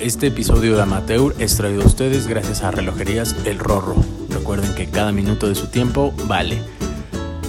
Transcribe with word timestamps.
Este 0.00 0.28
episodio 0.28 0.76
de 0.76 0.82
Amateur 0.82 1.34
es 1.40 1.56
traído 1.56 1.82
a 1.82 1.86
ustedes 1.86 2.28
gracias 2.28 2.62
a 2.62 2.70
Relojerías 2.70 3.34
El 3.44 3.58
Rorro. 3.58 3.96
Recuerden 4.30 4.72
que 4.76 4.86
cada 4.86 5.10
minuto 5.10 5.48
de 5.48 5.56
su 5.56 5.66
tiempo 5.66 6.14
vale. 6.28 6.62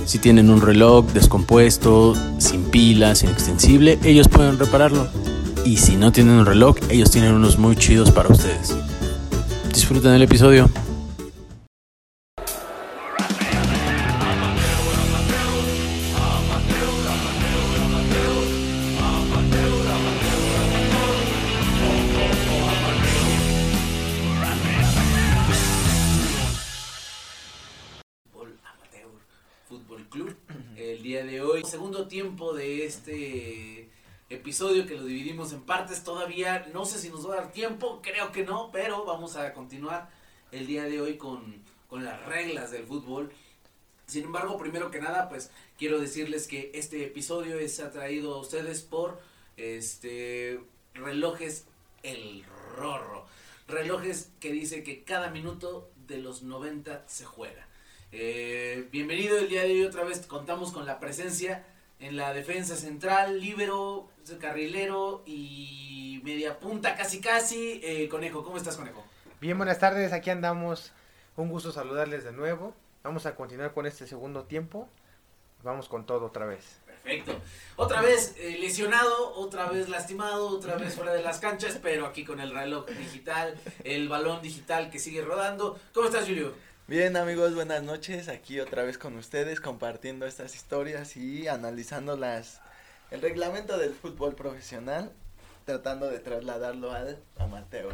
Si 0.06 0.18
tienen 0.18 0.50
un 0.50 0.60
reloj 0.60 1.06
descompuesto, 1.14 2.16
sin 2.40 2.64
pilas, 2.64 3.22
inextensible, 3.22 4.00
ellos 4.04 4.28
pueden 4.30 4.58
repararlo. 4.58 5.08
Y 5.64 5.78
si 5.78 5.96
no 5.96 6.12
tienen 6.12 6.34
un 6.34 6.46
reloj, 6.48 6.78
ellos 6.90 7.12
tienen 7.12 7.34
unos 7.34 7.60
muy 7.60 7.76
chidos 7.76 8.10
para 8.10 8.30
ustedes. 8.30 8.76
Disfruten 9.72 10.14
el 10.14 10.24
episodio. 10.24 10.72
Partes. 35.62 36.04
Todavía 36.04 36.68
no 36.74 36.86
sé 36.86 37.00
si 37.00 37.10
nos 37.10 37.28
va 37.28 37.34
a 37.34 37.38
dar 37.38 37.52
tiempo, 37.52 38.02
creo 38.02 38.32
que 38.32 38.44
no, 38.44 38.70
pero 38.72 39.06
vamos 39.06 39.36
a 39.36 39.54
continuar 39.54 40.10
el 40.52 40.68
día 40.68 40.84
de 40.84 41.02
hoy 41.02 41.18
con, 41.18 41.62
con 41.88 42.04
las 42.04 42.24
reglas 42.26 42.72
del 42.72 42.86
fútbol. 42.86 43.32
Sin 44.06 44.26
embargo, 44.26 44.58
primero 44.58 44.90
que 44.90 45.00
nada, 45.00 45.30
pues 45.30 45.52
quiero 45.78 46.00
decirles 46.00 46.48
que 46.48 46.72
este 46.74 47.06
episodio 47.06 47.60
es 47.60 47.80
atraído 47.80 48.34
a 48.34 48.40
ustedes 48.40 48.82
por 48.82 49.20
este 49.56 50.60
relojes 50.94 51.66
El 52.02 52.44
Rorro. 52.76 53.26
Relojes 53.68 54.32
que 54.40 54.52
dice 54.52 54.84
que 54.84 55.04
cada 55.04 55.30
minuto 55.30 55.92
de 56.08 56.18
los 56.18 56.42
90 56.42 57.04
se 57.08 57.26
juega. 57.26 57.68
Eh, 58.12 58.88
bienvenido 58.92 59.38
el 59.38 59.48
día 59.48 59.62
de 59.62 59.74
hoy 59.74 59.84
otra 59.84 60.04
vez. 60.04 60.26
Contamos 60.26 60.72
con 60.72 60.88
la 60.88 61.00
presencia 61.00 61.66
en 62.00 62.18
la 62.18 62.34
defensa 62.34 62.76
central, 62.76 63.40
líbero, 63.40 64.10
carrilero 64.38 65.24
y 65.26 66.22
media 66.24 66.60
punta 66.60 66.96
casi 66.96 67.20
casi. 67.20 67.82
Eh, 67.84 68.08
Conejo, 68.10 68.44
¿cómo 68.44 68.58
estás, 68.58 68.78
Conejo? 68.78 69.04
Bien, 69.42 69.58
buenas 69.58 69.80
tardes, 69.80 70.14
aquí 70.14 70.30
andamos. 70.30 70.92
Un 71.36 71.50
gusto 71.50 71.72
saludarles 71.72 72.24
de 72.24 72.34
nuevo. 72.34 72.76
Vamos 73.04 73.26
a 73.26 73.36
continuar 73.36 73.74
con 73.74 73.86
este 73.86 74.06
segundo 74.06 74.44
tiempo. 74.44 74.88
Vamos 75.64 75.90
con 75.90 76.06
todo 76.06 76.26
otra 76.26 76.46
vez. 76.46 76.80
Perfecto. 76.86 77.40
Otra 77.76 78.02
vez 78.02 78.36
eh, 78.38 78.58
lesionado, 78.60 79.34
otra 79.36 79.70
vez 79.70 79.90
lastimado, 79.90 80.50
otra 80.50 80.76
vez 80.76 80.96
fuera 80.96 81.14
de 81.14 81.24
las 81.24 81.40
canchas, 81.40 81.80
pero 81.82 82.06
aquí 82.06 82.26
con 82.26 82.40
el 82.40 82.54
reloj 82.54 82.86
digital, 82.88 83.58
el 83.84 84.10
balón 84.10 84.42
digital 84.42 84.90
que 84.90 85.00
sigue 85.00 85.22
rodando. 85.22 85.80
¿Cómo 85.94 86.08
estás, 86.08 86.26
Julio? 86.26 86.54
Bien 86.88 87.16
amigos, 87.18 87.56
buenas 87.56 87.84
noches. 87.84 88.30
Aquí 88.30 88.60
otra 88.60 88.84
vez 88.84 88.98
con 88.98 89.16
ustedes 89.16 89.62
compartiendo 89.62 90.26
estas 90.26 90.56
historias 90.56 91.16
y 91.18 91.48
analizando 91.48 92.18
las 92.18 92.62
el 93.12 93.22
reglamento 93.22 93.78
del 93.78 93.94
fútbol 93.94 94.36
profesional, 94.36 95.12
tratando 95.66 96.10
de 96.10 96.20
trasladarlo 96.20 96.92
al 96.92 97.18
amateur. 97.38 97.94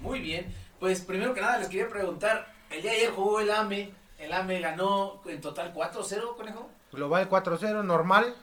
Muy 0.00 0.20
bien. 0.20 0.52
Pues 0.80 1.00
primero 1.00 1.34
que 1.34 1.40
nada 1.40 1.58
les 1.58 1.68
quería 1.68 1.88
preguntar, 1.88 2.52
el 2.70 2.82
día 2.82 2.90
de 2.90 2.96
ayer 2.98 3.10
jugó 3.12 3.40
el 3.40 3.50
AME, 3.50 3.92
el 4.18 4.32
AME 4.32 4.60
ganó 4.60 5.22
en 5.26 5.40
total 5.40 5.72
4-0, 5.72 6.36
Conejo. 6.36 6.68
Global 6.92 7.28
4-0, 7.28 7.84
normal. 7.84 8.34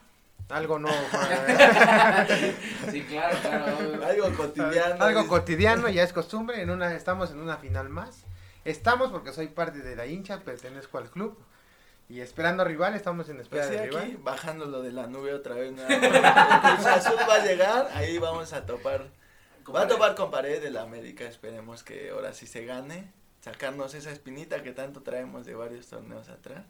Algo 0.50 0.80
no. 0.80 0.89
sí, 2.92 3.03
claro, 3.03 3.38
claro. 3.39 4.03
Algo 4.03 4.36
cotidiano. 4.36 5.03
Algo 5.03 5.27
cotidiano, 5.27 5.89
ya 5.89 6.03
es 6.03 6.11
costumbre. 6.11 6.61
En 6.61 6.72
una, 6.72 6.95
estamos 6.95 7.31
en 7.31 7.39
una 7.39 7.58
final 7.58 7.89
más. 7.89 8.23
Estamos 8.66 9.11
porque 9.11 9.31
soy 9.31 9.47
parte 9.47 9.80
de 9.80 9.95
la 9.95 10.08
hincha, 10.08 10.39
pertenezco 10.39 10.97
al 10.97 11.11
club. 11.11 11.38
Y 12.09 12.21
esperando 12.21 12.63
rival, 12.65 12.95
estamos 12.95 13.30
en 13.30 13.39
espera 13.39 13.67
Pues 13.67 13.75
sí, 13.75 13.80
de 13.81 13.87
rival. 13.89 14.03
aquí 14.03 14.15
bajándolo 14.20 14.81
de 14.81 14.92
la 14.92 15.05
nube 15.08 15.33
otra 15.33 15.55
vez. 15.55 15.71
nada 15.71 15.87
más. 15.89 16.02
El 16.71 16.75
Cruz 16.75 16.86
Azul 16.87 17.15
va 17.30 17.36
a 17.36 17.45
llegar, 17.45 17.89
ahí 17.93 18.17
vamos 18.17 18.52
a 18.53 18.65
topar. 18.65 19.08
Va 19.73 19.81
a 19.83 19.87
topar 19.87 20.15
con 20.15 20.31
pared 20.31 20.59
de 20.61 20.71
la 20.71 20.81
América, 20.81 21.25
esperemos 21.25 21.83
que 21.83 22.09
ahora 22.09 22.33
sí 22.33 22.48
se 22.48 22.65
gane. 22.65 23.11
Sacarnos 23.42 23.93
esa 23.93 24.11
espinita 24.11 24.64
que 24.64 24.71
tanto 24.71 25.02
traemos 25.03 25.45
de 25.45 25.53
varios 25.53 25.87
torneos 25.87 26.27
atrás. 26.30 26.65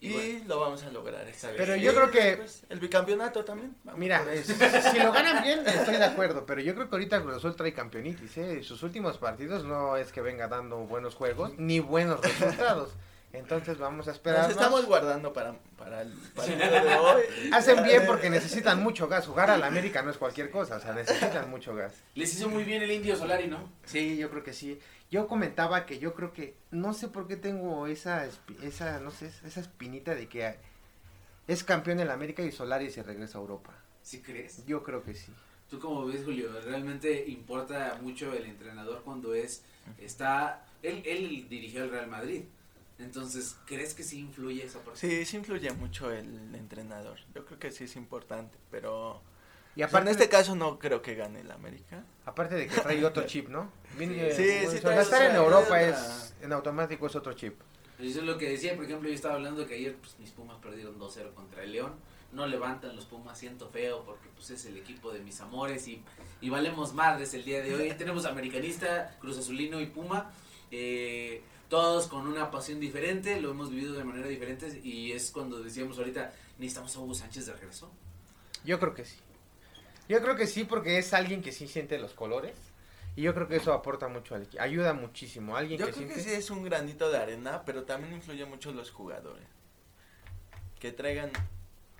Y 0.00 0.08
Y, 0.08 0.12
bueno. 0.12 0.44
lo 0.48 0.60
vamos 0.60 0.82
a 0.82 0.90
lograr 0.90 1.26
esta 1.28 1.48
vez. 1.48 1.56
Pero 1.58 1.76
Y, 1.76 1.82
yo 1.82 1.94
creo 1.94 2.10
que- 2.10 2.36
pues, 2.38 2.64
el 2.70 2.80
bicampeonato 2.80 3.44
también. 3.44 3.76
vamos 3.84 3.98
Mira, 4.00 4.22
es- 4.32 4.46
si 4.46 4.98
lo 4.98 5.12
ganan 5.12 5.42
bien, 5.42 5.66
estoy 5.66 5.96
de 5.96 6.04
acuerdo. 6.04 6.44
Pero 6.46 6.60
yo 6.62 6.74
creo 6.74 6.88
que 6.88 6.96
ahorita 6.96 7.22
Cruz 7.22 7.36
Azul 7.36 7.54
trae 7.56 7.72
campeonitis. 7.74 8.36
¿eh? 8.38 8.62
Sus 8.62 8.82
últimos 8.82 9.18
partidos 9.18 9.64
no 9.64 9.96
es 9.96 10.12
que 10.12 10.20
venga 10.22 10.48
dando 10.48 10.78
buenos 10.78 11.14
juegos 11.14 11.52
ni 11.58 11.80
buenos 11.80 12.20
resultados. 12.22 12.94
Entonces 13.32 13.78
vamos 13.78 14.08
a 14.08 14.12
esperar. 14.12 14.42
Nos 14.42 14.52
estamos 14.52 14.86
guardando 14.86 15.32
para, 15.32 15.54
para 15.76 16.02
el 16.02 16.12
partido 16.34 16.58
de 16.58 16.94
hoy. 16.96 17.22
Hacen 17.52 17.82
bien 17.84 18.04
porque 18.06 18.30
necesitan 18.30 18.82
mucho 18.82 19.08
gas. 19.08 19.26
Jugar 19.26 19.50
a 19.50 19.58
la 19.58 19.66
América 19.66 20.02
no 20.02 20.10
es 20.10 20.16
cualquier 20.16 20.50
cosa, 20.50 20.76
o 20.76 20.80
sea, 20.80 20.94
necesitan 20.94 21.50
mucho 21.50 21.74
gas. 21.74 21.92
Les 22.14 22.32
hizo 22.34 22.48
muy 22.48 22.64
bien 22.64 22.82
el 22.82 22.90
Indio 22.90 23.16
Solari, 23.16 23.46
¿no? 23.46 23.70
Sí, 23.84 24.16
yo 24.16 24.30
creo 24.30 24.42
que 24.42 24.52
sí. 24.52 24.78
Yo 25.10 25.28
comentaba 25.28 25.86
que 25.86 25.98
yo 25.98 26.14
creo 26.14 26.32
que 26.32 26.56
no 26.70 26.92
sé 26.92 27.08
por 27.08 27.28
qué 27.28 27.36
tengo 27.36 27.86
esa 27.86 28.26
esa 28.62 28.98
no 29.00 29.10
sé, 29.10 29.30
esa 29.44 29.60
espinita 29.60 30.14
de 30.14 30.28
que 30.28 30.56
es 31.46 31.62
campeón 31.62 32.00
en 32.00 32.08
la 32.08 32.14
América 32.14 32.42
y 32.42 32.50
Solari 32.50 32.90
se 32.90 33.02
regresa 33.02 33.38
a 33.38 33.40
Europa. 33.40 33.72
¿Sí 34.02 34.20
crees? 34.22 34.64
Yo 34.66 34.82
creo 34.82 35.02
que 35.02 35.14
sí. 35.14 35.32
¿Tú 35.70 35.80
cómo 35.80 36.06
ves, 36.06 36.22
Julio? 36.24 36.48
¿Realmente 36.64 37.24
importa 37.28 37.98
mucho 38.00 38.32
el 38.32 38.44
entrenador 38.44 39.02
cuando 39.02 39.34
es, 39.34 39.64
está, 39.98 40.64
él, 40.82 41.02
él 41.04 41.48
dirigió 41.48 41.84
el 41.84 41.90
Real 41.90 42.06
Madrid? 42.06 42.42
Entonces, 42.98 43.56
¿crees 43.66 43.94
que 43.94 44.02
sí 44.02 44.18
influye 44.20 44.64
esa 44.64 44.80
parte? 44.80 44.98
Sí, 44.98 45.24
sí 45.26 45.36
influye 45.36 45.70
mucho 45.72 46.10
el 46.10 46.54
entrenador. 46.54 47.18
Yo 47.34 47.44
creo 47.44 47.58
que 47.58 47.70
sí 47.70 47.84
es 47.84 47.96
importante, 47.96 48.56
pero 48.70 49.20
Y 49.74 49.82
o 49.82 49.84
sea, 49.84 49.86
aparte 49.88 50.08
en 50.10 50.12
este 50.12 50.28
caso 50.30 50.56
no 50.56 50.78
creo 50.78 51.02
que 51.02 51.14
gane 51.14 51.40
el 51.40 51.50
América. 51.50 52.02
aparte 52.24 52.54
de 52.54 52.66
que 52.68 52.80
trae 52.80 53.04
otro 53.04 53.22
chip, 53.26 53.48
¿no? 53.48 53.70
Viene- 53.98 54.32
Sí, 54.32 54.78
trae 54.80 55.02
estar 55.02 55.22
en 55.22 55.36
Europa 55.36 55.80
es 55.82 56.34
en 56.40 56.52
automático 56.52 57.06
es 57.06 57.14
otro 57.16 57.32
chip. 57.34 57.60
Eso 57.98 58.20
es 58.20 58.26
lo 58.26 58.36
que 58.36 58.48
decía, 58.50 58.74
por 58.76 58.84
ejemplo, 58.84 59.08
yo 59.08 59.14
estaba 59.14 59.34
hablando 59.34 59.62
de 59.62 59.66
que 59.66 59.74
ayer 59.74 59.96
pues, 59.96 60.18
mis 60.18 60.30
Pumas 60.30 60.58
perdieron 60.62 60.98
2-0 60.98 61.32
contra 61.34 61.62
el 61.62 61.72
León. 61.72 61.92
No 62.32 62.46
levantan 62.46 62.94
los 62.96 63.06
Pumas, 63.06 63.38
siento 63.38 63.68
feo 63.70 64.04
porque 64.04 64.28
pues 64.34 64.50
es 64.50 64.64
el 64.66 64.76
equipo 64.76 65.12
de 65.12 65.20
mis 65.20 65.40
amores 65.40 65.86
y, 65.88 66.02
y 66.42 66.50
valemos 66.50 66.92
madres 66.92 67.32
el 67.34 67.44
día 67.44 67.62
de 67.62 67.74
hoy. 67.74 67.92
Tenemos 67.98 68.24
americanista, 68.26 69.16
Cruz 69.20 69.38
Azulino 69.38 69.80
y 69.80 69.86
Puma, 69.86 70.30
eh, 70.70 71.42
todos 71.68 72.06
con 72.06 72.26
una 72.26 72.50
pasión 72.50 72.80
diferente, 72.80 73.40
lo 73.40 73.50
hemos 73.50 73.70
vivido 73.70 73.94
de 73.94 74.04
manera 74.04 74.28
diferente 74.28 74.80
y 74.82 75.12
es 75.12 75.30
cuando 75.30 75.62
decíamos 75.62 75.98
ahorita, 75.98 76.32
necesitamos 76.58 76.96
a 76.96 77.00
Hugo 77.00 77.14
Sánchez 77.14 77.46
de 77.46 77.52
regreso. 77.52 77.90
Yo 78.64 78.78
creo 78.78 78.94
que 78.94 79.04
sí. 79.04 79.16
Yo 80.08 80.20
creo 80.22 80.36
que 80.36 80.46
sí 80.46 80.64
porque 80.64 80.98
es 80.98 81.12
alguien 81.12 81.42
que 81.42 81.52
sí 81.52 81.66
siente 81.66 81.98
los 81.98 82.14
colores 82.14 82.54
y 83.16 83.22
yo 83.22 83.34
creo 83.34 83.48
que 83.48 83.56
eso 83.56 83.72
aporta 83.72 84.08
mucho 84.08 84.34
al 84.34 84.42
equipo, 84.42 84.62
ayuda 84.62 84.92
muchísimo. 84.92 85.56
Alguien 85.56 85.80
Yo 85.80 85.86
que 85.86 85.92
creo 85.92 86.08
que 86.08 86.20
sí 86.20 86.30
es 86.30 86.50
un 86.50 86.62
granito 86.62 87.10
de 87.10 87.18
arena, 87.18 87.62
pero 87.64 87.84
también 87.84 88.12
influye 88.12 88.44
mucho 88.44 88.72
los 88.72 88.90
jugadores. 88.90 89.46
Que 90.78 90.92
traigan 90.92 91.30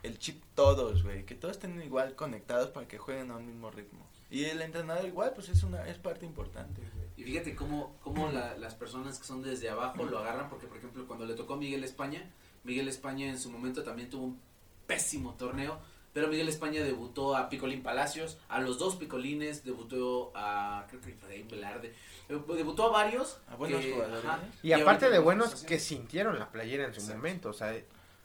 el 0.03 0.19
chip 0.19 0.43
todos, 0.54 1.03
güey, 1.03 1.25
que 1.25 1.34
todos 1.34 1.56
estén 1.56 1.81
igual 1.83 2.15
conectados 2.15 2.69
para 2.69 2.87
que 2.87 2.98
jueguen 2.98 3.31
a 3.31 3.37
un 3.37 3.47
mismo 3.47 3.71
ritmo. 3.71 4.06
Y 4.31 4.44
el 4.44 4.60
entrenador 4.60 5.06
igual, 5.06 5.33
pues 5.34 5.48
es 5.48 5.62
una 5.62 5.88
es 5.88 5.98
parte 5.98 6.27
importante. 6.27 6.83
Y 7.16 7.25
fíjate 7.25 7.54
cómo, 7.54 7.97
cómo 8.03 8.31
la- 8.31 8.56
las 8.59 8.75
personas 8.75 9.19
que 9.19 9.25
son 9.27 9.43
desde 9.43 9.69
abajo 9.71 10.04
lo 10.04 10.19
agarran, 10.19 10.49
porque 10.50 10.66
por 10.66 10.77
ejemplo 10.77 11.06
cuando 11.06 11.25
le 11.25 11.34
tocó 11.34 11.54
a 11.54 11.56
Miguel 11.56 11.82
España, 11.84 12.31
Miguel 12.65 12.88
España 12.88 13.27
en 13.28 13.38
su 13.38 13.50
momento 13.50 13.82
también 13.82 14.10
tuvo 14.10 14.25
un 14.27 14.41
pésimo 14.87 15.34
torneo, 15.34 15.78
pero 16.12 16.28
Miguel 16.28 16.49
España 16.49 16.82
debutó 16.82 17.37
a 17.37 17.49
Picolín 17.49 17.82
Palacios, 17.82 18.38
a 18.49 18.60
los 18.60 18.78
dos 18.78 18.97
Picolines, 18.97 19.65
debutó 19.65 20.32
a, 20.34 20.86
creo 20.89 21.01
que 21.01 21.10
Efraín 21.10 21.48
Velarde, 21.48 21.95
eh, 22.28 22.39
debutó 22.54 22.84
a 22.86 22.89
varios. 22.91 23.39
A 23.48 23.57
buenos 23.57 23.83
que, 23.84 23.92
jugadores, 23.92 24.24
ajá, 24.24 24.39
¿eh? 24.42 24.51
Y 24.63 24.72
aparte 24.72 25.10
de 25.10 25.18
buenos 25.18 25.65
que 25.65 25.78
sintieron 25.78 26.39
la 26.39 26.51
playera 26.51 26.84
en 26.84 26.92
su 26.95 27.01
Exacto. 27.01 27.16
momento, 27.18 27.48
o 27.51 27.53
sea, 27.53 27.74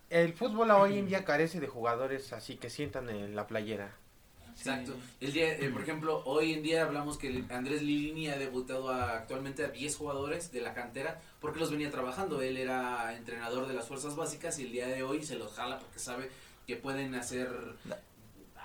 el 0.09 0.33
fútbol 0.33 0.71
hoy 0.71 0.97
en 0.97 1.07
día 1.07 1.23
carece 1.25 1.59
de 1.59 1.67
jugadores 1.67 2.31
así 2.33 2.57
que 2.57 2.69
sientan 2.69 3.09
en 3.09 3.35
la 3.35 3.47
playera. 3.47 3.95
Exacto. 4.61 4.93
El 5.19 5.33
día, 5.33 5.55
eh, 5.57 5.69
por 5.69 5.81
ejemplo, 5.81 6.21
hoy 6.25 6.53
en 6.53 6.61
día 6.63 6.83
hablamos 6.83 7.17
que 7.17 7.27
el- 7.27 7.45
Andrés 7.51 7.81
Lilini 7.81 8.27
ha 8.29 8.37
debutado 8.37 8.89
a- 8.89 9.13
actualmente 9.17 9.63
a 9.65 9.69
10 9.69 9.95
jugadores 9.95 10.51
de 10.51 10.61
la 10.61 10.73
cantera 10.73 11.19
porque 11.39 11.59
los 11.59 11.71
venía 11.71 11.89
trabajando. 11.89 12.41
Él 12.41 12.57
era 12.57 13.15
entrenador 13.15 13.67
de 13.67 13.73
las 13.73 13.87
fuerzas 13.87 14.15
básicas 14.15 14.59
y 14.59 14.63
el 14.63 14.71
día 14.71 14.87
de 14.87 15.03
hoy 15.03 15.23
se 15.23 15.35
los 15.35 15.53
jala 15.53 15.79
porque 15.79 15.99
sabe 15.99 16.29
que 16.67 16.75
pueden 16.75 17.15
hacer 17.15 17.49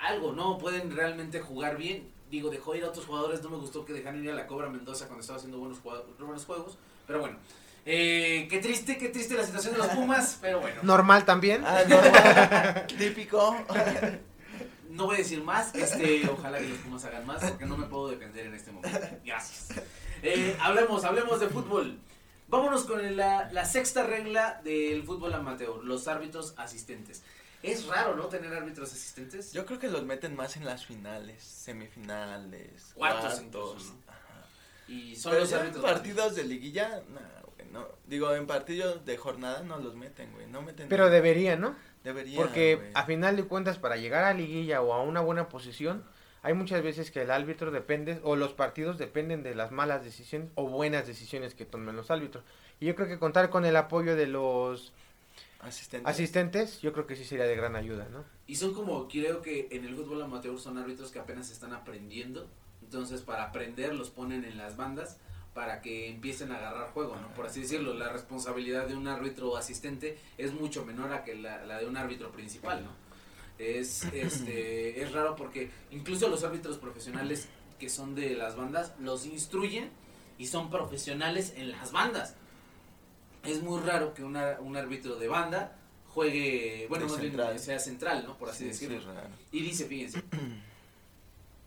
algo, 0.00 0.32
¿no? 0.32 0.58
Pueden 0.58 0.94
realmente 0.94 1.40
jugar 1.40 1.76
bien. 1.78 2.08
Digo, 2.31 2.50
dejó 2.50 2.75
ir 2.75 2.84
a 2.84 2.88
otros 2.88 3.06
jugadores. 3.06 3.42
No 3.42 3.50
me 3.50 3.56
gustó 3.56 3.84
que 3.84 3.92
dejaran 3.92 4.22
ir 4.22 4.31
a 4.31 4.34
la 4.34 4.46
Cobra 4.46 4.69
Mendoza 4.69 5.06
cuando 5.06 5.20
estaba 5.22 5.38
haciendo 5.38 5.58
buenos, 5.58 5.82
buenos 5.82 6.44
juegos. 6.44 6.76
Pero 7.06 7.20
bueno, 7.20 7.37
eh, 7.87 8.46
qué 8.50 8.58
triste, 8.58 8.99
qué 8.99 9.08
triste 9.10 9.34
la 9.34 9.44
situación 9.44 9.72
de 9.75 9.78
los 9.78 9.88
Pumas. 9.88 10.38
Pero 10.42 10.60
bueno. 10.60 10.82
Normal 10.82 11.25
también. 11.25 11.62
Ah, 11.64 11.82
normal, 11.88 12.87
típico. 12.99 13.56
No 14.96 15.04
voy 15.06 15.16
a 15.16 15.19
decir 15.19 15.43
más, 15.43 15.75
este, 15.75 16.28
ojalá 16.32 16.58
que 16.58 16.69
los 16.69 16.78
Pumas 16.78 17.04
hagan 17.04 17.26
más, 17.26 17.44
porque 17.44 17.66
no 17.66 17.76
me 17.76 17.87
puedo 17.87 18.08
defender 18.08 18.46
en 18.46 18.54
este 18.54 18.72
momento. 18.72 18.98
Gracias. 19.25 19.69
Eh, 20.22 20.56
hablemos, 20.60 21.04
hablemos 21.04 21.38
de 21.40 21.48
fútbol. 21.48 21.98
Vámonos 22.48 22.84
con 22.84 23.16
la, 23.16 23.50
la 23.52 23.64
sexta 23.64 24.04
regla 24.04 24.60
del 24.64 25.02
fútbol 25.02 25.34
amateur, 25.34 25.84
los 25.84 26.06
árbitros 26.08 26.54
asistentes. 26.56 27.22
Es 27.62 27.87
raro, 27.87 28.14
¿no? 28.14 28.26
Tener 28.26 28.52
árbitros 28.54 28.93
asistentes. 28.93 29.52
Yo 29.52 29.66
creo 29.66 29.78
que 29.81 29.88
los 29.88 30.04
meten 30.04 30.37
más 30.37 30.56
en 30.56 30.64
las 30.64 30.87
finales, 30.87 31.42
semifinales, 31.42 32.92
Cuartos 32.94 33.20
cuartos. 33.40 33.42
incluso, 33.42 33.92
¿no? 33.94 34.12
ajá. 34.12 34.46
y 34.88 35.16
son 35.16 35.31
Pero 35.32 35.40
los 35.40 35.50
ya 35.50 35.56
en 35.56 35.62
árbitros. 35.62 35.84
partidos 35.84 36.34
de 36.37 36.44
liguilla, 36.44 37.02
no, 37.08 37.20
güey, 37.56 37.69
no. 37.72 37.88
Digo, 38.06 38.32
en 38.34 38.46
partidos 38.46 39.04
de 39.04 39.16
jornada 39.16 39.62
no 39.62 39.78
los 39.78 39.96
meten, 39.96 40.32
güey, 40.32 40.46
no 40.46 40.62
meten. 40.62 40.88
Pero 40.88 41.10
debería, 41.10 41.56
¿no? 41.56 41.75
Porque 42.37 42.91
a 42.94 43.05
final 43.05 43.37
de 43.37 43.44
cuentas, 43.44 43.79
para 43.79 43.97
llegar 43.97 44.25
a 44.25 44.35
liguilla 44.35 44.81
o 44.82 44.93
a 44.93 45.03
una 45.03 45.20
buena 45.20 45.49
posición, 45.49 46.05
hay 46.43 46.55
muchas 46.55 46.82
veces 46.82 47.11
que 47.11 47.23
el 47.23 47.31
árbitro 47.31 47.70
depende, 47.70 48.20
o 48.23 48.37
los 48.37 48.53
partidos 48.53 48.99
dependen 48.99 49.43
de 49.43 49.55
las 49.55 49.73
malas 49.73 50.05
decisiones 50.05 50.49
o 50.55 50.69
buenas 50.69 51.06
decisiones 51.06 51.55
que 51.55 51.64
tomen 51.64 51.97
los 51.97 52.11
árbitros. 52.11 52.44
Y 52.79 52.87
yo 52.87 52.94
creo 52.94 53.08
que 53.08 53.19
contar 53.19 53.50
con 53.50 53.64
el 53.64 53.76
apoyo 53.76 54.14
de 54.14 54.26
los 54.26 54.93
Asistente. 55.61 56.08
asistentes, 56.08 56.81
yo 56.81 56.93
creo 56.93 57.06
que 57.06 57.17
sí 57.17 57.25
sería 57.25 57.47
de 57.47 57.56
gran 57.56 57.75
ayuda, 57.75 58.06
¿no? 58.12 58.25
Y 58.47 58.56
son 58.56 58.75
como, 58.75 59.09
creo 59.09 59.43
que 59.43 59.69
en 59.73 59.85
el 59.85 59.97
fútbol 59.97 60.23
amateur 60.23 60.59
son 60.59 60.79
árbitros 60.79 61.11
que 61.11 61.19
apenas 61.19 61.50
están 61.50 61.73
aprendiendo. 61.73 62.47
Entonces, 62.82 63.23
para 63.23 63.44
aprender, 63.44 63.94
los 63.94 64.11
ponen 64.11 64.44
en 64.44 64.56
las 64.56 64.76
bandas 64.76 65.19
para 65.56 65.81
que 65.81 66.08
empiecen 66.11 66.53
a 66.53 66.58
agarrar 66.58 66.91
juego, 66.91 67.17
¿no? 67.17 67.29
Por 67.35 67.47
así 67.47 67.62
decirlo, 67.62 67.94
la 67.94 68.11
responsabilidad 68.11 68.87
de 68.87 68.94
un 68.94 69.08
árbitro 69.08 69.56
asistente 69.56 70.19
es 70.37 70.53
mucho 70.53 70.85
menor 70.85 71.12
a 71.14 71.25
que 71.25 71.35
la, 71.35 71.64
la 71.64 71.79
de 71.81 71.87
un 71.87 71.97
árbitro 71.97 72.31
principal, 72.31 72.85
¿no? 72.85 72.91
Es, 73.58 74.05
este, 74.12 75.00
es 75.03 75.12
raro 75.12 75.35
porque 75.35 75.70
incluso 75.91 76.29
los 76.29 76.44
árbitros 76.44 76.76
profesionales 76.76 77.49
que 77.81 77.88
son 77.88 78.14
de 78.14 78.35
las 78.37 78.55
bandas 78.55 78.93
los 79.00 79.25
instruyen 79.25 79.88
y 80.38 80.47
son 80.47 80.69
profesionales 80.70 81.55
en 81.56 81.70
las 81.73 81.91
bandas. 81.91 82.35
Es 83.43 83.62
muy 83.62 83.81
raro 83.81 84.12
que 84.12 84.23
una- 84.25 84.59
un 84.61 84.76
árbitro 84.76 85.17
de 85.17 85.29
banda 85.29 85.79
juegue, 86.09 86.87
bueno, 86.91 87.09
central. 87.09 87.59
sea 87.59 87.79
central, 87.79 88.25
¿no? 88.26 88.37
Por 88.37 88.50
así 88.50 88.64
Sí, 88.64 88.87
decirlo. 88.87 89.00
Y 89.52 89.61
dice, 89.62 89.87
fíjense, 89.87 90.23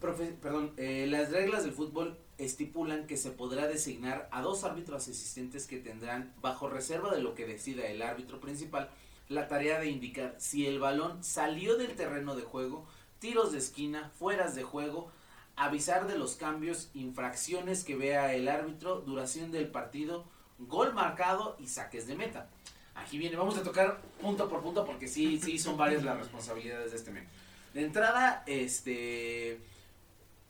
profe- 0.01 0.35
perdón, 0.35 0.73
eh, 0.77 1.07
las 1.07 1.31
reglas 1.31 1.63
del 1.63 1.73
fútbol 1.73 2.17
estipulan 2.37 3.05
que 3.07 3.17
se 3.17 3.31
podrá 3.31 3.67
designar 3.67 4.29
a 4.31 4.41
dos 4.41 4.63
árbitros 4.63 5.07
asistentes 5.07 5.67
que 5.67 5.77
tendrán, 5.77 6.33
bajo 6.41 6.69
reserva 6.69 7.13
de 7.13 7.21
lo 7.21 7.35
que 7.35 7.45
decida 7.45 7.87
el 7.87 8.01
árbitro 8.01 8.39
principal, 8.39 8.89
la 9.27 9.47
tarea 9.47 9.79
de 9.79 9.89
indicar 9.89 10.35
si 10.37 10.65
el 10.65 10.79
balón 10.79 11.23
salió 11.23 11.75
del 11.77 11.95
terreno 11.95 12.35
de 12.35 12.43
juego, 12.43 12.87
tiros 13.19 13.51
de 13.51 13.57
esquina, 13.57 14.11
fueras 14.17 14.55
de 14.55 14.63
juego, 14.63 15.11
avisar 15.55 16.07
de 16.07 16.17
los 16.17 16.35
cambios, 16.35 16.89
infracciones 16.93 17.83
que 17.83 17.95
vea 17.97 18.33
el 18.33 18.47
árbitro, 18.47 19.01
duración 19.01 19.51
del 19.51 19.67
partido, 19.67 20.23
gol 20.57 20.93
marcado 20.93 21.57
y 21.59 21.67
saques 21.67 22.07
de 22.07 22.15
meta. 22.15 22.49
Aquí 22.95 23.17
viene, 23.17 23.35
vamos 23.35 23.57
a 23.57 23.63
tocar 23.63 24.01
punto 24.21 24.49
por 24.49 24.61
punto 24.61 24.85
porque 24.85 25.07
sí, 25.07 25.39
sí 25.39 25.59
son 25.59 25.77
varias 25.77 26.03
las 26.03 26.17
responsabilidades 26.17 26.91
de 26.91 26.97
este 26.97 27.11
men. 27.11 27.27
De 27.73 27.83
entrada, 27.83 28.43
este, 28.45 29.59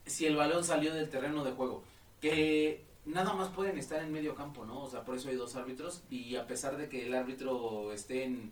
si 0.05 0.25
el 0.25 0.35
balón 0.35 0.63
salió 0.63 0.93
del 0.93 1.09
terreno 1.09 1.43
de 1.43 1.51
juego, 1.51 1.83
que 2.21 2.83
nada 3.05 3.33
más 3.33 3.49
pueden 3.49 3.77
estar 3.77 4.01
en 4.01 4.11
medio 4.11 4.35
campo, 4.35 4.65
¿no? 4.65 4.83
O 4.83 4.89
sea, 4.89 5.03
por 5.03 5.15
eso 5.15 5.29
hay 5.29 5.35
dos 5.35 5.55
árbitros 5.55 6.03
y 6.09 6.35
a 6.35 6.47
pesar 6.47 6.77
de 6.77 6.89
que 6.89 7.07
el 7.07 7.13
árbitro 7.13 7.91
esté 7.93 8.23
en, 8.23 8.51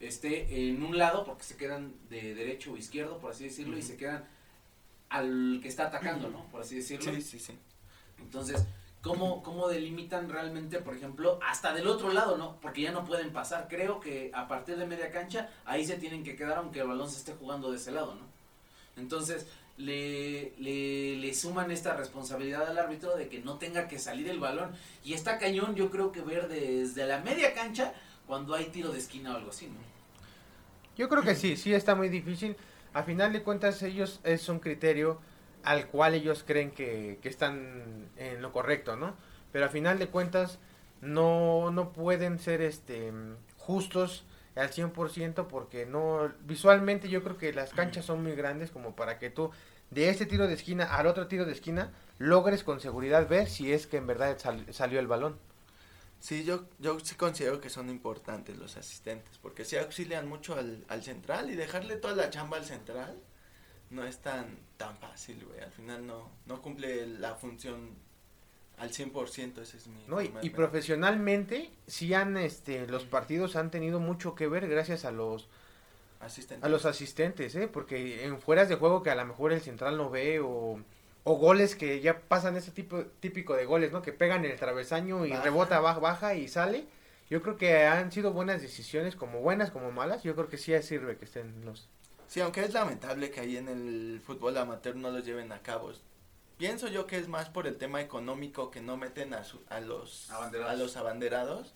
esté 0.00 0.68
en 0.68 0.82
un 0.82 0.96
lado, 0.98 1.24
porque 1.24 1.44
se 1.44 1.56
quedan 1.56 1.94
de 2.08 2.34
derecho 2.34 2.72
o 2.72 2.76
izquierdo, 2.76 3.18
por 3.18 3.32
así 3.32 3.44
decirlo, 3.44 3.76
y 3.76 3.82
se 3.82 3.96
quedan 3.96 4.24
al 5.08 5.60
que 5.62 5.68
está 5.68 5.86
atacando, 5.86 6.30
¿no? 6.30 6.44
Por 6.50 6.60
así 6.62 6.76
decirlo. 6.76 7.12
Sí, 7.12 7.22
sí, 7.22 7.38
sí. 7.38 7.58
Entonces, 8.18 8.64
¿cómo, 9.02 9.42
¿cómo 9.42 9.68
delimitan 9.68 10.28
realmente, 10.28 10.78
por 10.78 10.96
ejemplo, 10.96 11.38
hasta 11.42 11.72
del 11.72 11.86
otro 11.86 12.12
lado, 12.12 12.36
¿no? 12.36 12.60
Porque 12.60 12.82
ya 12.82 12.92
no 12.92 13.04
pueden 13.04 13.32
pasar. 13.32 13.68
Creo 13.68 14.00
que 14.00 14.30
a 14.34 14.48
partir 14.48 14.76
de 14.76 14.86
media 14.86 15.10
cancha, 15.10 15.50
ahí 15.64 15.84
se 15.86 15.96
tienen 15.96 16.24
que 16.24 16.36
quedar 16.36 16.58
aunque 16.58 16.80
el 16.80 16.88
balón 16.88 17.10
se 17.10 17.18
esté 17.18 17.34
jugando 17.34 17.70
de 17.70 17.76
ese 17.76 17.92
lado, 17.92 18.14
¿no? 18.14 18.26
Entonces, 18.96 19.46
le, 19.76 20.54
le, 20.58 21.16
le 21.16 21.34
suman 21.34 21.70
esta 21.70 21.96
responsabilidad 21.96 22.68
al 22.68 22.78
árbitro 22.78 23.16
de 23.16 23.28
que 23.28 23.40
no 23.40 23.58
tenga 23.58 23.88
que 23.88 23.98
salir 23.98 24.28
el 24.28 24.40
balón. 24.40 24.70
Y 25.04 25.14
está 25.14 25.38
cañón, 25.38 25.74
yo 25.74 25.90
creo 25.90 26.12
que 26.12 26.20
ver 26.20 26.48
desde 26.48 27.06
la 27.06 27.20
media 27.20 27.54
cancha 27.54 27.92
cuando 28.26 28.54
hay 28.54 28.66
tiro 28.66 28.90
de 28.90 28.98
esquina 28.98 29.34
o 29.34 29.36
algo 29.36 29.50
así, 29.50 29.66
¿no? 29.66 29.78
Yo 30.96 31.08
creo 31.08 31.22
que 31.22 31.34
sí, 31.34 31.56
sí 31.56 31.74
está 31.74 31.94
muy 31.94 32.08
difícil. 32.08 32.56
A 32.94 33.02
final 33.02 33.32
de 33.32 33.42
cuentas, 33.42 33.82
ellos 33.82 34.20
es 34.24 34.48
un 34.48 34.60
criterio 34.60 35.20
al 35.62 35.88
cual 35.88 36.14
ellos 36.14 36.44
creen 36.46 36.70
que, 36.70 37.18
que 37.20 37.28
están 37.28 38.08
en 38.16 38.40
lo 38.40 38.52
correcto, 38.52 38.96
¿no? 38.96 39.14
Pero 39.52 39.66
a 39.66 39.68
final 39.68 39.98
de 39.98 40.08
cuentas, 40.08 40.58
no, 41.02 41.70
no 41.70 41.92
pueden 41.92 42.38
ser 42.38 42.62
este 42.62 43.12
justos 43.58 44.24
al 44.56 44.70
100% 44.70 45.46
porque 45.48 45.86
no 45.86 46.32
visualmente 46.40 47.08
yo 47.08 47.22
creo 47.22 47.36
que 47.38 47.52
las 47.52 47.72
canchas 47.72 48.04
son 48.04 48.22
muy 48.22 48.32
grandes 48.34 48.70
como 48.70 48.96
para 48.96 49.18
que 49.18 49.30
tú 49.30 49.50
de 49.90 50.08
este 50.08 50.26
tiro 50.26 50.46
de 50.48 50.54
esquina 50.54 50.96
al 50.96 51.06
otro 51.06 51.28
tiro 51.28 51.44
de 51.44 51.52
esquina 51.52 51.92
logres 52.18 52.64
con 52.64 52.80
seguridad 52.80 53.28
ver 53.28 53.48
si 53.48 53.72
es 53.72 53.86
que 53.86 53.98
en 53.98 54.06
verdad 54.06 54.38
sal- 54.38 54.66
salió 54.72 54.98
el 54.98 55.06
balón. 55.06 55.38
Sí, 56.18 56.44
yo, 56.44 56.64
yo 56.78 56.98
sí 57.00 57.14
considero 57.14 57.60
que 57.60 57.68
son 57.70 57.90
importantes 57.90 58.56
los 58.56 58.76
asistentes, 58.76 59.38
porque 59.38 59.64
sí 59.64 59.76
auxilian 59.76 60.26
mucho 60.26 60.56
al, 60.56 60.84
al 60.88 61.02
central 61.04 61.50
y 61.50 61.54
dejarle 61.54 61.96
toda 61.96 62.14
la 62.16 62.30
chamba 62.30 62.56
al 62.56 62.64
central 62.64 63.20
no 63.90 64.02
es 64.04 64.18
tan, 64.18 64.58
tan 64.76 64.96
fácil, 64.96 65.44
güey. 65.44 65.60
Al 65.60 65.70
final 65.70 66.06
no, 66.06 66.30
no 66.46 66.62
cumple 66.62 67.06
la 67.06 67.34
función 67.36 67.90
al 68.78 68.90
100%, 68.90 69.58
ese 69.62 69.76
es 69.76 69.86
mi... 69.86 70.04
¿no? 70.06 70.20
Y, 70.20 70.50
profesionalmente 70.50 71.70
sí 71.86 72.12
han 72.14 72.36
este 72.36 72.86
los 72.86 73.04
partidos 73.04 73.56
han 73.56 73.70
tenido 73.70 74.00
mucho 74.00 74.34
que 74.34 74.48
ver 74.48 74.68
gracias 74.68 75.04
a 75.04 75.10
los 75.10 75.48
Asistentes. 76.20 76.64
a 76.64 76.68
los 76.68 76.86
asistentes, 76.86 77.54
¿eh? 77.54 77.68
Porque 77.68 78.24
en 78.24 78.40
fueras 78.40 78.68
de 78.68 78.76
juego 78.76 79.02
que 79.02 79.10
a 79.10 79.14
lo 79.14 79.24
mejor 79.24 79.52
el 79.52 79.60
central 79.60 79.96
no 79.96 80.10
ve 80.10 80.40
o, 80.40 80.80
o 81.24 81.34
goles 81.34 81.76
que 81.76 82.00
ya 82.00 82.20
pasan 82.20 82.56
ese 82.56 82.70
tipo 82.70 83.04
típico 83.20 83.54
de 83.54 83.64
goles, 83.64 83.92
¿no? 83.92 84.02
Que 84.02 84.12
pegan 84.12 84.44
en 84.44 84.50
el 84.50 84.58
travesaño 84.58 85.26
y 85.26 85.30
Baja. 85.30 85.42
rebota, 85.42 85.80
baja, 85.80 86.00
baja 86.00 86.34
y 86.34 86.48
sale. 86.48 86.86
Yo 87.28 87.42
creo 87.42 87.56
que 87.56 87.84
han 87.84 88.12
sido 88.12 88.32
buenas 88.32 88.62
decisiones, 88.62 89.16
como 89.16 89.40
buenas 89.40 89.70
como 89.70 89.90
malas. 89.90 90.22
Yo 90.22 90.34
creo 90.34 90.48
que 90.48 90.58
sí 90.58 90.72
sirve 90.82 91.16
que 91.16 91.24
estén 91.24 91.64
los... 91.64 91.88
Sí, 92.28 92.40
aunque 92.40 92.64
es 92.64 92.72
lamentable 92.72 93.30
que 93.30 93.40
ahí 93.40 93.56
en 93.56 93.68
el 93.68 94.20
fútbol 94.24 94.56
amateur 94.56 94.96
no 94.96 95.10
los 95.10 95.24
lleven 95.24 95.52
a 95.52 95.60
cabo. 95.60 95.92
Pienso 96.58 96.88
yo 96.88 97.06
que 97.06 97.18
es 97.18 97.28
más 97.28 97.48
por 97.50 97.66
el 97.66 97.76
tema 97.76 98.00
económico 98.00 98.70
que 98.70 98.80
no 98.80 98.96
meten 98.96 99.34
a, 99.34 99.44
su- 99.44 99.62
a 99.68 99.80
los 99.80 100.30
Abanderados. 100.30 100.72
a 100.72 100.76
los 100.76 100.96
abanderados 100.96 101.74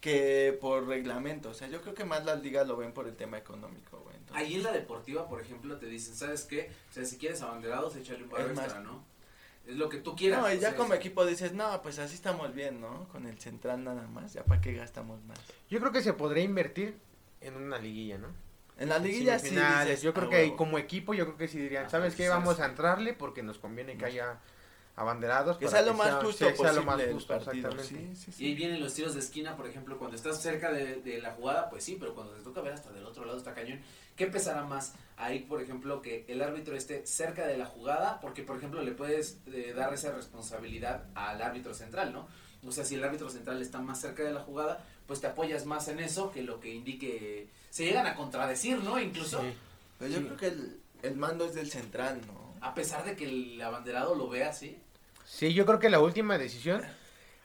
que 0.00 0.56
por 0.60 0.86
reglamento. 0.86 1.50
O 1.50 1.54
sea, 1.54 1.68
yo 1.68 1.80
creo 1.82 1.94
que 1.94 2.04
más 2.04 2.24
las 2.24 2.42
ligas 2.42 2.66
lo 2.66 2.76
ven 2.76 2.92
por 2.92 3.08
el 3.08 3.16
tema 3.16 3.36
económico, 3.38 3.98
güey. 4.00 4.16
Entonces, 4.16 4.36
Ahí 4.46 4.54
en 4.54 4.62
la 4.62 4.72
deportiva, 4.72 5.28
por 5.28 5.40
ejemplo, 5.40 5.76
te 5.76 5.86
dicen, 5.86 6.14
¿sabes 6.14 6.44
qué? 6.44 6.70
O 6.90 6.92
sea, 6.94 7.04
si 7.04 7.18
quieres 7.18 7.42
abanderados, 7.42 7.96
échale 7.96 8.22
un 8.22 8.30
barro 8.30 8.48
extra, 8.50 8.80
¿no? 8.80 9.04
Es 9.66 9.76
lo 9.76 9.88
que 9.90 9.98
tú 9.98 10.16
quieras. 10.16 10.40
no, 10.40 10.48
y 10.50 10.56
o 10.56 10.60
ya 10.60 10.68
sea, 10.70 10.76
como 10.76 10.94
es- 10.94 11.00
equipo 11.00 11.26
dices, 11.26 11.52
no, 11.52 11.82
pues 11.82 11.98
así 11.98 12.14
estamos 12.14 12.54
bien, 12.54 12.80
¿no? 12.80 13.06
Con 13.08 13.26
el 13.26 13.38
central 13.38 13.84
nada 13.84 14.06
más, 14.06 14.32
ya 14.32 14.44
para 14.44 14.60
qué 14.60 14.72
gastamos 14.72 15.22
más. 15.24 15.38
Yo 15.68 15.78
creo 15.80 15.92
que 15.92 16.00
se 16.02 16.12
podría 16.14 16.44
invertir 16.44 16.96
en 17.40 17.54
una 17.56 17.78
liguilla, 17.78 18.16
¿no? 18.18 18.28
En 18.78 18.88
la 18.88 18.98
liguilla 18.98 19.38
sí 19.38 19.50
dices, 19.50 20.02
yo 20.02 20.14
creo 20.14 20.26
"Ah, 20.26 20.30
que 20.30 20.42
huevo". 20.44 20.56
como 20.56 20.78
equipo, 20.78 21.12
yo 21.14 21.24
creo 21.26 21.36
que 21.36 21.48
sí 21.48 21.58
dirían, 21.58 21.86
Ah, 21.86 21.90
¿sabes 21.90 22.14
qué? 22.14 22.28
Vamos 22.28 22.60
a 22.60 22.66
entrarle 22.66 23.12
porque 23.12 23.42
nos 23.42 23.58
conviene 23.58 23.96
que 23.96 24.04
haya 24.04 24.38
abanderados. 24.96 25.58
que 25.58 25.68
sea 25.68 25.82
lo 25.82 25.94
más 25.94 26.14
justo 26.14 26.44
sea 26.46 26.54
posible 26.54 26.72
lo 26.74 26.82
más 26.84 27.02
justo, 27.12 27.34
exactamente. 27.34 27.84
Sí, 27.84 28.16
sí, 28.16 28.32
sí. 28.32 28.44
Y 28.44 28.48
ahí 28.48 28.54
vienen 28.54 28.80
los 28.80 28.94
tiros 28.94 29.14
de 29.14 29.20
esquina, 29.20 29.56
por 29.56 29.66
ejemplo, 29.68 29.96
cuando 29.98 30.16
estás 30.16 30.40
cerca 30.42 30.72
de, 30.72 30.96
de 30.96 31.20
la 31.20 31.30
jugada, 31.32 31.70
pues 31.70 31.84
sí, 31.84 31.96
pero 32.00 32.14
cuando 32.14 32.32
te 32.34 32.42
toca 32.42 32.60
ver 32.62 32.72
hasta 32.72 32.90
del 32.92 33.04
otro 33.04 33.24
lado 33.24 33.38
está 33.38 33.54
cañón. 33.54 33.80
¿Qué 34.16 34.26
pesará 34.26 34.64
más? 34.64 34.94
Ahí, 35.16 35.40
por 35.40 35.62
ejemplo, 35.62 36.02
que 36.02 36.24
el 36.28 36.42
árbitro 36.42 36.74
esté 36.76 37.06
cerca 37.06 37.46
de 37.46 37.56
la 37.56 37.66
jugada, 37.66 38.18
porque, 38.20 38.42
por 38.42 38.56
ejemplo, 38.56 38.82
le 38.82 38.90
puedes 38.92 39.38
eh, 39.46 39.72
dar 39.76 39.94
esa 39.94 40.10
responsabilidad 40.12 41.04
al 41.14 41.40
árbitro 41.42 41.74
central, 41.74 42.12
¿no? 42.12 42.26
O 42.66 42.72
sea, 42.72 42.84
si 42.84 42.96
el 42.96 43.04
árbitro 43.04 43.30
central 43.30 43.62
está 43.62 43.78
más 43.80 44.00
cerca 44.00 44.24
de 44.24 44.32
la 44.32 44.40
jugada, 44.40 44.84
pues 45.08 45.20
te 45.20 45.26
apoyas 45.26 45.66
más 45.66 45.88
en 45.88 45.98
eso 45.98 46.30
que 46.30 46.42
lo 46.42 46.60
que 46.60 46.72
indique. 46.72 47.48
Se 47.70 47.84
llegan 47.84 48.06
a 48.06 48.14
contradecir, 48.14 48.78
¿no? 48.84 49.00
Incluso, 49.00 49.40
Sí. 49.40 49.52
Pero 49.98 50.10
yo 50.12 50.18
Sí. 50.18 50.24
creo 50.26 50.36
que 50.36 50.46
el, 50.46 50.80
el 51.02 51.16
mando 51.16 51.44
es 51.44 51.54
del 51.54 51.68
central, 51.72 52.20
¿no? 52.28 52.46
a 52.60 52.74
pesar 52.74 53.04
de 53.04 53.14
que 53.16 53.24
el 53.24 53.60
abanderado 53.62 54.14
lo 54.16 54.28
vea 54.28 54.50
así. 54.50 54.76
Sí, 55.24 55.54
yo 55.54 55.64
creo 55.66 55.78
que 55.78 55.90
la 55.90 56.00
última 56.00 56.38
decisión, 56.38 56.82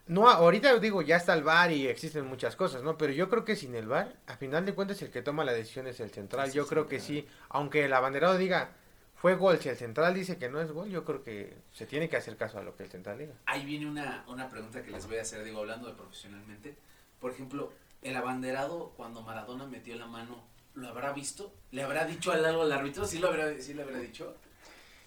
no, 0.08 0.28
ahorita 0.30 0.78
digo, 0.80 1.02
ya 1.04 1.18
está 1.18 1.34
el 1.36 1.44
VAR 1.44 1.72
y 1.72 1.88
existen 1.88 2.26
muchas 2.26 2.56
cosas, 2.56 2.82
¿no? 2.84 2.98
Pero 2.98 3.14
yo 3.14 3.30
creo 3.30 3.46
que 3.46 3.56
sin 3.56 3.76
el 3.76 3.88
VAR, 3.88 4.16
a 4.28 4.38
final 4.38 4.66
de 4.66 4.74
cuentas 4.74 5.02
el 5.04 5.12
que 5.12 5.22
toma 5.22 5.44
la 5.46 5.54
decisión 5.54 5.88
es 5.88 6.00
el 6.00 6.10
central. 6.12 6.52
Yo 6.52 6.66
creo 6.68 6.88
que 6.88 7.00
sí, 7.00 7.28
aunque 7.50 7.86
el 7.86 7.94
abanderado 7.94 8.38
diga, 8.38 8.72
fue 9.16 9.36
gol, 9.36 9.60
si 9.60 9.70
el 9.70 9.78
central 9.78 10.14
dice 10.16 10.38
que 10.38 10.50
no 10.50 10.60
es 10.62 10.72
gol, 10.72 10.90
yo 10.90 11.06
creo 11.06 11.24
que 11.24 11.54
se 11.74 11.86
tiene 11.86 12.10
que 12.10 12.18
hacer 12.18 12.36
caso 12.38 12.58
a 12.58 12.64
lo 12.64 12.76
que 12.76 12.84
el 12.84 12.90
central 12.90 13.20
diga. 13.20 13.34
Ahí 13.46 13.66
viene 13.66 13.86
una, 13.88 14.24
una 14.28 14.50
pregunta 14.50 14.82
que 14.84 14.90
les 14.92 15.06
voy 15.08 15.18
a 15.18 15.22
hacer, 15.22 15.44
digo, 15.44 15.60
hablando 15.60 15.88
de 15.88 15.94
profesionalmente. 15.94 16.76
Por 17.24 17.32
ejemplo, 17.32 17.72
el 18.02 18.18
abanderado, 18.18 18.92
cuando 18.98 19.22
Maradona 19.22 19.66
metió 19.66 19.96
la 19.96 20.08
mano 20.08 20.44
¿Lo 20.76 20.90
habrá 20.90 21.14
visto? 21.14 21.54
¿Le 21.72 21.84
habrá 21.84 22.04
dicho 22.06 22.34
algo 22.34 22.64
al 22.64 22.72
árbitro? 22.72 23.06
¿Sí 23.06 23.20
lo 23.20 23.30
habrá, 23.30 23.58
sí 23.62 23.74
le 23.74 23.84
habrá 23.84 24.00
dicho? 24.00 24.36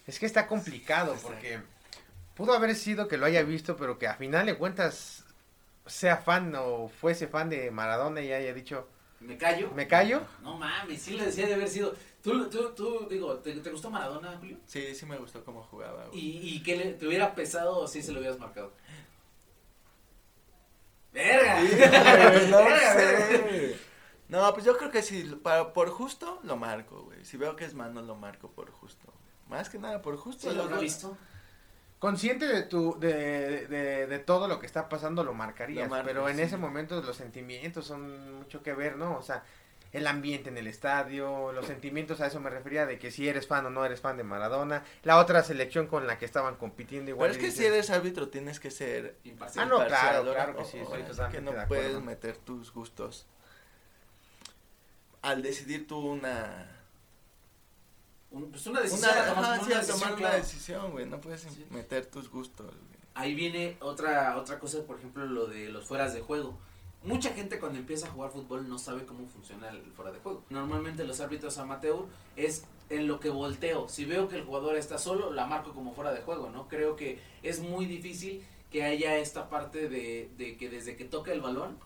Es 0.06 0.18
que 0.18 0.25
está 0.25 0.46
complicado 0.46 1.14
porque 1.23 1.61
pudo 2.35 2.54
haber 2.54 2.75
sido 2.75 3.06
que 3.06 3.18
lo 3.18 3.26
haya 3.26 3.42
visto, 3.42 3.76
pero 3.76 3.99
que 3.99 4.06
a 4.06 4.14
final 4.14 4.46
de 4.46 4.56
cuentas 4.56 5.25
sea 5.85 6.16
fan 6.16 6.54
o 6.56 6.88
fuese 6.88 7.26
fan 7.26 7.50
de 7.50 7.70
Maradona 7.70 8.23
y 8.23 8.32
haya 8.32 8.54
dicho, 8.54 8.88
¿Me 9.20 9.37
callo? 9.37 9.73
¿me 9.75 9.88
callo? 9.88 10.23
No 10.42 10.56
mames, 10.56 11.02
sí 11.02 11.16
le 11.16 11.26
decía 11.26 11.46
de 11.46 11.54
haber 11.54 11.68
sido. 11.68 11.94
¿Tú, 12.23 12.49
tú, 12.49 12.73
tú 12.76 13.06
digo, 13.11 13.35
¿te, 13.38 13.52
te 13.54 13.70
gustó 13.70 13.90
Maradona, 13.90 14.37
Julio? 14.38 14.58
Sí, 14.66 14.94
sí 14.94 15.06
me 15.06 15.16
gustó 15.16 15.44
cómo 15.44 15.62
jugaba, 15.64 16.06
güey. 16.06 16.20
¿Y, 16.20 16.56
y 16.56 16.62
que 16.62 16.76
le, 16.76 16.92
te 16.92 17.06
hubiera 17.08 17.35
pesado 17.35 17.78
o 17.78 17.88
sí 17.88 18.02
se 18.02 18.12
lo 18.12 18.20
hubieras 18.20 18.38
marcado? 18.38 18.73
¡Verga! 21.16 21.61
no 21.61 22.58
Verga, 22.58 22.94
verga. 22.94 23.26
sé. 23.28 23.76
No, 24.28 24.52
pues 24.54 24.64
yo 24.66 24.76
creo 24.76 24.90
que 24.90 25.02
si 25.02 25.23
para, 25.23 25.73
por 25.73 25.88
justo 25.90 26.40
lo 26.42 26.56
marco, 26.56 27.02
güey. 27.04 27.25
Si 27.25 27.37
veo 27.37 27.56
que 27.56 27.64
es 27.64 27.75
mano, 27.75 28.02
lo 28.02 28.16
marco 28.16 28.50
por 28.50 28.70
justo. 28.70 29.12
Más 29.49 29.68
que 29.70 29.78
nada 29.78 30.02
por 30.02 30.16
justo. 30.16 30.42
¿Sí 30.42 30.49
lo 30.49 30.54
luego- 30.54 30.68
habrá 30.70 30.80
visto? 30.80 31.16
Consciente 31.99 32.46
de 32.46 32.62
tu 32.64 32.99
de, 33.00 33.66
de, 33.68 34.06
de 34.06 34.18
todo 34.18 34.49
lo 34.49 34.58
que 34.61 34.66
está 34.66 34.88
pasando 34.88 35.25
lo 35.25 35.32
marcarías, 35.32 35.85
Lo 35.88 35.90
marco, 35.90 36.06
pero 36.08 36.28
en 36.28 36.37
sí. 36.37 36.42
ese 36.42 36.56
momento 36.58 37.00
los 37.00 37.16
sentimientos 37.16 37.87
son 37.87 38.35
mucho 38.38 38.62
que 38.62 38.75
ver, 38.75 38.96
¿no? 38.96 39.16
O 39.16 39.23
sea, 39.23 39.42
el 39.96 40.06
ambiente 40.06 40.50
en 40.50 40.58
el 40.58 40.66
estadio, 40.66 41.52
los 41.52 41.66
sentimientos 41.66 42.20
a 42.20 42.26
eso 42.26 42.38
me 42.38 42.50
refería 42.50 42.84
de 42.86 42.98
que 42.98 43.10
si 43.10 43.28
eres 43.28 43.46
fan 43.46 43.64
o 43.66 43.70
no 43.70 43.84
eres 43.84 44.00
fan 44.00 44.16
de 44.16 44.24
Maradona, 44.24 44.84
la 45.02 45.18
otra 45.18 45.42
selección 45.42 45.86
con 45.86 46.06
la 46.06 46.18
que 46.18 46.24
estaban 46.26 46.56
compitiendo 46.56 47.10
igual. 47.10 47.30
Pero 47.30 47.32
es 47.32 47.38
que 47.38 47.46
dices, 47.46 47.58
si 47.60 47.66
eres 47.66 47.90
árbitro 47.90 48.28
tienes 48.28 48.60
que 48.60 48.70
ser 48.70 49.16
Imparcial. 49.24 49.64
Ah, 49.64 49.68
no, 49.68 49.86
claro, 49.86 50.22
claro 50.24 50.56
que 50.56 50.64
sí, 50.64 50.78
totalmente 50.80 51.30
que 51.30 51.40
no 51.40 51.52
de 51.52 51.66
puedes 51.66 52.00
meter 52.02 52.36
tus 52.36 52.72
gustos. 52.72 53.26
Al 55.22 55.42
decidir 55.42 55.86
tú 55.86 55.98
una... 55.98 56.72
Un- 58.30 58.50
pues 58.50 58.66
una 58.66 58.80
decisión. 58.80 59.10
a 59.10 59.24
tomar, 59.26 59.44
ajá, 59.44 59.54
una 59.54 59.64
sí, 59.64 59.72
al 59.72 59.78
decisión, 59.80 60.00
tomar 60.00 60.18
una 60.18 60.34
decisión, 60.34 60.90
güey. 60.92 61.06
No 61.06 61.20
puedes 61.20 61.40
Sí. 61.40 61.66
meter 61.70 62.06
tus 62.06 62.28
gustos, 62.30 62.66
güey. 62.66 62.96
Ahí 63.14 63.34
viene 63.34 63.76
otra, 63.80 64.36
otra 64.36 64.58
cosa, 64.58 64.82
por 64.86 64.98
ejemplo, 64.98 65.24
lo 65.24 65.46
de 65.46 65.68
los 65.70 65.86
fueras 65.86 66.12
de 66.12 66.20
juego. 66.20 66.58
Mucha 67.06 67.30
gente 67.30 67.60
cuando 67.60 67.78
empieza 67.78 68.08
a 68.08 68.10
jugar 68.10 68.32
fútbol 68.32 68.68
no 68.68 68.80
sabe 68.80 69.06
cómo 69.06 69.28
funciona 69.28 69.68
el 69.70 69.80
fuera 69.92 70.10
de 70.10 70.18
juego. 70.18 70.42
Normalmente 70.50 71.04
los 71.04 71.20
árbitros 71.20 71.56
amateur 71.56 72.04
es 72.34 72.64
en 72.90 73.06
lo 73.06 73.20
que 73.20 73.30
volteo. 73.30 73.88
Si 73.88 74.04
veo 74.04 74.28
que 74.28 74.34
el 74.34 74.44
jugador 74.44 74.76
está 74.76 74.98
solo, 74.98 75.32
la 75.32 75.46
marco 75.46 75.72
como 75.72 75.94
fuera 75.94 76.12
de 76.12 76.22
juego, 76.22 76.50
¿no? 76.50 76.66
Creo 76.66 76.96
que 76.96 77.20
es 77.44 77.60
muy 77.60 77.86
difícil 77.86 78.44
que 78.72 78.82
haya 78.82 79.18
esta 79.18 79.48
parte 79.48 79.88
de, 79.88 80.30
de 80.36 80.56
que 80.56 80.68
desde 80.68 80.96
que 80.96 81.04
toca 81.04 81.32
el 81.32 81.40
balón 81.40 81.78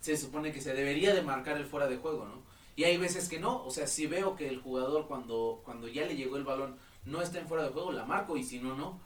se 0.00 0.16
supone 0.16 0.50
que 0.50 0.62
se 0.62 0.72
debería 0.72 1.14
de 1.14 1.20
marcar 1.20 1.58
el 1.58 1.66
fuera 1.66 1.86
de 1.86 1.98
juego, 1.98 2.24
¿no? 2.24 2.42
Y 2.74 2.84
hay 2.84 2.96
veces 2.96 3.28
que 3.28 3.38
no, 3.38 3.62
o 3.64 3.70
sea, 3.70 3.86
si 3.86 4.06
veo 4.06 4.34
que 4.34 4.48
el 4.48 4.60
jugador 4.60 5.06
cuando, 5.06 5.60
cuando 5.64 5.88
ya 5.88 6.06
le 6.06 6.16
llegó 6.16 6.38
el 6.38 6.44
balón 6.44 6.76
no 7.04 7.20
está 7.20 7.38
en 7.38 7.48
fuera 7.48 7.64
de 7.64 7.70
juego, 7.70 7.92
la 7.92 8.06
marco 8.06 8.34
y 8.36 8.42
si 8.42 8.60
no, 8.60 8.74
no. 8.74 8.98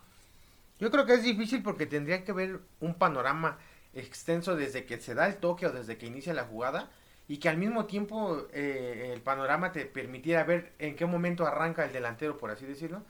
Yo 0.79 0.93
creo 0.93 1.05
que 1.05 1.15
es 1.15 1.25
difícil 1.25 1.65
porque 1.65 1.87
tendría 1.87 2.25
que 2.25 2.33
ver 2.33 2.61
un 2.79 2.95
panorama 2.95 3.59
extenso 3.95 4.57
desde 4.57 4.85
que 4.85 5.01
se 5.01 5.15
da 5.15 5.27
el 5.27 5.37
toque 5.37 5.67
o 5.67 5.73
desde 5.73 5.99
que 5.99 6.07
inicia 6.07 6.35
la 6.35 6.45
jugada 6.45 6.91
y 7.29 7.39
que 7.39 7.49
al 7.49 7.59
mismo 7.59 7.85
tiempo 7.85 8.47
eh, 8.53 9.11
el 9.13 9.21
panorama 9.21 9.71
te 9.71 9.85
permitiera 9.85 10.45
ver 10.45 10.73
en 10.79 10.97
qué 10.97 11.05
momento 11.05 11.47
arranca 11.47 11.85
el 11.85 11.93
delantero, 11.93 12.39
por 12.39 12.51
así 12.51 12.65
decirlo. 12.65 13.03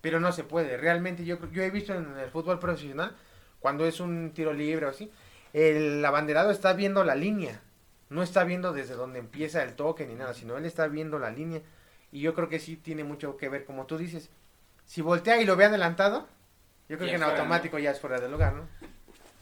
Pero 0.00 0.18
no 0.18 0.32
se 0.32 0.44
puede. 0.44 0.76
Realmente 0.76 1.24
yo, 1.24 1.38
yo 1.52 1.62
he 1.62 1.70
visto 1.70 1.94
en 1.94 2.18
el 2.18 2.30
fútbol 2.30 2.58
profesional, 2.58 3.14
cuando 3.60 3.86
es 3.86 4.00
un 4.00 4.32
tiro 4.32 4.52
libre 4.52 4.86
o 4.86 4.88
así, 4.88 5.10
el 5.52 6.04
abanderado 6.04 6.50
está 6.50 6.72
viendo 6.72 7.04
la 7.04 7.14
línea. 7.14 7.60
No 8.08 8.24
está 8.24 8.42
viendo 8.42 8.72
desde 8.72 8.94
donde 8.94 9.20
empieza 9.20 9.62
el 9.62 9.74
toque 9.74 10.04
ni 10.04 10.14
nada, 10.14 10.34
sino 10.34 10.56
él 10.56 10.64
está 10.64 10.88
viendo 10.88 11.20
la 11.20 11.30
línea. 11.30 11.60
Y 12.10 12.22
yo 12.22 12.34
creo 12.34 12.48
que 12.48 12.58
sí 12.58 12.76
tiene 12.76 13.04
mucho 13.04 13.36
que 13.36 13.48
ver, 13.48 13.64
como 13.64 13.86
tú 13.86 13.98
dices. 13.98 14.30
Si 14.84 15.00
voltea 15.00 15.40
y 15.40 15.44
lo 15.44 15.54
ve 15.54 15.66
adelantado, 15.66 16.26
yo 16.88 16.96
creo 16.96 17.06
Ya 17.06 17.12
que 17.12 17.14
en 17.16 17.22
fuera, 17.22 17.38
automático 17.38 17.78
ya 17.78 17.92
es 17.92 18.00
fuera 18.00 18.18
de 18.18 18.28
lugar, 18.28 18.54
¿no? 18.54 18.66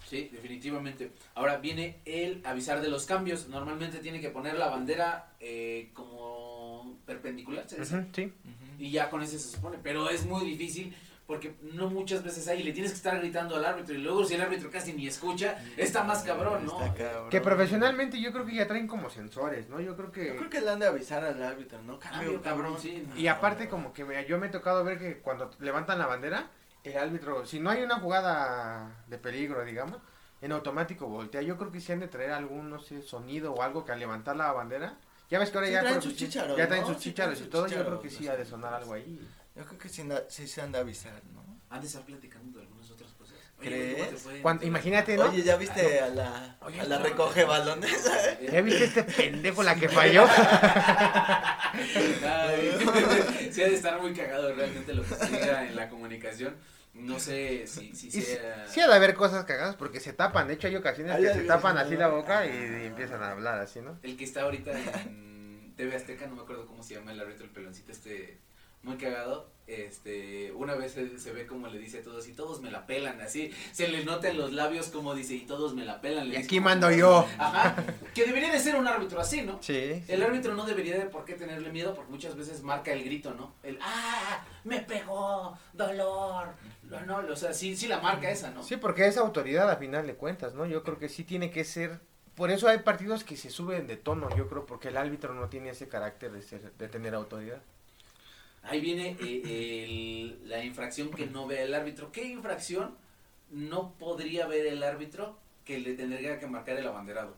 Sí, 0.09 0.29
definitivamente. 0.33 1.13
Ahora 1.35 1.59
viene 1.59 2.01
el 2.05 2.41
avisar 2.47 2.81
de 2.81 2.89
los 2.89 3.05
cambios. 3.07 3.49
Normalmente 3.49 3.99
tiene 3.99 4.21
que 4.21 4.31
poner 4.31 4.55
la 4.55 4.69
bandera 4.69 5.33
eh, 5.41 5.91
como 5.95 6.99
perpendicular, 7.07 7.69
¿se 7.69 7.79
dice? 7.81 7.97
Ujú, 7.97 8.07
sí. 8.15 8.33
Y 8.79 8.91
ya 8.91 9.11
con 9.11 9.23
ese 9.23 9.39
se 9.39 9.51
supone. 9.57 9.79
Pero 9.83 10.09
es 10.11 10.25
muy 10.25 10.45
difícil 10.45 10.95
porque 11.27 11.55
no 11.75 11.91
muchas 11.91 12.23
veces 12.25 12.49
hay. 12.49 12.63
Le 12.63 12.73
tienes 12.73 12.93
que 12.93 12.97
estar 12.97 13.19
gritando 13.19 13.57
al 13.57 13.65
árbitro 13.65 13.95
y 13.95 13.99
luego 13.99 14.25
si 14.25 14.35
el 14.35 14.41
árbitro 14.41 14.71
casi 14.71 14.93
ni 14.95 15.07
escucha, 15.07 15.59
está 15.77 16.03
más 16.05 16.23
cabrón, 16.23 16.65
¿no? 16.65 16.73
Está 16.83 16.95
cabrón. 16.95 17.29
Que 17.31 17.41
profesionalmente 17.43 18.21
yo 18.21 18.33
creo 18.33 18.47
que 18.47 18.55
ya 18.55 18.67
traen 18.67 18.87
como 18.87 19.11
sensores, 19.11 19.69
¿no? 19.69 19.79
Yo 19.81 19.95
creo 19.97 20.11
que... 20.11 20.27
Yo 20.29 20.37
creo 20.37 20.49
que 20.51 20.61
le 20.63 20.71
han 20.71 20.79
de 20.79 20.87
avisar 20.87 21.23
al 21.25 21.43
árbitro, 21.43 21.83
¿no? 21.83 21.99
Cambio, 21.99 22.21
Cambio, 22.21 22.43
cabrón, 22.43 22.75
cabrón. 22.77 22.81
sí. 22.81 23.05
Y 23.17 23.27
aparte 23.27 23.69
como 23.69 23.93
que 23.93 24.05
me- 24.07 24.25
yo 24.27 24.39
me 24.39 24.47
he 24.47 24.51
tocado 24.51 24.83
ver 24.85 24.99
que 24.99 25.19
cuando 25.19 25.51
levantan 25.61 25.99
la 25.99 26.07
bandera, 26.07 26.51
el 26.85 26.97
árbitro, 26.97 27.45
si 27.47 27.61
no 27.61 27.71
hay 27.71 27.83
una 27.83 27.99
jugada 28.01 29.05
de 29.09 29.19
peligro, 29.19 29.65
digamos, 29.65 29.99
en 30.41 30.53
automático 30.53 31.07
voltea. 31.09 31.43
Yo 31.43 31.57
creo 31.57 31.71
que 31.73 31.81
si 31.81 31.93
han 31.93 32.01
de 32.01 32.09
traer 32.09 32.31
algún, 32.33 32.71
no 32.71 32.79
sé, 32.81 33.03
sonido 33.03 33.53
o 33.55 33.63
algo 33.63 33.85
que 33.85 33.93
al 33.93 33.99
levantar 34.01 34.37
la 34.37 34.53
bandera... 34.53 34.97
Ya 35.31 35.39
ves 35.39 35.51
que 35.51 35.59
ahora 35.59 35.67
Sí 35.69 35.73
ya... 35.75 35.81
traen 35.81 36.03
sus 36.03 36.13
sí- 36.13 36.19
chícharos, 36.19 36.57
Ya 36.57 36.69
traen 36.69 36.83
¿no? 36.85 36.89
sus 36.89 36.97
Sí 37.03 37.11
chícharos 37.11 37.35
traen 37.35 37.49
y 37.49 37.51
todo, 37.51 37.67
yo 37.67 37.85
creo 37.85 38.01
que 38.01 38.09
sí 38.11 38.29
ha 38.29 38.37
de 38.37 38.45
sonar 38.47 38.73
algo 38.73 38.95
ahí. 38.95 39.21
Yo 39.55 39.65
creo 39.67 39.79
que 39.79 39.89
sí, 39.89 40.01
anda- 40.03 40.25
sí 40.31 40.47
se 40.49 40.63
han 40.63 40.73
de 40.73 40.79
avisar, 40.79 41.23
¿no? 41.35 41.45
Han 41.69 41.81
de 41.83 41.87
estar 41.87 42.03
platicando 42.05 42.61
de 42.61 42.67
cosas. 42.67 42.78
¿Crees? 43.61 43.97
¿cómo 43.99 44.09
te 44.11 44.17
fue? 44.17 44.41
Cuando- 44.41 44.67
imagínate, 44.67 45.17
¿no? 45.17 45.25
Oye, 45.25 45.43
¿ya 45.43 45.57
viste 45.57 46.01
a 46.01 46.09
la, 46.09 46.57
Oye, 46.61 46.81
a 46.81 46.85
la 46.85 46.99
no. 46.99 47.05
recoge 47.05 47.45
balones? 47.45 48.11
¿Ya 48.53 48.61
viste 48.61 48.85
este 48.85 49.03
pendejo 49.03 49.63
la 49.63 49.75
que 49.75 49.89
falló? 49.89 50.27
Ay, 51.73 53.51
sí, 53.53 53.63
ha 53.63 53.69
de 53.69 53.75
estar 53.75 54.01
muy 54.01 54.13
cagado 54.15 54.55
realmente 54.55 54.95
lo 54.95 55.03
que 55.03 55.15
se 55.15 55.27
diga 55.29 55.67
en 55.67 55.77
la 55.77 55.89
comunicación. 55.89 56.57
No 56.95 57.21
sé 57.21 57.67
si, 57.67 57.95
si 57.95 58.11
sí, 58.11 58.23
sea. 58.23 58.67
sí 58.67 58.81
ha 58.81 58.89
de 58.89 58.95
haber 58.95 59.15
cosas 59.15 59.45
cagadas 59.45 59.77
porque 59.77 60.01
se 60.01 60.13
tapan. 60.13 60.49
De 60.49 60.55
hecho, 60.55 60.67
hay 60.67 60.75
ocasiones 60.77 61.15
Ay, 61.15 61.23
que 61.25 61.35
se 61.35 61.43
tapan 61.43 61.77
sí, 61.77 61.83
así 61.83 61.97
la 61.97 62.09
boca 62.09 62.45
y, 62.47 62.51
y 62.51 62.87
empiezan 62.87 63.23
a 63.23 63.33
hablar 63.33 63.61
así, 63.61 63.81
¿no? 63.81 63.99
El 64.03 64.17
que 64.17 64.25
está 64.25 64.43
ahorita 64.43 64.73
en 64.73 65.75
TV 65.77 65.95
Azteca, 65.95 66.27
no 66.27 66.35
me 66.37 66.43
acuerdo 66.43 66.67
cómo 66.67 66.83
se 66.83 66.95
llama 66.95 67.13
el 67.13 67.21
árbitro, 67.21 67.45
el 67.45 67.51
peloncito 67.51 67.93
este 67.93 68.41
muy 68.83 68.97
cagado. 68.97 69.51
Este, 69.69 70.51
una 70.53 70.75
vez 70.77 70.93
se, 70.93 71.19
se 71.19 71.31
ve 71.31 71.47
como 71.47 71.69
le 71.69 71.79
dice 71.79 71.99
a 71.99 72.03
todos 72.03 72.27
y 72.27 72.33
todos 72.33 72.63
me 72.63 72.71
la 72.71 72.87
pelan, 72.87 73.21
así 73.21 73.53
se 73.71 73.89
le 73.89 74.03
nota 74.03 74.31
en 74.31 74.39
los 74.39 74.55
labios 74.55 74.87
como 74.87 75.15
dice 75.15 75.35
y 75.35 75.41
todos 75.41 75.75
me 75.75 75.85
la 75.85 76.01
pelan. 76.01 76.27
le 76.27 76.37
Y 76.37 76.37
dice 76.39 76.47
aquí 76.47 76.59
mando 76.59 76.91
yo. 76.91 77.27
Ajá, 77.37 77.77
que 78.15 78.25
debería 78.25 78.51
de 78.51 78.59
ser 78.61 78.77
un 78.77 78.89
árbitro 78.89 79.21
así, 79.21 79.43
¿no? 79.43 79.63
Sí. 79.63 80.03
El 80.09 80.23
árbitro 80.23 80.55
no 80.55 80.65
debería 80.65 80.97
de 80.97 81.05
por 81.05 81.27
qué 81.27 81.35
tenerle 81.35 81.71
miedo 81.71 81.95
porque 81.95 82.11
muchas 82.11 82.35
veces 82.35 82.63
marca 82.63 82.93
el 82.93 83.05
grito, 83.05 83.35
¿no? 83.35 83.57
El 83.63 83.79
¡ah! 83.83 84.43
¡Me 84.65 84.81
pegó! 84.81 85.59
¡Dolor! 85.75 86.55
No, 86.85 87.03
no, 87.03 87.19
o 87.31 87.37
sea, 87.37 87.53
sí, 87.53 87.77
sí 87.77 87.89
la 87.89 88.01
marca 88.01 88.31
esa, 88.31 88.51
¿no? 88.51 88.63
Sí, 88.63 88.79
porque 88.79 89.07
es 89.07 89.19
autoridad 89.19 89.71
a 89.71 89.77
final 89.77 90.07
de 90.07 90.15
cuentas, 90.15 90.55
¿no? 90.55 90.65
Yo 90.65 90.83
creo 90.83 90.99
que 90.99 91.11
sí 91.11 91.25
tiene 91.25 91.51
que 91.51 91.65
ser. 91.65 92.01
Por 92.35 92.51
eso 92.51 92.69
hay 92.69 92.79
partidos 92.79 93.23
que 93.23 93.37
se 93.37 93.51
suben 93.51 93.87
de 93.87 93.99
tono, 93.99 94.35
yo 94.35 94.49
creo, 94.49 94.65
porque 94.65 94.89
el 94.89 94.97
árbitro 94.97 95.35
no 95.35 95.51
tiene 95.51 95.71
ese 95.71 95.89
carácter 95.89 96.33
de, 96.33 96.41
ser, 96.41 96.73
de 96.73 96.89
tener 96.89 97.15
autoridad. 97.15 97.61
Ahí 98.69 98.81
viene 98.81 99.17
eh, 99.21 99.85
el- 99.85 100.49
la 100.49 100.63
infracción 100.65 101.11
que 101.11 101.27
no 101.27 101.47
ve 101.47 101.63
el 101.63 101.75
árbitro. 101.75 102.13
¿Qué 102.13 102.25
infracción 102.25 102.97
no 103.51 103.95
podría 103.99 104.47
ver 104.47 104.67
el 104.67 104.83
árbitro 104.83 105.39
que 105.65 105.79
le 105.79 105.95
tendría 105.95 106.39
que 106.39 106.47
marcar 106.47 106.77
el 106.77 106.87
abanderado? 106.87 107.35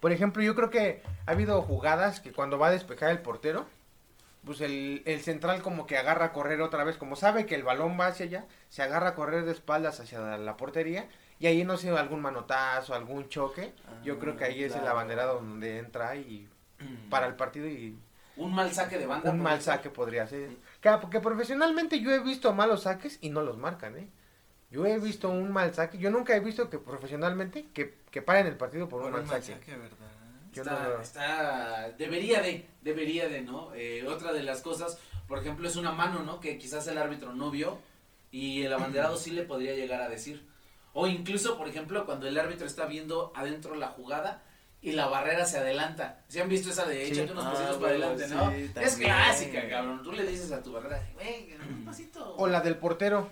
Por 0.00 0.10
ejemplo, 0.12 0.42
yo 0.42 0.54
creo 0.54 0.70
que 0.70 1.02
ha 1.26 1.30
habido 1.30 1.62
jugadas 1.62 2.20
que 2.20 2.32
cuando 2.32 2.58
va 2.58 2.68
a 2.68 2.72
despejar 2.72 3.10
el 3.10 3.20
portero, 3.20 3.66
pues 4.44 4.60
el, 4.60 5.02
el 5.04 5.20
central 5.20 5.62
como 5.62 5.86
que 5.86 5.96
agarra 5.96 6.26
a 6.26 6.32
correr 6.32 6.60
otra 6.60 6.82
vez, 6.82 6.96
como 6.96 7.14
sabe 7.14 7.46
que 7.46 7.54
el 7.54 7.62
balón 7.62 7.98
va 7.98 8.08
hacia 8.08 8.26
allá, 8.26 8.46
se 8.68 8.82
agarra 8.82 9.10
a 9.10 9.14
correr 9.14 9.44
de 9.44 9.52
espaldas 9.52 10.00
hacia 10.00 10.18
la 10.38 10.56
portería 10.56 11.08
y 11.38 11.46
ahí 11.46 11.62
no 11.62 11.76
sé, 11.76 11.90
algún 11.90 12.20
manotazo, 12.20 12.94
algún 12.94 13.28
choque, 13.28 13.72
yo 14.02 14.18
creo 14.18 14.36
que 14.36 14.44
ahí 14.44 14.64
es 14.64 14.74
el 14.74 14.86
abanderado 14.88 15.34
donde 15.36 15.78
entra 15.78 16.16
y 16.16 16.48
para 17.10 17.28
el 17.28 17.36
partido 17.36 17.68
y 17.68 17.96
Un 18.36 18.54
mal 18.54 18.72
saque 18.72 18.98
de 18.98 19.06
banda. 19.06 19.30
un 19.30 19.36
por 19.36 19.44
mal 19.44 19.52
ejemplo. 19.54 19.72
saque 19.74 19.90
podría 19.90 20.26
ser. 20.26 20.50
Que, 20.80 20.90
porque 21.00 21.20
profesionalmente 21.20 22.00
yo 22.00 22.10
he 22.10 22.20
visto 22.20 22.52
malos 22.54 22.82
saques 22.84 23.18
y 23.20 23.30
no 23.30 23.42
los 23.42 23.58
marcan, 23.58 23.96
¿eh? 23.98 24.08
Yo 24.70 24.86
he 24.86 24.98
visto 24.98 25.28
un 25.28 25.52
mal 25.52 25.74
saque, 25.74 25.98
yo 25.98 26.10
nunca 26.10 26.34
he 26.34 26.40
visto 26.40 26.70
que 26.70 26.78
profesionalmente 26.78 27.66
que, 27.74 27.98
que 28.10 28.22
paren 28.22 28.46
el 28.46 28.56
partido 28.56 28.88
por, 28.88 29.02
Por 29.02 29.12
un 29.12 29.20
un 29.20 29.26
mal 29.26 29.42
saque. 29.42 29.54
saque, 29.60 29.76
¿verdad? 29.76 29.96
Yo 30.54 30.62
está, 30.62 30.82
no 30.82 31.00
está- 31.02 31.90
debería 31.98 32.40
de, 32.40 32.66
debería 32.82 33.28
de, 33.28 33.42
¿no? 33.42 33.74
Eh, 33.74 34.06
otra 34.06 34.32
de 34.32 34.42
las 34.42 34.60
cosas, 34.62 34.98
por 35.28 35.38
ejemplo, 35.38 35.68
es 35.68 35.76
una 35.76 35.92
mano, 35.92 36.22
¿no? 36.22 36.40
Que 36.40 36.56
quizás 36.58 36.86
el 36.88 36.98
árbitro 36.98 37.34
no 37.34 37.50
vio 37.50 37.78
y 38.30 38.62
el 38.62 38.72
abanderado 38.72 39.16
sí 39.18 39.30
le 39.30 39.42
podría 39.44 39.74
llegar 39.74 40.00
a 40.02 40.08
decir. 40.08 40.46
O 40.94 41.06
incluso, 41.06 41.56
por 41.58 41.68
ejemplo, 41.68 42.04
cuando 42.06 42.26
el 42.26 42.38
árbitro 42.38 42.66
está 42.66 42.86
viendo 42.86 43.32
adentro 43.34 43.74
la 43.74 43.88
jugada 43.88 44.42
y 44.82 44.92
la 44.92 45.06
barrera 45.06 45.46
se 45.46 45.58
adelanta. 45.58 46.20
¿Se 46.28 46.42
han 46.42 46.48
visto 46.48 46.70
esa 46.70 46.84
de 46.84 47.06
Sí. 47.06 47.12
échate 47.12 47.32
unos 47.32 47.44
Ah, 47.46 47.52
pasitos 47.52 47.76
para 47.76 47.88
adelante, 47.90 48.28
sí, 48.28 48.34
no? 48.34 48.50
es 48.50 48.96
clásica, 48.96 49.68
cabrón. 49.68 50.02
Tú 50.02 50.12
le 50.12 50.26
dices 50.26 50.52
a 50.52 50.62
tu 50.62 50.72
barrera, 50.72 51.00
güey, 51.14 51.54
un 51.70 51.84
pasito. 51.84 52.34
O 52.36 52.46
la 52.46 52.60
del 52.60 52.76
portero. 52.76 53.30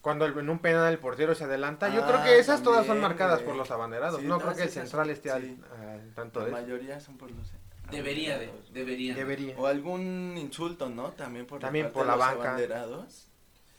Cuando 0.00 0.24
el- 0.26 0.38
en 0.38 0.48
un 0.48 0.60
penal 0.60 0.92
el 0.92 0.98
portero 0.98 1.34
se 1.34 1.44
adelanta. 1.44 1.88
Yo 1.88 2.04
creo 2.06 2.18
Ah, 2.18 2.24
que 2.24 2.38
esas 2.38 2.62
todas 2.62 2.86
son 2.86 3.00
marcadas 3.00 3.36
güey. 3.40 3.46
por 3.46 3.56
los 3.56 3.70
abanderados. 3.70 4.20
Sí, 4.20 4.26
no 4.26 4.36
no, 4.36 4.40
creo 4.40 4.54
que 4.54 4.62
el 4.62 4.68
sí, 4.68 4.74
central 4.80 5.10
esté 5.10 5.30
al, 5.30 5.42
sí. 5.42 5.60
al 5.80 6.14
tanto 6.14 6.38
La 6.40 6.46
de 6.46 6.52
eso. 6.52 6.60
mayoría 6.62 7.00
son 7.00 7.16
por 7.18 7.30
los... 7.32 7.48
Debería 7.90 8.38
de, 8.38 8.50
debería. 8.72 9.14
de. 9.14 9.20
Debería. 9.20 9.54
O 9.58 9.66
algún 9.66 10.34
insulto, 10.36 10.88
¿no? 10.88 11.10
También 11.12 11.46
por, 11.46 11.58
También 11.58 11.86
parte 11.86 11.94
por 11.94 12.02
de 12.04 12.10
la 12.10 12.16
los 12.16 12.26
banca. 12.26 12.48
abanderados. 12.48 13.26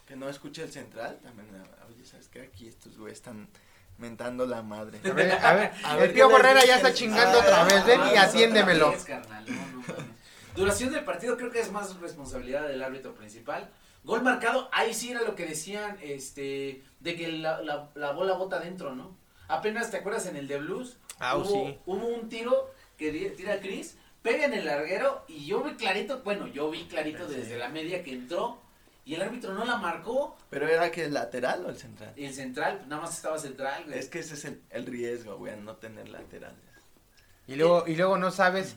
Que 0.08 0.16
no 0.16 0.28
escuche 0.28 0.64
el 0.64 0.72
central. 0.72 1.20
También, 1.22 1.48
ah, 1.56 1.86
oye, 1.88 2.04
¿sabes 2.06 2.28
qué? 2.28 2.42
Aquí 2.42 2.68
estos 2.68 2.98
güeyes 2.98 3.20
están 3.20 3.48
mentando 4.00 4.46
la 4.46 4.62
madre. 4.62 5.00
A 5.04 5.14
ver, 5.14 5.32
a 5.34 5.54
ver, 5.54 5.72
A 5.84 5.94
el 5.94 6.00
ver, 6.00 6.14
Pío 6.14 6.28
¿qué 6.28 6.34
les 6.34 6.40
Herrera 6.46 6.66
ya 6.66 6.76
está 6.78 6.94
chingando 6.94 7.40
Ah, 7.40 7.42
otra 7.42 7.64
vez, 7.66 7.86
ven 7.86 8.00
y 8.12 8.16
no, 8.16 8.22
atiéndemelo. 8.22 8.86
otra 8.88 8.98
vez, 8.98 9.06
carnal, 9.06 9.46
no, 9.48 9.56
no 9.56 9.80
mames. 9.88 10.06
Duración 10.56 10.92
del 10.92 11.04
partido 11.06 11.38
creo 11.38 11.52
que 11.52 11.60
es 11.60 11.72
más 11.72 12.00
responsabilidad 12.00 12.68
del 12.68 12.82
árbitro 12.82 13.14
principal. 13.14 13.70
Gol 14.04 14.24
marcado, 14.24 14.70
ahí 14.72 14.94
sí 14.94 15.12
era 15.12 15.22
lo 15.22 15.36
que 15.36 15.46
decían, 15.46 15.98
este, 16.02 16.84
de 17.02 17.16
que 17.16 17.28
la, 17.28 17.62
la, 17.62 17.90
la 17.96 18.12
bola 18.12 18.34
bota 18.34 18.56
adentro, 18.58 18.96
¿no? 18.96 19.16
Apenas 19.48 19.92
te 19.92 19.98
acuerdas 19.98 20.26
en 20.28 20.36
el 20.38 20.48
de 20.48 20.58
Blues, 20.58 20.98
Ah, 21.20 21.36
hubo, 21.36 21.46
sí. 21.46 21.78
hubo 21.86 22.08
un 22.08 22.30
tiro 22.30 22.74
que 22.98 23.12
tira 23.36 23.60
Chris, 23.60 23.98
pega 24.22 24.46
en 24.46 24.54
el 24.54 24.66
larguero 24.66 25.26
y 25.28 25.46
yo 25.46 25.62
vi 25.64 25.74
clarito, 25.76 26.22
bueno, 26.24 26.48
yo 26.48 26.70
vi 26.70 26.86
clarito 26.86 27.28
Sí. 27.28 27.36
desde 27.36 27.58
la 27.58 27.68
media 27.70 28.04
que 28.04 28.12
entró 28.14 28.62
y 29.10 29.16
el 29.16 29.22
árbitro 29.24 29.54
no 29.54 29.66
la 29.66 29.78
marcó 29.78 30.38
Pero 30.52 30.68
era 30.68 30.92
que 30.92 31.06
el 31.06 31.14
lateral 31.16 31.66
o 31.66 31.70
el 31.70 31.78
central. 31.78 32.14
y 32.16 32.26
el 32.26 32.34
central, 32.34 32.84
nada 32.88 33.02
más 33.02 33.16
estaba 33.16 33.40
central, 33.40 33.86
güey. 33.86 33.98
Es 33.98 34.08
que 34.08 34.20
ese 34.20 34.36
es 34.36 34.46
el, 34.46 34.62
el 34.70 34.86
riesgo, 34.86 35.38
güey, 35.38 35.60
no 35.60 35.76
tener 35.78 36.10
laterales. 36.10 36.60
Y 37.48 37.56
luego, 37.56 37.86
y 37.88 37.96
luego 37.96 38.18
no 38.18 38.30
sabes 38.30 38.76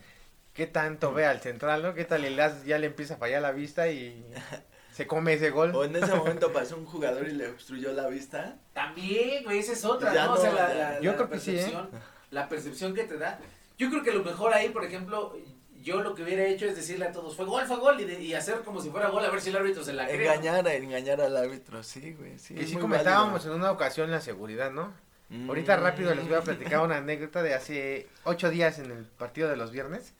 qué 0.54 0.66
tanto 0.66 1.12
ve 1.12 1.26
al 1.26 1.40
central, 1.40 1.82
¿no? 1.82 1.92
¿Qué 1.94 2.04
tal 2.06 2.22
le 2.22 2.34
das- 2.34 2.64
ya 2.64 2.78
le 2.78 2.86
empieza 2.86 3.14
a 3.14 3.16
fallar 3.18 3.42
la 3.42 3.52
vista 3.52 3.88
y 3.88 4.24
se 4.94 5.06
come 5.06 5.34
ese 5.34 5.50
gol? 5.50 5.74
O 5.74 5.84
en 5.84 5.96
ese 5.96 6.14
momento 6.14 6.50
pasó 6.52 6.76
un 6.78 6.86
jugador 6.86 7.28
y 7.28 7.32
le 7.32 7.48
obstruyó 7.50 7.92
la 7.92 8.06
vista. 8.08 8.56
También, 8.72 9.44
güey, 9.44 9.58
esa 9.58 9.72
es 9.72 9.84
otra, 9.84 10.14
Ya 10.14 10.24
¿no? 10.26 10.32
O 10.32 10.36
sea, 10.38 10.52
la, 10.52 11.00
Yo 11.00 11.10
la 11.10 11.16
creo 11.18 11.28
que 11.30 11.38
sí, 11.40 11.50
¿eh? 11.50 11.54
percepción, 11.56 11.90
la 12.30 12.48
percepción 12.48 12.94
que 12.94 13.04
te 13.04 13.18
da. 13.18 13.38
Yo 13.76 13.90
creo 13.90 14.02
que 14.02 14.12
lo 14.12 14.24
mejor 14.24 14.54
ahí, 14.54 14.70
por 14.70 14.84
ejemplo, 14.84 15.36
yo 15.82 16.02
lo 16.02 16.14
que 16.14 16.22
hubiera 16.22 16.44
hecho 16.44 16.66
es 16.66 16.76
decirle 16.76 17.06
a 17.06 17.12
todos, 17.12 17.36
fue 17.36 17.44
gol, 17.44 17.64
fue 17.66 17.76
gol, 17.78 18.00
y, 18.00 18.04
de- 18.04 18.20
y 18.22 18.34
hacer 18.34 18.60
como 18.62 18.80
si 18.80 18.90
fuera 18.90 19.08
gol, 19.08 19.24
a 19.24 19.30
ver 19.30 19.40
si 19.40 19.50
el 19.50 19.56
árbitro 19.56 19.82
se 19.84 19.92
la 19.92 20.06
cree. 20.06 20.22
Engañar, 20.26 20.66
engañar 20.68 21.20
al 21.20 21.36
árbitro, 21.36 21.82
sí, 21.82 22.12
güey. 22.14 22.38
Sí, 22.38 22.54
Que 22.54 22.62
es 22.62 22.70
sí 22.70 22.76
comentábamos 22.76 23.34
válido. 23.34 23.54
en 23.54 23.60
una 23.60 23.70
ocasión 23.70 24.10
la 24.10 24.20
seguridad, 24.20 24.70
¿no? 24.70 24.92
Mm. 25.28 25.48
Ahorita 25.48 25.76
rápido 25.76 26.14
les 26.14 26.26
voy 26.26 26.36
a 26.36 26.40
platicar 26.42 26.80
una 26.80 26.96
anécdota 26.98 27.42
de 27.42 27.54
hace 27.54 28.08
ocho 28.24 28.50
días 28.50 28.78
en 28.78 28.90
el 28.90 29.04
partido 29.04 29.48
de 29.48 29.56
los 29.56 29.70
viernes. 29.72 30.14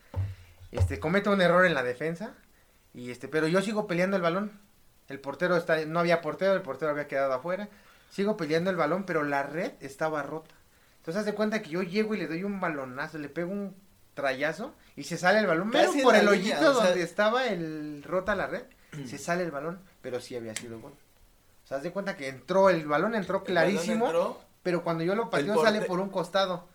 Este, 0.71 0.99
cometo 0.99 1.31
un 1.31 1.41
error 1.43 1.67
en 1.67 1.75
la 1.75 1.83
defensa, 1.83 2.35
y 2.95 3.11
este, 3.11 3.29
pero 3.29 3.47
yo 3.47 3.61
sigo 3.63 3.87
peleando 3.87 4.17
el 4.17 4.23
balón. 4.23 4.59
El 5.09 5.21
portero 5.21 5.57
está, 5.57 5.85
no 5.85 5.99
había 6.01 6.23
portero, 6.23 6.55
el 6.55 6.63
portero 6.63 6.91
había 6.93 7.09
quedado 7.09 7.33
afuera. 7.35 7.69
Sigo 8.11 8.37
peleando 8.37 8.71
el 8.71 8.77
balón, 8.77 9.05
pero 9.05 9.23
la 9.23 9.43
red 9.43 9.73
estaba 9.81 10.23
rota. 10.23 10.55
Entonces 10.99 11.21
haz 11.21 11.27
de 11.27 11.35
cuenta 11.35 11.61
que 11.63 11.71
yo 11.71 11.83
llego 11.83 12.15
y 12.15 12.19
le 12.19 12.27
doy 12.29 12.45
un 12.45 12.61
balonazo, 12.61 13.19
le 13.19 13.29
pego 13.29 13.51
un 13.53 13.75
trayazo 14.15 14.75
y 14.97 15.05
se 15.05 15.17
sale 15.19 15.39
el 15.41 15.47
balón. 15.47 15.75
En 15.75 16.03
por 16.03 16.15
el 16.17 16.23
línea, 16.27 16.31
hoyito 16.59 16.59
sea- 16.59 16.87
donde 16.87 17.03
estaba 17.03 17.47
el 17.47 18.03
rota 18.03 18.35
la 18.35 18.47
red, 18.47 18.65
se 19.07 19.19
sale 19.19 19.43
el 19.45 19.51
balón, 19.51 19.81
pero 20.01 20.21
sí 20.21 20.37
había 20.37 20.55
sido 20.55 20.81
gol. 20.81 20.93
O 20.93 21.67
sea, 21.67 21.77
haz 21.79 21.83
de 21.83 21.93
cuenta 21.93 22.17
que 22.17 22.29
entró, 22.29 22.69
el 22.71 22.87
balón 22.87 23.15
entró 23.15 23.43
El 23.47 23.55
balón 23.55 23.73
clarísimo. 23.73 24.07
entró, 24.07 24.41
Pero 24.63 24.83
cuando 24.85 25.05
yo 25.05 25.15
lo 25.15 25.31
pateo 25.31 25.55
porte- 25.55 25.67
sale 25.73 25.83
por 25.83 26.01
un 26.01 26.09
costado. 26.11 26.69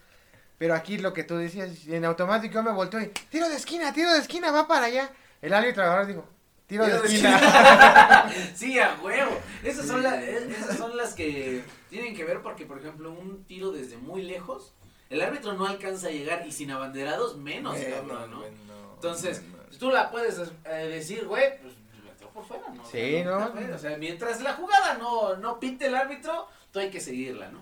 Pero 0.57 0.73
aquí 0.73 0.97
lo 0.97 1.13
que 1.13 1.23
tú 1.23 1.37
decías, 1.37 1.85
en 1.87 2.03
automático 2.05 2.55
yo 2.55 2.63
me 2.63 2.71
volteo 2.71 2.99
y 2.99 3.07
tiro 3.29 3.47
de 3.47 3.55
esquina, 3.57 3.93
tiro 3.93 4.11
de 4.13 4.19
esquina, 4.19 4.49
va 4.51 4.67
para 4.67 4.87
allá. 4.87 5.11
El 5.39 5.53
árbitro 5.53 5.83
ahora 5.83 6.03
digo, 6.05 6.25
tiro, 6.65 6.83
Tiro 6.85 7.01
de 7.03 7.07
de 7.07 7.13
esquina. 7.15 8.31
sí, 8.55 8.79
a 8.79 8.97
huevo. 9.03 9.37
Esas 9.63 9.85
son, 9.85 10.01
la- 10.01 10.19
es- 10.19 10.43
esas 10.49 10.77
son 10.77 10.97
las 10.97 11.13
que 11.13 11.63
tienen 11.91 12.15
que 12.15 12.23
ver 12.23 12.41
porque, 12.41 12.65
por 12.65 12.79
ejemplo, 12.79 13.11
un 13.11 13.43
tiro 13.43 13.71
desde 13.71 13.97
muy 13.97 14.23
lejos, 14.23 14.73
el 15.09 15.21
árbitro 15.21 15.53
no 15.53 15.65
alcanza 15.65 16.07
a 16.07 16.11
llegar 16.11 16.45
y 16.47 16.51
sin 16.51 16.71
abanderados 16.71 17.37
menos, 17.37 17.73
Bueno, 17.77 17.95
cabrón, 17.95 18.31
¿no? 18.31 18.37
bueno, 18.39 18.93
Entonces, 18.95 19.41
bueno. 19.51 19.65
tú 19.79 19.89
la 19.91 20.09
puedes 20.11 20.39
eh, 20.65 20.69
decir, 20.89 21.25
güey, 21.25 21.61
pues 21.61 21.73
entró 22.09 22.29
por 22.31 22.45
fuera, 22.45 22.67
¿no? 22.69 22.85
Sí, 22.85 23.21
¿no? 23.23 23.53
O 23.75 23.77
sea, 23.77 23.97
mientras 23.97 24.41
la 24.41 24.53
jugada 24.53 24.97
no, 24.97 25.35
no 25.37 25.59
pinte 25.59 25.85
el 25.87 25.95
árbitro, 25.95 26.47
tú 26.71 26.79
hay 26.79 26.89
que 26.89 26.99
seguirla, 26.99 27.49
¿no? 27.51 27.61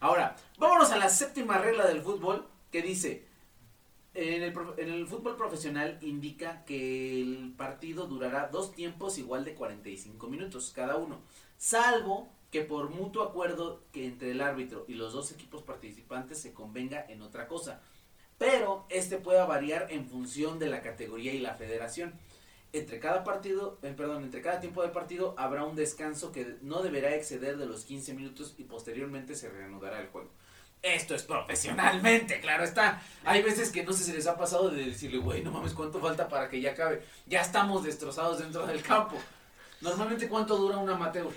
Ahora, 0.00 0.36
vámonos 0.58 0.90
a 0.92 0.96
la 0.96 1.10
séptima 1.10 1.58
regla 1.58 1.86
del 1.86 2.00
fútbol 2.00 2.46
que 2.72 2.80
dice, 2.82 3.26
en 4.14 4.42
el, 4.42 4.54
en 4.78 4.88
el 4.90 5.06
fútbol 5.06 5.36
profesional 5.36 5.98
indica 6.00 6.64
que 6.64 7.20
el 7.20 7.52
partido 7.56 8.06
durará 8.06 8.48
dos 8.48 8.74
tiempos 8.74 9.18
igual 9.18 9.44
de 9.44 9.54
45 9.54 10.26
minutos 10.28 10.72
cada 10.74 10.96
uno, 10.96 11.20
salvo 11.58 12.32
que 12.50 12.62
por 12.62 12.90
mutuo 12.90 13.22
acuerdo 13.22 13.84
que 13.92 14.06
entre 14.06 14.32
el 14.32 14.40
árbitro 14.40 14.84
y 14.88 14.94
los 14.94 15.12
dos 15.12 15.30
equipos 15.30 15.62
participantes 15.62 16.40
se 16.40 16.52
convenga 16.52 17.04
en 17.08 17.22
otra 17.22 17.46
cosa. 17.46 17.80
Pero 18.38 18.86
este 18.88 19.18
puede 19.18 19.44
variar 19.46 19.88
en 19.90 20.06
función 20.08 20.58
de 20.58 20.68
la 20.68 20.82
categoría 20.82 21.32
y 21.32 21.38
la 21.38 21.54
federación. 21.54 22.14
Entre 22.72 22.98
cada 22.98 23.24
partido, 23.24 23.78
eh, 23.82 23.92
perdón, 23.96 24.24
entre 24.24 24.42
cada 24.42 24.60
tiempo 24.60 24.82
de 24.82 24.88
partido 24.88 25.34
habrá 25.36 25.64
un 25.64 25.76
descanso 25.76 26.32
que 26.32 26.56
no 26.62 26.82
deberá 26.82 27.14
exceder 27.14 27.56
de 27.56 27.66
los 27.66 27.84
15 27.84 28.14
minutos 28.14 28.54
y 28.58 28.64
posteriormente 28.64 29.34
se 29.34 29.48
reanudará 29.50 30.00
el 30.00 30.08
juego. 30.08 30.30
Esto 30.82 31.14
es 31.14 31.22
profesionalmente, 31.24 32.40
claro 32.40 32.64
está. 32.64 33.02
Hay 33.24 33.42
veces 33.42 33.70
que 33.70 33.84
no 33.84 33.92
sé 33.92 34.04
si 34.04 34.12
les 34.12 34.26
ha 34.26 34.36
pasado 34.38 34.70
de 34.70 34.86
decirle, 34.86 35.18
güey, 35.18 35.42
no 35.42 35.50
mames, 35.50 35.74
¿cuánto 35.74 36.00
falta 36.00 36.26
para 36.26 36.48
que 36.48 36.60
ya 36.60 36.70
acabe? 36.70 37.04
Ya 37.26 37.42
estamos 37.42 37.84
destrozados 37.84 38.38
dentro 38.38 38.66
del 38.66 38.82
campo. 38.82 39.16
Normalmente, 39.82 40.28
¿cuánto 40.28 40.56
dura 40.56 40.78
un 40.78 40.88
amateur? 40.88 41.30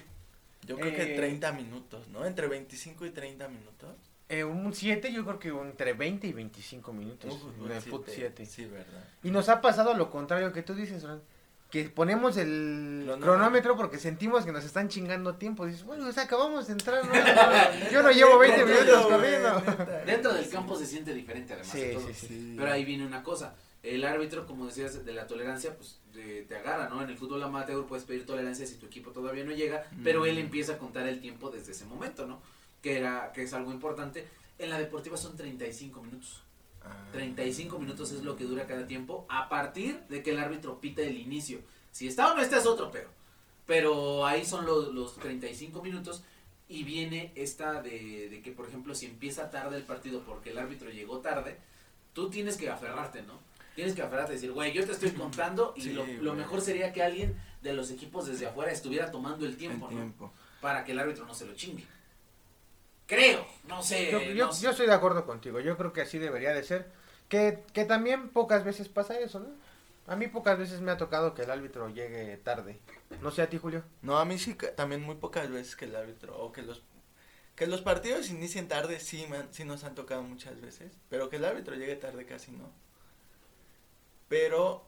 Yo 0.65 0.77
creo 0.77 0.93
que 0.93 1.13
Eh, 1.13 1.15
30 1.15 1.51
minutos, 1.53 2.07
¿no? 2.09 2.25
Entre 2.25 2.47
25 2.47 3.05
y 3.05 3.09
30 3.11 3.47
minutos. 3.47 3.95
Eh, 4.29 4.43
un 4.43 4.73
7, 4.73 5.11
yo 5.13 5.25
creo 5.25 5.37
que 5.39 5.49
entre 5.49 5.93
20 5.93 6.25
y 6.27 6.33
25 6.33 6.93
minutos. 6.93 7.37
Siete. 7.57 7.81
fut 7.89 8.07
7. 8.07 8.45
Sí, 8.45 8.65
verdad. 8.65 9.03
Y 9.21 9.29
nos 9.31 9.49
ha 9.49 9.61
pasado 9.61 9.93
lo 9.93 10.09
contrario 10.09 10.51
que 10.53 10.63
tú 10.63 10.73
dices, 10.73 11.03
Fran, 11.03 11.21
Que 11.69 11.89
ponemos 11.89 12.37
el 12.37 13.01
Cronómetro. 13.05 13.19
cronómetro 13.33 13.75
porque 13.75 13.97
sentimos 13.99 14.45
que 14.45 14.51
nos 14.51 14.63
están 14.63 14.89
chingando 14.89 15.35
tiempo. 15.35 15.65
Dices, 15.65 15.83
bueno, 15.83 16.03
pues 16.05 16.17
acabamos 16.17 16.67
de 16.67 16.73
entrar. 16.73 17.03
¿no? 17.05 17.11
Yo 17.91 18.01
no 18.03 18.11
llevo 18.11 18.37
20 18.39 18.65
Neta, 18.65 18.71
minutos 18.81 19.05
corriendo. 19.07 19.63
Dentro 20.05 20.33
del 20.33 20.49
campo 20.49 20.75
se 20.77 20.85
siente 20.85 21.13
diferente 21.13 21.53
además 21.53 21.73
de 21.73 21.99
sí, 21.99 22.13
sí. 22.13 22.27
Sí. 22.27 22.55
Pero 22.57 22.71
ahí 22.71 22.85
viene 22.85 23.05
una 23.05 23.21
cosa. 23.23 23.55
El 23.83 24.05
árbitro, 24.05 24.45
como 24.47 24.65
decías, 24.65 25.03
de 25.05 25.13
la 25.13 25.27
tolerancia, 25.27 25.75
pues 25.75 25.99
de- 26.13 26.43
te 26.43 26.55
agarra, 26.55 26.87
¿no? 26.89 27.01
En 27.03 27.09
el 27.09 27.17
fútbol 27.17 27.43
amateur 27.43 27.85
puedes 27.85 28.05
pedir 28.05 28.25
tolerancia 28.25 28.65
si 28.65 28.75
tu 28.75 28.85
equipo 28.85 29.11
todavía 29.11 29.43
no 29.43 29.51
llega, 29.51 29.85
pero 30.03 30.25
él 30.25 30.35
Mm. 30.37 30.39
empieza 30.45 30.73
a 30.73 30.77
contar 30.77 31.05
el 31.07 31.19
tiempo 31.19 31.49
desde 31.51 31.73
ese 31.73 31.85
momento, 31.85 32.25
¿no? 32.25 32.41
Que, 32.81 32.97
era, 32.97 33.31
que 33.33 33.43
es 33.43 33.53
algo 33.53 33.71
importante. 33.71 34.25
En 34.57 34.69
la 34.69 34.77
deportiva 34.79 35.17
son 35.17 35.35
35 35.35 36.01
minutos. 36.01 36.41
Ah. 36.85 37.07
35 37.11 37.77
minutos 37.79 38.11
es 38.11 38.23
lo 38.23 38.35
que 38.35 38.43
dura 38.45 38.65
cada 38.67 38.87
tiempo 38.87 39.25
a 39.29 39.47
partir 39.49 39.99
de 40.09 40.21
que 40.23 40.31
el 40.31 40.39
árbitro 40.39 40.79
pita 40.79 41.01
el 41.01 41.17
inicio. 41.17 41.59
Si 41.91 42.07
está 42.07 42.31
o 42.31 42.35
no 42.35 42.41
está 42.41 42.57
es 42.57 42.65
otro 42.65 42.89
pedo. 42.91 43.09
Pero 43.65 44.25
ahí 44.25 44.45
son 44.45 44.65
los, 44.65 44.93
los 44.93 45.15
35 45.17 45.81
minutos 45.81 46.23
y 46.67 46.83
viene 46.83 47.31
esta 47.35 47.81
de, 47.81 48.29
de 48.29 48.41
que, 48.41 48.51
por 48.51 48.67
ejemplo, 48.67 48.95
si 48.95 49.05
empieza 49.05 49.49
tarde 49.49 49.77
el 49.77 49.83
partido 49.83 50.21
porque 50.23 50.51
el 50.51 50.57
árbitro 50.57 50.89
llegó 50.89 51.19
tarde, 51.19 51.57
tú 52.13 52.29
tienes 52.29 52.57
que 52.57 52.69
aferrarte, 52.69 53.21
¿no? 53.23 53.39
Tienes 53.75 53.95
que 53.95 54.01
aferrarte 54.01 54.33
y 54.33 54.35
decir, 54.35 54.51
güey, 54.51 54.71
yo 54.73 54.85
te 54.85 54.91
estoy 54.91 55.11
contando 55.23 55.73
y 55.75 55.81
Sí, 55.81 55.93
lo, 55.93 56.33
mejor 56.33 56.61
sería 56.61 56.93
que 56.93 57.03
alguien 57.03 57.35
de 57.61 57.73
los 57.73 57.91
equipos 57.91 58.27
desde 58.27 58.47
afuera 58.47 58.71
estuviera 58.71 59.11
tomando 59.11 59.45
el 59.45 59.57
tiempo, 59.57 59.87
El 59.89 59.95
¿no? 59.95 60.01
tiempo. 60.01 60.33
Para 60.61 60.83
que 60.83 60.91
el 60.93 60.99
árbitro 60.99 61.25
no 61.25 61.33
se 61.33 61.45
lo 61.45 61.53
chingue. 61.55 61.85
Creo, 63.05 63.45
no 63.67 63.83
sé. 63.83 64.11
Yo, 64.11 64.21
yo, 64.21 64.45
no 64.47 64.53
sé. 64.53 64.63
yo 64.63 64.69
estoy 64.71 64.87
de 64.87 64.93
acuerdo 64.93 65.25
contigo. 65.25 65.59
Yo 65.59 65.77
creo 65.77 65.91
que 65.91 66.01
así 66.01 66.17
debería 66.17 66.53
de 66.53 66.63
ser. 66.63 66.89
Que, 67.27 67.63
que 67.73 67.85
también 67.85 68.29
pocas 68.29 68.63
veces 68.63 68.89
pasa 68.89 69.19
eso, 69.19 69.39
¿no? 69.39 69.49
A 70.05 70.15
mí 70.15 70.27
pocas 70.27 70.57
veces 70.57 70.81
me 70.81 70.91
ha 70.91 70.97
tocado 70.97 71.33
que 71.33 71.43
el 71.43 71.51
árbitro 71.51 71.89
llegue 71.89 72.37
tarde. 72.37 72.79
No 73.21 73.31
sé 73.31 73.41
a 73.41 73.49
ti, 73.49 73.57
Julio. 73.57 73.83
No, 74.01 74.17
a 74.17 74.25
mí 74.25 74.37
sí, 74.37 74.55
también 74.75 75.01
muy 75.01 75.15
pocas 75.15 75.49
veces 75.49 75.75
que 75.75 75.85
el 75.85 75.95
árbitro, 75.95 76.37
o 76.37 76.51
que 76.51 76.61
los, 76.61 76.83
que 77.55 77.67
los 77.67 77.81
partidos 77.81 78.29
inicien 78.29 78.67
tarde, 78.67 78.99
sí, 78.99 79.25
man, 79.29 79.47
sí 79.51 79.63
nos 79.63 79.85
han 79.85 79.95
tocado 79.95 80.21
muchas 80.23 80.59
veces, 80.59 80.91
pero 81.09 81.29
que 81.29 81.37
el 81.37 81.45
árbitro 81.45 81.75
llegue 81.75 81.95
tarde 81.95 82.25
casi 82.25 82.51
no. 82.51 82.69
Pero 84.33 84.83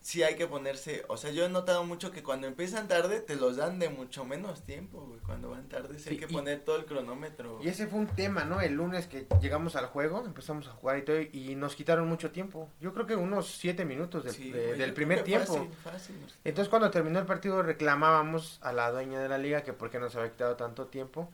sí 0.00 0.24
hay 0.24 0.34
que 0.34 0.48
ponerse, 0.48 1.04
o 1.08 1.16
sea, 1.16 1.30
yo 1.30 1.44
he 1.44 1.48
notado 1.48 1.84
mucho 1.84 2.10
que 2.10 2.24
cuando 2.24 2.48
empiezan 2.48 2.88
tarde 2.88 3.20
te 3.20 3.36
los 3.36 3.56
dan 3.56 3.78
de 3.78 3.88
mucho 3.88 4.24
menos 4.24 4.62
tiempo, 4.64 5.00
güey, 5.06 5.20
cuando 5.20 5.50
van 5.50 5.68
tarde 5.68 5.96
sí 6.00 6.10
hay 6.10 6.16
que 6.18 6.24
y- 6.28 6.34
poner 6.34 6.58
todo 6.64 6.76
el 6.76 6.84
cronómetro. 6.84 7.60
Y 7.62 7.68
ese 7.68 7.86
fue 7.86 8.00
un 8.00 8.08
tema, 8.08 8.44
¿no? 8.44 8.60
El 8.60 8.74
lunes 8.74 9.06
que 9.06 9.26
llegamos 9.40 9.76
al 9.76 9.86
juego, 9.86 10.24
empezamos 10.26 10.66
a 10.66 10.72
jugar 10.72 10.98
y 10.98 11.02
todo, 11.02 11.20
y 11.20 11.54
nos 11.54 11.76
quitaron 11.76 12.08
mucho 12.08 12.32
tiempo. 12.32 12.68
Yo 12.80 12.92
creo 12.92 13.06
que 13.06 13.14
unos 13.16 13.46
siete 13.48 13.84
minutos 13.84 14.24
de- 14.24 14.32
Sí, 14.32 14.50
de- 14.50 14.66
güey, 14.66 14.78
del 14.78 14.92
primer 14.92 15.22
tiempo. 15.22 15.54
Fácil, 15.54 15.70
fácil. 15.84 16.16
Entonces 16.42 16.68
cuando 16.68 16.90
terminó 16.90 17.20
el 17.20 17.26
partido 17.26 17.62
reclamábamos 17.62 18.58
a 18.60 18.72
la 18.72 18.90
dueña 18.90 19.20
de 19.20 19.28
la 19.28 19.38
liga 19.38 19.62
que 19.62 19.72
por 19.72 19.88
qué 19.88 20.00
nos 20.00 20.16
había 20.16 20.32
quitado 20.32 20.56
tanto 20.56 20.86
tiempo. 20.88 21.30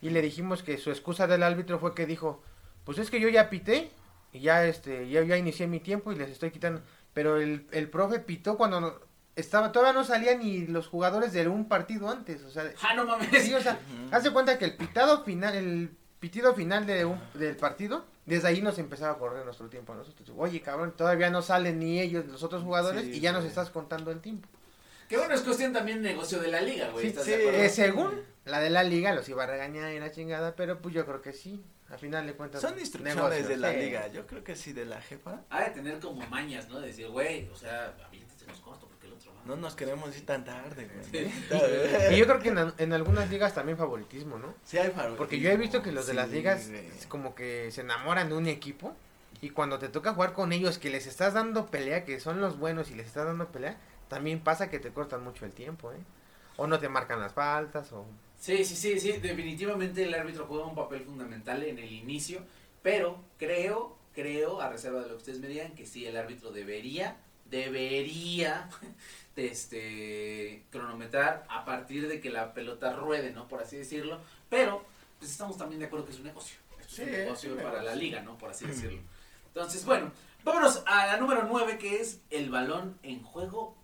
Y 0.00 0.10
le 0.10 0.22
dijimos 0.22 0.62
que 0.62 0.78
su 0.78 0.90
excusa 0.90 1.26
del 1.26 1.42
árbitro 1.42 1.78
fue 1.80 1.92
que 1.94 2.06
dijo, 2.06 2.40
pues 2.84 2.98
es 2.98 3.10
que 3.10 3.20
yo 3.20 3.28
ya 3.28 3.50
pité, 3.50 3.90
y 4.34 4.40
ya 4.40 4.66
este, 4.66 5.08
ya, 5.08 5.22
ya 5.24 5.38
inicié 5.38 5.66
mi 5.66 5.80
tiempo 5.80 6.12
y 6.12 6.16
les 6.16 6.28
estoy 6.30 6.50
quitando. 6.50 6.82
Pero 7.14 7.38
el, 7.38 7.66
el 7.70 7.88
profe 7.88 8.18
pitó 8.18 8.58
cuando 8.58 8.80
no- 8.80 8.94
estaba, 9.36 9.72
todavía 9.72 9.92
no 9.94 10.04
salían 10.04 10.40
ni 10.40 10.66
los 10.66 10.86
jugadores 10.88 11.32
de 11.32 11.48
un 11.48 11.66
partido 11.68 12.10
antes. 12.10 12.42
O 12.42 12.50
sea, 12.50 12.70
Ah, 12.82 12.94
no 12.94 13.06
mames. 13.06 13.30
sí, 13.42 13.54
o 13.54 13.60
sea, 13.62 13.78
de 14.22 14.30
cuenta 14.32 14.58
que 14.58 14.64
el 14.66 14.76
pitado 14.76 15.24
final, 15.24 15.54
el 15.54 15.90
pitido 16.20 16.54
final 16.54 16.86
de 16.86 17.04
un- 17.04 17.20
del 17.34 17.56
partido 17.56 18.04
desde 18.26 18.48
ahí 18.48 18.62
nos 18.62 18.78
empezaba 18.78 19.12
a 19.12 19.18
correr 19.18 19.44
nuestro 19.44 19.68
tiempo 19.68 19.92
a 19.92 19.96
nosotros. 19.96 20.30
Oye, 20.36 20.60
cabrón, 20.62 20.94
todavía 20.96 21.30
no 21.30 21.42
salen 21.42 21.78
ni 21.78 22.00
ellos, 22.00 22.24
los 22.26 22.42
otros 22.42 22.62
jugadores, 22.62 23.02
Sí, 23.04 23.12
y 23.12 23.20
ya 23.20 23.32
nos 23.32 23.44
estás 23.44 23.70
contando 23.70 24.10
el 24.10 24.20
tiempo. 24.20 24.48
Que 25.08 25.18
bueno, 25.18 25.34
es 25.34 25.42
cuestión 25.42 25.72
también 25.74 26.02
de 26.02 26.08
negocio 26.08 26.40
de 26.40 26.48
la 26.48 26.62
liga, 26.62 26.88
güey. 26.88 27.02
Sí, 27.02 27.08
¿estás 27.10 27.24
sí, 27.24 27.30
de 27.32 27.36
acuerdo? 27.36 27.58
Eh, 27.60 27.68
según 27.68 28.20
la 28.46 28.60
de 28.60 28.70
la 28.70 28.82
liga, 28.82 29.12
los 29.14 29.28
iba 29.28 29.44
a 29.44 29.46
regañar 29.46 29.92
y 29.92 30.00
la 30.00 30.10
chingada, 30.10 30.56
pero 30.56 30.80
pues 30.80 30.94
yo 30.94 31.04
creo 31.04 31.20
que 31.20 31.32
sí. 31.34 31.62
Al 31.90 31.98
final 31.98 32.26
de 32.26 32.32
cuentas. 32.34 32.60
Son 32.60 32.78
instrucciones 32.78 33.16
negocio, 33.16 33.48
de 33.48 33.56
la 33.56 33.72
sí. 33.72 33.76
liga. 33.78 34.08
Yo 34.08 34.26
creo 34.26 34.42
que 34.42 34.56
sí, 34.56 34.72
de 34.72 34.86
la 34.86 35.00
jefa. 35.00 35.42
Ha 35.50 35.64
de 35.64 35.70
tener 35.70 36.00
como 36.00 36.26
mañas, 36.28 36.68
¿no? 36.68 36.80
De 36.80 36.88
decir, 36.88 37.08
güey, 37.08 37.48
o 37.50 37.56
sea, 37.56 37.94
a 38.04 38.08
mí 38.08 38.24
se 38.36 38.46
nos 38.46 38.58
corto 38.60 38.88
porque 38.88 39.06
el 39.06 39.12
otro 39.12 39.32
va. 39.34 39.42
No 39.44 39.56
nos 39.56 39.74
queremos 39.74 40.16
ir 40.16 40.24
tan 40.24 40.44
tarde, 40.44 40.88
güey. 40.88 41.30
Y 42.12 42.16
yo 42.16 42.26
creo 42.26 42.40
que 42.40 42.48
en, 42.48 42.72
en 42.78 42.92
algunas 42.94 43.28
ligas 43.30 43.54
también 43.54 43.76
favoritismo, 43.76 44.38
¿no? 44.38 44.54
Sí 44.64 44.78
hay 44.78 44.88
favoritismo. 44.88 45.18
Porque 45.18 45.38
yo 45.38 45.50
he 45.50 45.56
visto 45.56 45.82
que 45.82 45.92
los 45.92 46.06
de 46.06 46.14
las 46.14 46.30
ligas 46.30 46.68
es 46.68 47.06
como 47.06 47.34
que 47.34 47.70
se 47.70 47.82
enamoran 47.82 48.28
de 48.30 48.34
un 48.34 48.46
equipo 48.46 48.96
y 49.42 49.50
cuando 49.50 49.78
te 49.78 49.88
toca 49.88 50.14
jugar 50.14 50.32
con 50.32 50.52
ellos 50.52 50.78
que 50.78 50.88
les 50.88 51.06
estás 51.06 51.34
dando 51.34 51.66
pelea, 51.66 52.04
que 52.06 52.18
son 52.18 52.40
los 52.40 52.58
buenos 52.58 52.90
y 52.90 52.94
les 52.94 53.06
estás 53.06 53.26
dando 53.26 53.48
pelea, 53.52 53.76
también 54.08 54.40
pasa 54.40 54.70
que 54.70 54.78
te 54.78 54.90
cortan 54.90 55.22
mucho 55.22 55.44
el 55.44 55.52
tiempo, 55.52 55.92
¿eh? 55.92 55.98
O 56.56 56.66
no 56.66 56.78
te 56.78 56.88
marcan 56.88 57.20
las 57.20 57.32
faltas 57.32 57.92
o... 57.92 58.04
Sí, 58.38 58.64
sí, 58.64 58.76
sí, 58.76 59.00
sí, 59.00 59.12
definitivamente 59.12 60.04
el 60.04 60.14
árbitro 60.14 60.46
juega 60.46 60.66
un 60.66 60.74
papel 60.74 61.02
fundamental 61.02 61.62
en 61.62 61.78
el 61.78 61.90
inicio, 61.90 62.40
pero 62.82 63.18
creo, 63.38 63.96
creo, 64.14 64.60
a 64.60 64.68
reserva 64.68 65.00
de 65.00 65.06
lo 65.06 65.12
que 65.12 65.18
ustedes 65.18 65.40
me 65.40 65.48
digan, 65.48 65.74
que 65.74 65.86
sí, 65.86 66.06
el 66.06 66.16
árbitro 66.16 66.52
debería, 66.52 67.16
debería, 67.50 68.68
de 69.34 69.46
este, 69.50 70.64
cronometrar 70.70 71.46
a 71.48 71.64
partir 71.64 72.06
de 72.06 72.20
que 72.20 72.30
la 72.30 72.52
pelota 72.52 72.92
ruede, 72.92 73.30
¿no? 73.30 73.48
Por 73.48 73.62
así 73.62 73.76
decirlo, 73.76 74.20
pero 74.50 74.84
pues 75.18 75.30
estamos 75.30 75.56
también 75.56 75.80
de 75.80 75.86
acuerdo 75.86 76.04
que 76.04 76.12
es 76.12 76.18
un 76.18 76.24
negocio, 76.24 76.58
es 76.80 76.86
Sí, 76.86 77.02
un 77.02 77.08
es 77.08 77.18
negocio 77.18 77.54
un 77.54 77.62
para 77.62 77.82
la 77.82 77.94
liga, 77.94 78.20
¿no? 78.20 78.36
Por 78.36 78.50
así 78.50 78.66
decirlo. 78.66 79.00
Entonces, 79.46 79.84
bueno, 79.86 80.12
vámonos 80.44 80.82
a 80.86 81.06
la 81.06 81.16
número 81.16 81.44
9, 81.48 81.78
que 81.78 82.00
es 82.00 82.20
el 82.30 82.50
balón 82.50 82.98
en 83.02 83.22
juego. 83.22 83.76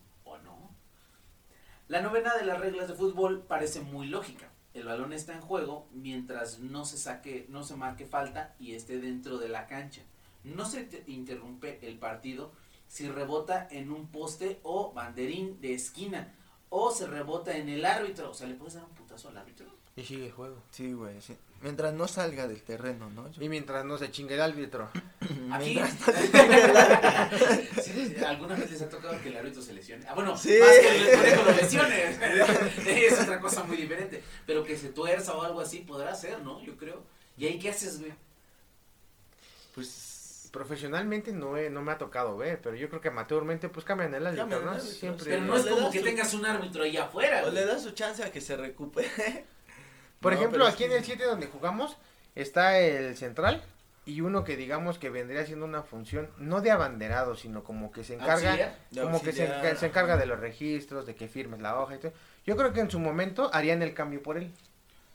La 1.90 2.00
novena 2.02 2.36
de 2.36 2.44
las 2.44 2.60
reglas 2.60 2.86
de 2.86 2.94
fútbol 2.94 3.42
parece 3.48 3.80
muy 3.80 4.06
lógica. 4.06 4.48
El 4.74 4.84
balón 4.84 5.12
está 5.12 5.32
en 5.34 5.40
juego 5.40 5.88
mientras 5.92 6.60
no 6.60 6.84
se 6.84 6.96
saque, 6.96 7.46
no 7.48 7.64
se 7.64 7.74
marque 7.74 8.06
falta 8.06 8.54
y 8.60 8.74
esté 8.76 9.00
dentro 9.00 9.38
de 9.38 9.48
la 9.48 9.66
cancha. 9.66 10.02
No 10.44 10.66
se 10.66 10.84
te- 10.84 11.02
interrumpe 11.10 11.80
el 11.82 11.98
partido 11.98 12.52
si 12.86 13.08
rebota 13.08 13.66
en 13.72 13.90
un 13.90 14.06
poste 14.06 14.60
o 14.62 14.92
banderín 14.92 15.60
de 15.60 15.74
esquina 15.74 16.32
o 16.68 16.92
se 16.92 17.08
rebota 17.08 17.56
en 17.56 17.68
el 17.68 17.84
árbitro. 17.84 18.30
O 18.30 18.34
sea, 18.34 18.46
le 18.46 18.54
puedes 18.54 18.74
dar 18.74 18.84
un 18.84 18.90
putazo 18.94 19.28
al 19.28 19.38
árbitro. 19.38 19.66
Y 19.96 20.04
sigue 20.04 20.26
el 20.26 20.32
juego. 20.32 20.62
Sí, 20.70 20.92
güey, 20.92 21.20
sí. 21.20 21.36
Mientras 21.62 21.92
no 21.92 22.08
salga 22.08 22.48
del 22.48 22.62
terreno, 22.62 23.10
¿no? 23.10 23.30
Yo- 23.30 23.42
Y 23.42 23.48
mientras 23.50 23.84
no 23.84 23.98
se 23.98 24.10
chingue 24.10 24.34
el 24.34 24.40
árbitro. 24.40 24.90
Aquí. 25.52 25.74
Mientras- 25.74 26.14
Sí, 27.84 28.14
¿Alguna 28.26 28.54
vez 28.56 28.70
les 28.70 28.82
ha 28.82 28.88
tocado 28.88 29.20
que 29.22 29.28
el 29.28 29.36
árbitro 29.36 29.60
se 29.60 29.74
lesione? 29.74 30.04
Ah, 30.08 30.14
bueno, 30.14 30.36
Sí. 30.36 30.56
más 30.58 30.70
que 30.78 30.96
el 31.10 31.16
conejo 31.18 31.42
lo 31.44 31.52
lesione. 31.56 32.04
es 33.06 33.20
otra 33.20 33.40
cosa 33.40 33.64
muy 33.64 33.76
diferente. 33.76 34.22
Pero 34.46 34.64
que 34.64 34.76
se 34.76 34.88
tuerza 34.88 35.34
o 35.34 35.42
algo 35.42 35.60
así 35.60 35.80
podrá 35.80 36.14
ser, 36.14 36.40
¿no? 36.42 36.62
Yo 36.64 36.76
creo. 36.76 37.02
¿Y 37.36 37.46
ahí 37.46 37.58
qué 37.58 37.70
haces, 37.70 38.00
güey? 38.00 38.12
Pues. 39.74 40.06
Profesionalmente 40.50 41.30
no, 41.32 41.56
he- 41.56 41.70
no 41.70 41.80
me 41.80 41.92
ha 41.92 41.98
tocado 41.98 42.36
ver, 42.36 42.60
pero 42.60 42.74
yo 42.74 42.88
creo 42.88 43.00
que 43.00 43.06
amateurmente 43.06 43.68
pues 43.68 43.84
cambian 43.86 44.12
el 44.14 44.26
árbitro, 44.26 44.60
¿no? 44.62 44.80
Siempre. 44.80 45.26
Pero 45.26 45.42
no 45.42 45.56
es 45.56 45.64
como 45.64 45.90
que 45.92 46.00
tengas 46.00 46.34
un 46.34 46.44
árbitro 46.44 46.82
ahí 46.82 46.96
afuera. 46.96 47.40
O 47.40 47.42
güey. 47.42 47.54
le 47.54 47.66
das 47.66 47.84
su 47.84 47.92
chance 47.92 48.24
a 48.24 48.32
que 48.32 48.40
se 48.40 48.56
recupere. 48.56 49.44
Por 50.20 50.32
No, 50.34 50.38
ejemplo, 50.38 50.66
aquí 50.66 50.84
en 50.84 50.90
que- 50.90 50.96
el 50.98 51.04
7 51.04 51.24
donde 51.24 51.46
jugamos 51.46 51.96
está 52.34 52.78
el 52.78 53.16
central 53.16 53.62
y 54.04 54.20
uno 54.20 54.44
que 54.44 54.56
digamos 54.56 54.98
que 54.98 55.08
vendría 55.08 55.46
siendo 55.46 55.64
una 55.64 55.82
función 55.82 56.28
no 56.36 56.60
de 56.60 56.70
abanderado, 56.70 57.36
sino 57.36 57.64
como 57.64 57.90
que 57.90 58.04
se 58.04 58.14
encarga 58.14 58.76
como 58.94 59.22
que 59.22 59.32
se, 59.32 59.44
encarga 59.86 60.18
de 60.18 60.26
los 60.26 60.38
registros, 60.38 61.06
de 61.06 61.14
que 61.14 61.26
firmes 61.26 61.60
la 61.62 61.80
hoja 61.80 61.96
y 61.96 61.98
todo. 61.98 62.12
Yo 62.44 62.54
creo 62.56 62.72
que 62.74 62.80
en 62.80 62.90
su 62.90 62.98
momento 62.98 63.50
harían 63.54 63.82
el 63.82 63.94
cambio 63.94 64.22
por 64.22 64.36
él. 64.36 64.50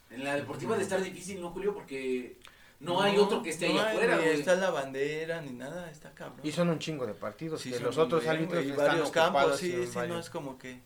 En 0.10 0.24
la 0.24 0.36
deportiva 0.36 0.76
de 0.76 0.84
estar 0.84 1.02
difícil, 1.02 1.40
¿no, 1.40 1.52
Julio? 1.52 1.74
Porque 1.74 2.38
no, 2.80 3.02
hay 3.02 3.18
otro 3.18 3.44
que 3.44 3.50
esté 3.52 3.68
ahí 3.68 3.74
no 3.76 3.82
hay 3.82 3.96
afuera, 3.96 4.16
Ni 4.18 4.24
güey. 4.24 4.40
está 4.40 4.56
la 4.56 4.72
bandera, 4.72 5.42
ni 5.42 5.52
nada, 5.52 5.92
está 5.92 6.12
cabrón. 6.14 6.40
Y 6.44 6.52
son 6.52 6.70
un 6.70 6.80
chingo 6.80 7.06
de 7.06 7.14
partidos 7.14 7.62
Sí, 7.62 7.72
que 7.72 7.80
los 7.80 7.98
otros 8.00 8.22
bien, 8.24 8.36
árbitros 8.36 8.64
y 8.66 8.70
están 8.72 8.88
varios 8.88 9.12
campos, 9.12 9.58
sí, 9.60 9.86
sí, 9.86 10.00
no 10.08 10.18
es 10.20 10.32
como 10.32 10.58
que. 10.58 10.80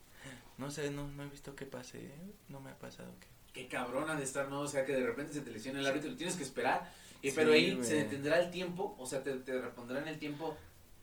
No 0.57 0.69
sé, 0.71 0.89
no, 0.91 1.07
no 1.07 1.23
he 1.23 1.27
visto 1.27 1.55
qué 1.55 1.65
pase, 1.65 1.99
¿eh? 1.99 2.11
no 2.49 2.59
me 2.59 2.71
ha 2.71 2.75
pasado 2.75 3.11
que. 3.21 3.27
Qué 3.53 3.67
cabrona 3.67 4.15
de 4.15 4.23
estar, 4.23 4.47
¿no? 4.49 4.61
O 4.61 4.67
sea, 4.67 4.85
que 4.85 4.93
de 4.93 5.05
repente 5.05 5.33
se 5.33 5.41
te 5.41 5.51
lesiona 5.51 5.79
el 5.79 5.85
árbitro 5.85 6.09
y 6.11 6.15
tienes 6.15 6.35
que 6.35 6.43
esperar. 6.43 6.91
Y 7.21 7.29
Sí, 7.29 7.35
pero 7.35 7.51
ahí 7.53 7.77
se 7.83 7.95
detendrá 7.95 8.39
el 8.39 8.49
tiempo, 8.51 8.95
o 8.97 9.05
sea, 9.05 9.21
te, 9.23 9.33
te 9.39 9.59
repondrán 9.59 10.07
el 10.07 10.17
tiempo. 10.19 10.55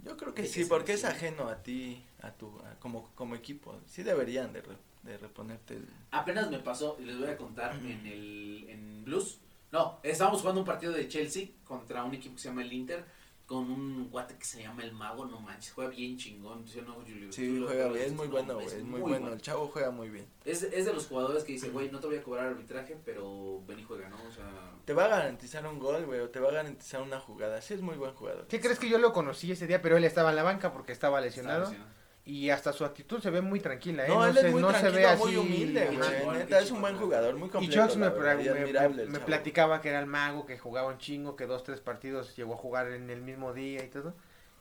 Yo 0.05 0.17
creo 0.17 0.33
que 0.35 0.47
sí, 0.47 0.65
porque 0.65 0.93
es 0.93 1.05
ajeno 1.05 1.49
a 1.49 1.63
ti, 1.63 2.03
a 2.23 2.31
tu, 2.31 2.59
a- 2.61 2.79
como, 2.79 3.11
como 3.15 3.35
equipo. 3.35 3.79
Sí 3.87 4.03
deberían 4.03 4.53
de, 4.53 4.63
re- 4.63 4.77
de 5.03 5.19
reponerte 5.19 5.75
el... 5.75 5.87
Apenas 6.13 6.51
me 6.51 6.61
pasó, 6.61 6.97
y 7.01 7.05
les 7.05 7.19
voy 7.19 7.29
a 7.29 7.37
contar, 7.37 7.75
en 7.77 8.07
el 8.07 8.67
en 8.69 9.05
Blues. 9.05 9.39
No, 9.73 9.99
estábamos 10.05 10.41
jugando 10.41 10.61
un 10.61 10.67
partido 10.67 10.93
de 10.93 11.09
Chelsea 11.09 11.49
contra 11.65 12.05
un 12.05 12.15
equipo 12.15 12.37
que 12.37 12.41
se 12.41 12.49
llama 12.49 12.63
el 12.63 12.73
Inter, 12.73 13.05
con 13.47 13.71
un 13.71 14.11
guate 14.11 14.37
que 14.37 14.45
se 14.45 14.61
llama 14.61 14.83
el 14.83 14.93
Mago, 14.93 15.25
no 15.25 15.41
manches, 15.41 15.73
juega 15.73 15.91
bien 15.91 16.17
chingón, 16.17 16.67
¿sí 16.67 16.81
o 16.81 16.83
no, 16.83 16.95
Julio? 16.95 17.33
Sí, 17.33 17.63
juega 17.65 17.89
bien, 17.89 18.07
es 18.07 18.13
muy 18.13 18.27
no, 18.27 18.33
bueno, 18.33 18.55
güey, 18.55 18.67
es 18.67 18.83
muy 18.83 19.01
bueno. 19.01 19.33
El 19.33 19.41
chavo 19.41 19.69
juega 19.69 19.91
muy 19.93 20.11
bien. 20.11 20.27
Es, 20.45 20.65
es 20.65 20.85
de 20.85 20.93
los 20.93 21.07
jugadores 21.07 21.45
que 21.45 21.53
dice, 21.53 21.71
güey, 21.71 21.91
no 21.91 22.01
te 22.01 22.09
voy 22.09 22.17
a 22.17 22.23
cobrar 22.25 22.47
arbitraje, 22.49 22.97
pero 23.05 23.63
ven 23.67 23.79
y 23.79 23.85
juega, 23.85 24.09
¿no? 24.09 24.17
O 24.29 24.33
sea, 24.33 24.51
Te 24.85 24.93
va 24.93 25.05
a 25.05 25.09
garantizar 25.09 25.65
un 25.67 25.79
gol, 25.79 26.07
güey, 26.07 26.21
o 26.21 26.29
te 26.29 26.41
va 26.41 26.49
a 26.49 26.53
garantizar 26.53 27.03
una 27.03 27.21
jugada. 27.21 27.61
Sí, 27.61 27.75
es 27.75 27.83
muy 27.83 27.97
buen 27.97 28.15
jugador. 28.15 28.49
¿Qué 28.49 28.61
crees 28.61 28.81
que 28.81 28.89
yo 28.89 28.99
lo 28.99 29.13
conocí 29.13 29.53
ese 29.53 29.69
día? 29.69 29.81
Pero 29.81 29.97
él 29.97 30.05
estaba 30.05 30.31
en 30.31 30.37
la 30.37 30.43
banca 30.43 30.73
porque 30.73 30.91
estaba 30.93 31.21
lesionado. 31.21 31.65
está 31.65 31.71
lesionado. 31.71 31.96
Y 32.29 32.51
hasta 32.51 32.73
su 32.73 32.85
actitud 32.85 33.21
se 33.21 33.31
ve 33.31 33.41
muy 33.41 33.61
tranquila, 33.61 34.05
¿eh? 34.05 34.09
No, 34.09 34.27
él 34.27 34.35
se, 34.35 34.49
es 34.49 34.53
muy 34.53 34.61
no 34.61 34.73
se 34.75 34.91
ve 34.91 35.07
así. 35.07 35.23
muy 35.23 35.37
humilde, 35.37 35.87
güey. 35.87 36.39
Neta, 36.39 36.59
es 36.59 36.71
un 36.73 36.81
buen 36.81 36.97
jugador, 36.97 37.37
muy 37.37 37.47
Y 37.47 37.51
completo. 37.53 37.97
Me, 37.97 38.09
verdad, 38.09 38.41
y 38.41 38.45
me- 38.45 38.51
admirable 38.51 39.05
me- 39.05 39.11
me 39.11 39.13
chavo. 39.15 39.27
platicaba 39.27 39.81
que 39.81 39.91
era 39.91 40.01
el 40.01 40.07
mago, 40.07 40.45
que 40.45 40.59
jugaba 40.59 40.89
un 40.89 40.99
chingo, 40.99 41.37
que 41.37 41.47
dos, 41.47 41.63
tres 41.63 41.81
partidos 41.81 42.35
llegó 42.37 42.55
a 42.55 42.57
jugar 42.57 42.89
en 42.91 43.11
el 43.11 43.23
mismo 43.23 43.53
día 43.55 43.85
y 43.85 43.89
todo. 43.89 44.13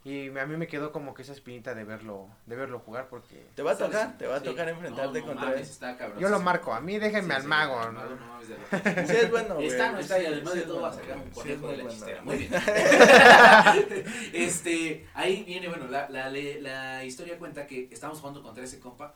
Y 0.05 0.29
a 0.37 0.45
mí 0.45 0.55
me 0.55 0.67
quedó 0.67 0.91
como 0.91 1.15
que 1.15 1.23
esa 1.23 1.31
espinita 1.31 1.73
de 1.73 1.83
verlo, 1.83 2.29
de 2.45 2.55
verlo 2.55 2.77
jugar 2.79 3.07
porque 3.09 3.47
Te 3.55 3.63
va 3.63 3.71
a 3.71 3.75
tocar, 3.77 4.15
te 4.19 4.27
va 4.27 4.35
a 4.35 4.39
Sí. 4.39 4.45
tocar 4.45 4.69
enfrentarte 4.69 5.19
No, 5.19 5.25
no 5.25 5.31
contra 5.33 5.45
mames, 5.47 5.61
él. 5.61 5.71
está 5.71 5.97
cabrón. 5.97 6.19
yo 6.19 6.29
lo 6.29 6.39
marco. 6.39 6.75
A 6.75 6.79
mí 6.79 6.99
déjenme 6.99 7.29
Sí, 7.29 7.35
al 7.37 7.41
sí, 7.41 7.47
mago. 7.47 7.85
¿no? 7.85 7.91
mago, 7.93 8.15
no 8.15 8.25
mames 8.27 8.47
de 8.49 8.55
lo- 9.01 9.07
Sí, 9.07 9.15
es 9.15 9.31
bueno, 9.31 9.55
güey. 9.55 9.65
Está, 9.67 9.91
no 9.91 9.97
está, 9.99 10.21
y 10.21 10.25
además 10.27 10.53
sí 10.53 10.59
de 10.59 10.65
todo 10.65 10.81
va 10.81 10.89
a 10.89 10.93
sacar 10.93 11.17
un 11.17 11.29
conejo 11.31 11.71
es 11.71 11.71
de 11.71 11.77
la 11.77 11.83
muy 11.83 11.91
chistera. 11.91 12.21
Muy 12.21 12.37
bien. 12.37 12.51
este, 14.33 15.07
ahí 15.15 15.43
viene, 15.43 15.67
bueno, 15.69 15.87
la, 15.87 16.07
la, 16.09 16.29
le- 16.29 16.61
la 16.61 17.03
historia 17.03 17.37
cuenta 17.39 17.65
que 17.65 17.89
estamos 17.91 18.19
jugando 18.19 18.43
contra 18.43 18.63
ese 18.63 18.79
compa 18.79 19.13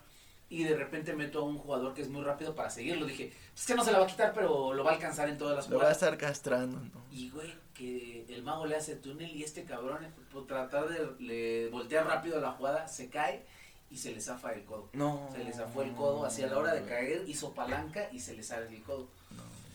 y 0.50 0.64
de 0.64 0.76
repente 0.76 1.14
meto 1.14 1.40
a 1.40 1.44
un 1.44 1.58
jugador 1.58 1.94
que 1.94 2.02
es 2.02 2.10
muy 2.10 2.24
rápido 2.24 2.56
para 2.56 2.70
seguirlo. 2.70 3.06
Dije, 3.06 3.32
es 3.56 3.66
que 3.66 3.76
no 3.76 3.84
se 3.84 3.92
la 3.92 4.00
va 4.00 4.06
a 4.06 4.08
quitar, 4.08 4.34
pero 4.34 4.74
lo 4.74 4.84
va 4.84 4.92
a 4.92 4.94
alcanzar 4.96 5.30
en 5.30 5.38
todas 5.38 5.56
las 5.56 5.70
Lo 5.70 5.78
va 5.78 5.84
a 5.84 5.86
jugadas. 5.94 5.98
estar 6.04 6.18
castrando, 6.18 6.80
¿no? 6.80 7.06
Y, 7.12 7.30
güey, 7.30 7.54
que 7.74 8.26
el 8.30 8.44
mago 8.44 8.66
le 8.66 8.76
hace 8.76 8.96
túnel 8.96 9.36
y 9.36 9.44
este 9.44 9.64
cabrón, 9.64 10.00
por 10.32 10.48
tratar 10.48 10.90
de 10.90 11.08
le 11.20 11.70
voltear 11.70 12.06
rápido 12.08 12.42
la 12.42 12.52
jugada, 12.52 12.88
se 12.88 13.10
cae 13.10 13.46
y 13.92 13.98
se 13.98 14.12
le 14.12 14.22
zafa 14.22 14.54
el 14.54 14.66
codo. 14.66 14.90
No. 14.94 15.30
Se 15.32 15.44
le 15.44 15.54
zafó 15.54 15.84
el 15.84 15.94
codo, 15.94 16.26
así 16.26 16.42
a 16.44 16.48
la 16.48 16.58
hora 16.58 16.74
de 16.74 16.84
caer, 16.84 17.24
hizo 17.28 17.54
palanca 17.54 18.10
y 18.12 18.20
se 18.20 18.34
le 18.36 18.44
sale 18.44 18.68
el 18.76 18.84
codo. 18.84 19.08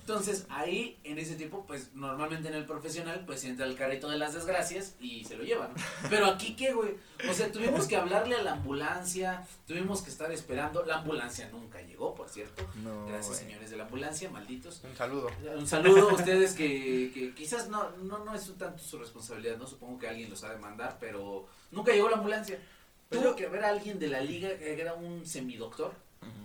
Entonces, 0.06 0.44
ahí, 0.50 0.98
en 1.02 1.18
ese 1.18 1.34
tipo, 1.34 1.64
pues, 1.66 1.94
normalmente 1.94 2.48
en 2.48 2.54
el 2.54 2.66
profesional, 2.66 3.22
pues, 3.24 3.42
entra 3.44 3.64
el 3.64 3.74
carrito 3.74 4.10
de 4.10 4.18
las 4.18 4.34
desgracias 4.34 4.96
y 5.00 5.24
se 5.24 5.34
lo 5.34 5.44
llevan, 5.44 5.72
¿no? 5.72 5.82
Pero 6.10 6.26
aquí, 6.26 6.54
¿qué, 6.54 6.74
güey? 6.74 6.90
O 7.26 7.32
sea, 7.32 7.50
tuvimos 7.50 7.86
que 7.86 7.96
hablarle 7.96 8.36
a 8.36 8.42
la 8.42 8.52
ambulancia, 8.52 9.46
tuvimos 9.66 10.02
que 10.02 10.10
estar 10.10 10.30
esperando. 10.30 10.84
La 10.84 10.98
ambulancia 10.98 11.48
nunca 11.50 11.80
llegó, 11.80 12.14
por 12.14 12.28
cierto. 12.28 12.68
No, 12.82 13.06
Gracias, 13.06 13.28
güey. 13.28 13.38
señores 13.40 13.70
de 13.70 13.78
la 13.78 13.84
ambulancia, 13.84 14.28
malditos. 14.28 14.82
Un 14.84 14.94
saludo. 14.94 15.30
Un 15.56 15.66
saludo 15.66 16.10
a 16.10 16.12
ustedes 16.12 16.52
que, 16.52 17.10
que 17.14 17.34
quizás 17.34 17.70
no, 17.70 17.88
no, 18.02 18.22
no 18.26 18.34
es 18.34 18.52
tanto 18.58 18.82
su 18.82 18.98
responsabilidad, 18.98 19.56
¿no? 19.56 19.66
Supongo 19.66 19.98
que 19.98 20.06
alguien 20.06 20.28
los 20.28 20.44
ha 20.44 20.50
de 20.50 20.58
mandar, 20.58 20.98
pero 21.00 21.46
nunca 21.70 21.92
llegó 21.92 22.10
la 22.10 22.16
ambulancia. 22.16 22.60
Tuvo 23.08 23.34
que 23.34 23.46
haber 23.46 23.64
alguien 23.64 23.98
de 23.98 24.08
la 24.08 24.20
liga 24.20 24.58
que 24.58 24.78
era 24.78 24.92
un 24.92 25.24
semidoctor 25.24 25.94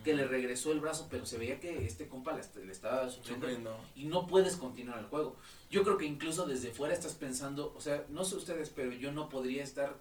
Que 0.03 0.13
le 0.13 0.25
regresó 0.27 0.71
el 0.71 0.79
brazo, 0.79 1.07
pero 1.09 1.25
se 1.25 1.37
veía 1.37 1.59
que 1.59 1.85
este 1.85 2.07
compa 2.07 2.33
le, 2.33 2.41
est- 2.41 2.55
le 2.55 2.71
estaba 2.71 3.09
sufriendo 3.09 3.47
y 3.95 4.05
no 4.05 4.27
puedes 4.27 4.55
continuar 4.55 4.99
el 4.99 5.05
juego. 5.05 5.35
Yo 5.69 5.83
creo 5.83 5.97
que 5.97 6.05
incluso 6.05 6.45
desde 6.45 6.71
fuera 6.71 6.93
estás 6.93 7.13
pensando, 7.15 7.73
o 7.75 7.81
sea, 7.81 8.05
no 8.09 8.23
sé 8.23 8.35
ustedes, 8.35 8.69
pero 8.69 8.91
yo 8.93 9.11
no 9.11 9.29
podría 9.29 9.63
estar 9.63 9.97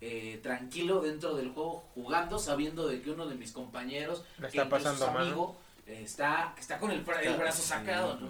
eh, 0.00 0.38
tranquilo 0.42 1.00
dentro 1.00 1.34
del 1.34 1.50
juego 1.50 1.88
jugando 1.94 2.38
sabiendo 2.38 2.86
de 2.86 3.00
que 3.02 3.10
uno 3.10 3.26
de 3.26 3.34
mis 3.34 3.52
compañeros, 3.52 4.24
que 4.38 4.46
está 4.46 4.64
incluso 4.64 4.68
pasando 4.84 5.06
es 5.06 5.12
mal. 5.12 5.26
amigo, 5.26 5.56
eh, 5.86 6.00
está, 6.04 6.54
está 6.58 6.78
con 6.78 6.90
el, 6.90 7.04
bra- 7.04 7.20
el 7.22 7.36
brazo 7.36 7.62
Sí, 7.62 7.68
sacado, 7.68 8.16
¿no? 8.20 8.28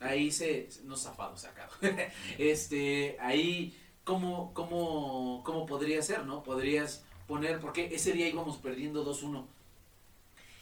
Ahí 0.00 0.30
se, 0.30 0.68
no 0.84 0.96
zafado, 0.96 1.36
sacado. 1.36 1.72
este, 2.38 3.16
ahí, 3.20 3.76
¿cómo, 4.04 4.52
cómo, 4.54 5.42
¿cómo 5.44 5.66
podría 5.66 6.00
ser, 6.02 6.24
no? 6.24 6.42
Podrías 6.42 7.04
poner, 7.26 7.60
porque 7.60 7.94
ese 7.94 8.12
día 8.12 8.28
íbamos 8.28 8.56
perdiendo 8.58 9.04
2-1. 9.04 9.44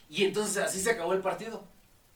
Y 0.08 0.24
entonces 0.24 0.58
así 0.58 0.80
se 0.80 0.90
acabó 0.90 1.12
el 1.12 1.20
partido. 1.20 1.64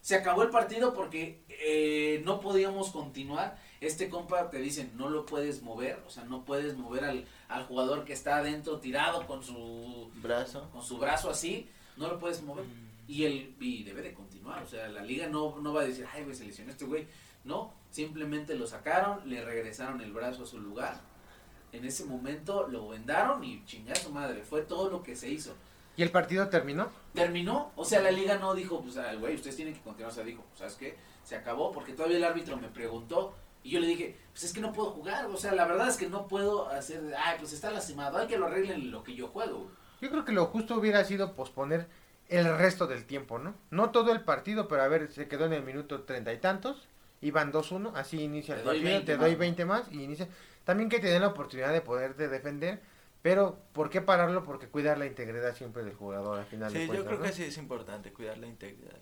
Se 0.01 0.15
acabó 0.15 0.43
el 0.43 0.51
partido 0.51 0.95
porque 0.95 1.43
eh, 1.49 2.23
no 2.25 2.41
podíamos 2.41 2.91
continuar. 2.91 3.59
Este 3.81 4.09
compa 4.09 4.51
te 4.51 4.59
dicen, 4.59 4.93
no 4.97 5.09
lo 5.09 5.27
puedes 5.27 5.63
mover, 5.63 6.03
o 6.07 6.11
sea, 6.11 6.25
no 6.25 6.45
puedes 6.45 6.77
mover 6.77 7.05
al, 7.05 7.27
al 7.49 7.65
jugador 7.65 8.05
que 8.05 8.13
está 8.13 8.39
adentro 8.39 8.79
tirado 8.79 9.27
con 9.27 9.43
su 9.43 10.11
Brazo. 10.17 10.69
con 10.71 10.83
su 10.83 10.99
brazo 10.99 11.31
así, 11.31 11.69
no 11.97 12.09
lo 12.09 12.19
puedes 12.19 12.43
mover. 12.43 12.65
Y 13.09 13.25
él 13.25 13.55
y 13.59 13.83
debe 13.83 14.03
de 14.03 14.15
continuar, 14.15 14.63
o 14.63 14.67
sea, 14.69 14.89
la 14.89 15.03
liga 15.03 15.29
no, 15.29 15.59
no 15.61 15.73
va 15.73 15.83
a 15.83 15.87
decir, 15.87 16.07
ay, 16.13 16.25
güey, 16.25 16.37
se 16.37 16.45
lesionó 16.45 16.71
este 16.71 16.85
güey. 16.85 17.07
No, 17.45 17.73
simplemente 17.91 18.55
lo 18.55 18.67
sacaron, 18.67 19.29
le 19.29 19.43
regresaron 19.43 20.01
el 20.01 20.13
brazo 20.13 20.45
a 20.45 20.47
su 20.47 20.61
lugar. 20.61 21.01
En 21.73 21.85
ese 21.85 22.05
momento 22.05 22.69
lo 22.69 22.89
vendaron 22.89 23.43
y 23.45 23.65
chingada 23.65 23.99
su 23.99 24.11
madre. 24.11 24.43
Fue 24.43 24.63
todo 24.63 24.91
lo 24.91 25.03
que 25.03 25.17
se 25.17 25.31
hizo. 25.31 25.55
¿Y 25.97 26.03
el 26.03 26.11
partido 26.11 26.49
terminó? 26.49 26.91
Terminó, 27.15 27.73
o 27.77 27.85
sea, 27.85 28.01
la 28.01 28.11
liga 28.11 28.39
no 28.39 28.55
dijo, 28.55 28.81
pues, 28.81 28.97
al 28.97 29.19
güey, 29.19 29.35
ustedes 29.35 29.57
tienen 29.57 29.75
que 29.75 29.81
continuar. 29.81 30.13
O 30.13 30.15
sea, 30.15 30.25
dijo, 30.25 30.45
¿sabes 30.55 30.75
qué? 30.75 30.97
Se 31.25 31.37
acabó 31.37 31.73
porque 31.73 31.93
todavía 31.93 32.17
el 32.17 32.25
árbitro 32.25 32.57
me 32.57 32.69
preguntó 32.69 33.35
y 33.63 33.71
yo 33.71 33.81
le 33.81 33.87
dije, 33.87 34.17
pues 34.33 34.45
es 34.45 34.53
que 34.53 34.61
no 34.61 34.73
puedo 34.73 34.91
jugar. 34.91 35.27
O 35.27 35.37
sea, 35.37 35.53
la 35.53 35.67
verdad 35.67 35.89
es 35.89 35.97
que 35.97 36.09
no 36.09 36.27
puedo 36.29 36.69
hacer, 36.71 37.15
ay, 37.19 37.37
pues 37.39 37.53
está 37.53 37.71
lastimado, 37.71 38.19
hay 38.19 38.27
que 38.27 38.39
lo 38.39 38.47
arreglen 38.47 38.91
lo 38.91 39.03
que 39.03 39.15
yo 39.15 39.29
juego. 39.29 39.71
Yo 40.01 40.09
creo 40.09 40.25
que 40.25 40.33
lo 40.33 40.47
justo 40.47 40.77
hubiera 40.77 41.05
sido 41.05 41.35
posponer 41.35 41.87
el 42.29 42.57
resto 42.57 42.87
del 42.87 43.05
tiempo, 43.05 43.39
¿no? 43.39 43.55
No 43.71 43.91
todo 43.91 44.13
el 44.13 44.23
partido, 44.23 44.69
pero 44.69 44.83
a 44.83 44.89
ver, 44.89 45.13
se 45.13 45.29
quedó 45.29 45.45
en 45.47 45.53
el 45.53 45.63
minuto 45.63 46.03
treinta 46.03 46.33
y 46.33 46.39
tantos, 46.39 46.89
iban 47.21 47.53
2-1, 47.53 47.93
así 47.97 48.23
inicia 48.23 48.55
el 48.55 48.65
doy 48.65 48.77
partido, 48.77 48.91
20 48.93 49.07
te 49.07 49.19
doy 49.19 49.31
más. 49.33 49.39
20 49.39 49.65
más 49.65 49.93
y 49.93 50.05
inicia. 50.05 50.29
También 50.65 50.89
que 50.89 51.01
te 51.01 51.09
den 51.09 51.23
la 51.23 51.29
oportunidad 51.29 51.73
de 51.73 51.81
poderte 51.81 52.29
defender, 52.29 52.81
pero 53.23 53.59
¿por 53.73 53.91
qué 53.91 54.01
pararlo? 54.01 54.45
Porque 54.45 54.69
cuidar 54.69 54.99
la 54.99 55.07
integridad 55.07 55.55
siempre 55.55 55.83
del 55.85 55.95
jugador 55.95 56.39
al 56.39 56.47
final 56.47 56.73
de 56.73 56.81
Sí, 56.81 56.87
yo 56.93 57.05
creo 57.05 57.19
¿no? 57.19 57.25
que 57.25 57.33
sí 57.33 57.43
es 57.45 57.57
importante 57.59 58.13
cuidar 58.13 58.39
la 58.39 58.47
integridad 58.47 58.97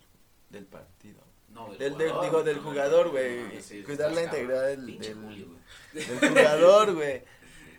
del 0.50 0.66
partido. 0.66 1.20
No, 1.48 1.72
Del- 1.74 1.96
del- 1.96 2.12
digo, 2.22 2.42
del 2.42 2.58
jugador, 2.58 3.10
güey. 3.10 3.42
no, 3.54 3.60
sí, 3.60 3.82
Cuidar 3.82 4.12
la 4.12 4.24
integridad 4.24 4.66
del- 4.66 5.14
Julio. 5.14 5.46
Del 5.94 6.04
jugador, 6.28 6.94
güey. 6.94 7.22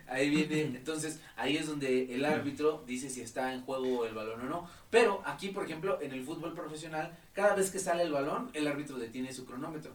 Ahí 0.08 0.28
viene, 0.28 0.76
entonces 0.76 1.20
ahí 1.36 1.56
es 1.56 1.68
donde 1.68 2.12
el 2.12 2.24
árbitro 2.24 2.82
dice 2.84 3.08
si 3.08 3.20
está 3.20 3.54
en 3.54 3.62
juego 3.62 4.04
el 4.06 4.12
balón 4.14 4.40
o 4.40 4.44
no. 4.44 4.68
Pero 4.90 5.22
aquí, 5.24 5.50
por 5.50 5.64
ejemplo, 5.64 6.00
en 6.02 6.10
el 6.12 6.24
fútbol 6.24 6.52
profesional, 6.52 7.16
cada 7.32 7.54
vez 7.54 7.70
que 7.70 7.78
sale 7.78 8.02
el 8.02 8.10
balón, 8.12 8.50
el 8.54 8.66
árbitro 8.66 8.98
detiene 8.98 9.32
su 9.32 9.46
cronómetro. 9.46 9.92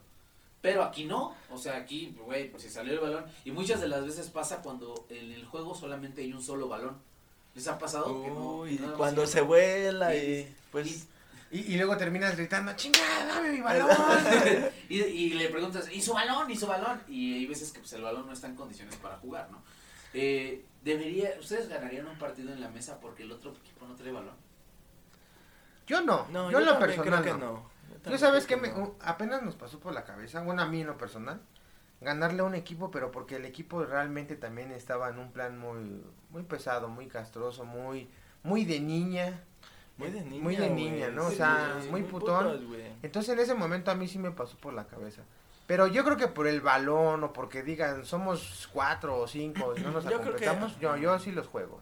Pero 0.66 0.84
aquí 0.84 1.06
no, 1.06 1.36
o 1.52 1.58
sea, 1.58 1.78
aquí, 1.78 2.16
güey, 2.26 2.50
pues 2.50 2.64
si 2.64 2.70
salió 2.70 2.94
el 2.94 3.00
balón. 3.00 3.26
Y 3.44 3.52
muchas 3.52 3.80
de 3.82 3.88
las 3.88 4.04
veces 4.06 4.30
pasa 4.30 4.62
cuando 4.62 5.06
en 5.10 5.32
el 5.32 5.46
juego 5.46 5.76
solamente 5.76 6.22
hay 6.22 6.34
un 6.34 6.42
solo 6.42 6.68
balón. 6.68 6.98
¿Les 7.54 7.68
ha 7.68 7.78
pasado? 7.78 8.22
que 8.24 8.28
no- 8.30 8.58
Uy, 8.62 8.78
cuando 8.98 9.26
se 9.28 9.42
vuela 9.42 10.14
y 10.16 10.20
Y- 10.20 10.56
pues 10.72 11.08
Y, 11.52 11.60
y 11.74 11.78
luego 11.78 11.96
terminas 11.96 12.36
gritando, 12.36 12.74
chingada, 12.76 13.28
dame 13.28 13.52
mi 13.52 13.62
balón. 13.62 13.90
y, 14.90 15.02
y 15.04 15.30
le 15.36 15.50
preguntas, 15.50 15.88
¿y 15.94 16.02
su 16.02 16.14
balón? 16.14 16.50
¿y 16.52 16.56
su 16.58 16.66
balón? 16.68 17.00
Y 17.08 17.36
hay 17.36 17.46
veces 17.46 17.72
que 17.72 17.80
pues, 17.80 17.94
el 17.94 18.02
balón 18.02 18.26
no 18.26 18.34
está 18.34 18.48
en 18.48 18.56
condiciones 18.56 18.96
para 18.98 19.18
jugar, 19.18 19.50
¿no? 19.52 19.62
Eh, 20.14 20.66
debería, 20.84 21.36
¿Ustedes 21.40 21.70
ganarían 21.70 22.08
un 22.08 22.18
partido 22.18 22.52
en 22.52 22.60
la 22.60 22.70
mesa 22.70 23.00
porque 23.00 23.24
el 23.24 23.32
otro 23.32 23.52
equipo 23.52 23.86
no 23.88 23.96
trae 23.96 24.12
balón? 24.12 24.34
yo 25.88 26.02
no, 26.02 26.26
no, 26.32 26.50
yo 26.50 26.60
en 26.60 26.66
lo 26.66 26.80
personal 26.80 27.22
creo 27.22 27.36
que 27.36 27.40
no. 27.40 27.52
no. 27.54 27.75
También 28.06 28.20
sabes 28.20 28.46
que 28.46 28.56
me, 28.56 28.72
apenas 29.02 29.42
nos 29.42 29.56
pasó 29.56 29.80
por 29.80 29.94
la 29.94 30.04
cabeza, 30.06 30.42
bueno, 30.44 30.62
a 30.62 30.68
mí 30.68 30.82
en 30.82 30.88
lo 30.88 30.96
personal, 30.98 31.42
ganarle 32.02 32.42
a 32.42 32.46
un 32.46 32.54
equipo, 32.54 32.92
pero 32.92 33.12
porque 33.12 33.38
el 33.38 33.46
equipo 33.46 33.84
realmente 33.84 34.36
también 34.36 34.72
estaba 34.72 35.10
en 35.10 35.18
un 35.18 35.32
plan 35.32 35.58
muy 35.58 36.04
muy 36.30 36.44
pesado, 36.44 36.88
muy 36.88 37.08
castroso, 37.08 37.66
muy 37.66 38.08
muy 38.44 38.64
de 38.64 38.80
niña. 38.80 39.42
muy 39.98 40.12
de 40.12 40.22
niña, 40.22 40.44
muy 40.44 40.56
de 40.56 40.70
niña, 40.70 41.10
¿no? 41.10 41.26
O 41.28 41.32
sea, 41.32 41.80
sí, 41.82 41.90
muy 41.90 42.04
putón. 42.04 42.62
Entonces 43.02 43.34
en 43.34 43.40
ese 43.40 43.56
momento 43.56 43.90
a 43.90 43.96
mí 43.96 44.08
sí 44.08 44.20
me 44.20 44.30
pasó 44.32 44.56
por 44.58 44.74
la 44.74 44.86
cabeza. 44.86 45.24
Pero 45.66 45.88
yo 45.88 46.04
creo 46.04 46.16
que 46.16 46.28
por 46.28 46.46
el 46.46 46.62
balón 46.62 47.24
o 47.24 47.34
porque 47.34 47.64
digan 47.64 48.06
somos 48.06 48.70
cuatro 48.72 49.18
o 49.20 49.28
cinco 49.28 49.74
y 49.76 49.82
no 49.82 49.90
nos 49.90 50.06
Yo 50.12 50.22
creo 50.22 50.36
que- 50.36 50.46
yo, 50.80 50.96
yo 50.98 51.18
sí 51.18 51.32
los 51.32 51.48
juego. 51.48 51.80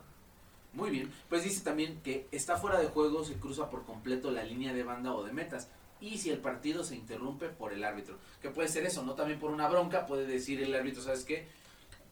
Muy 0.71 0.89
bien, 0.89 1.11
pues 1.29 1.43
dice 1.43 1.63
también 1.63 1.99
que 2.01 2.27
está 2.31 2.55
fuera 2.57 2.79
de 2.79 2.87
juego 2.87 3.23
si 3.23 3.35
cruza 3.35 3.69
por 3.69 3.83
completo 3.83 4.31
la 4.31 4.43
línea 4.43 4.73
de 4.73 4.83
banda 4.83 5.13
o 5.13 5.23
de 5.23 5.31
metas 5.33 5.67
y 6.03 6.17
si 6.17 6.29
el 6.29 6.39
partido 6.39 6.83
se 6.83 6.95
interrumpe 6.95 7.47
por 7.47 7.71
el 7.71 7.81
árbitro, 7.83 8.17
que 8.41 8.49
puede 8.49 8.67
ser 8.67 8.85
eso, 8.85 9.03
no 9.03 9.13
también 9.13 9.39
por 9.39 9.51
una 9.51 9.69
bronca, 9.69 10.05
puede 10.05 10.25
decir 10.25 10.61
el 10.61 10.75
árbitro, 10.75 11.01
¿sabes 11.01 11.23
qué? 11.23 11.47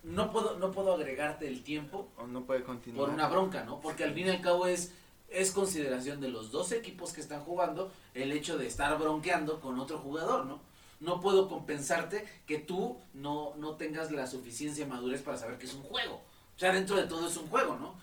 No 0.03 0.31
puedo 0.31 0.57
no 0.57 0.71
puedo 0.71 0.93
agregarte 0.95 1.47
el 1.47 1.61
tiempo 1.61 2.07
O 2.17 2.25
no 2.25 2.43
puede 2.45 2.63
continuar. 2.63 3.05
por 3.05 3.13
una 3.13 3.27
bronca, 3.27 3.63
¿no? 3.65 3.81
Porque 3.81 4.03
al 4.05 4.13
fin 4.13 4.27
y 4.27 4.29
al 4.29 4.41
cabo 4.41 4.65
es 4.65 4.93
es 5.29 5.51
consideración 5.51 6.21
de 6.21 6.29
los 6.29 6.51
dos 6.51 6.71
equipos 6.71 7.11
que 7.13 7.21
están 7.21 7.41
jugando 7.41 7.91
el 8.13 8.31
hecho 8.31 8.57
de 8.57 8.67
estar 8.67 8.97
bronqueando 8.97 9.59
con 9.59 9.79
otro 9.79 9.99
jugador, 9.99 10.45
¿no? 10.45 10.61
No 11.01 11.19
puedo 11.19 11.49
compensarte 11.49 12.25
que 12.45 12.59
tú 12.59 12.97
no, 13.13 13.53
no 13.57 13.75
tengas 13.75 14.11
la 14.11 14.25
suficiencia 14.27 14.85
madurez 14.85 15.21
para 15.21 15.37
saber 15.37 15.57
que 15.57 15.65
es 15.65 15.73
un 15.73 15.83
juego. 15.83 16.15
O 16.55 16.59
sea, 16.59 16.71
dentro 16.73 16.95
de 16.95 17.07
todo 17.07 17.27
es 17.27 17.37
un 17.37 17.47
juego, 17.47 17.75
¿no? 17.75 17.95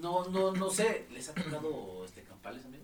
No, 0.00 0.24
no, 0.30 0.52
no 0.52 0.70
sé, 0.70 1.06
¿les 1.10 1.28
ha 1.28 1.34
tocado 1.34 2.04
este 2.04 2.22
campales, 2.22 2.64
amigos? 2.64 2.81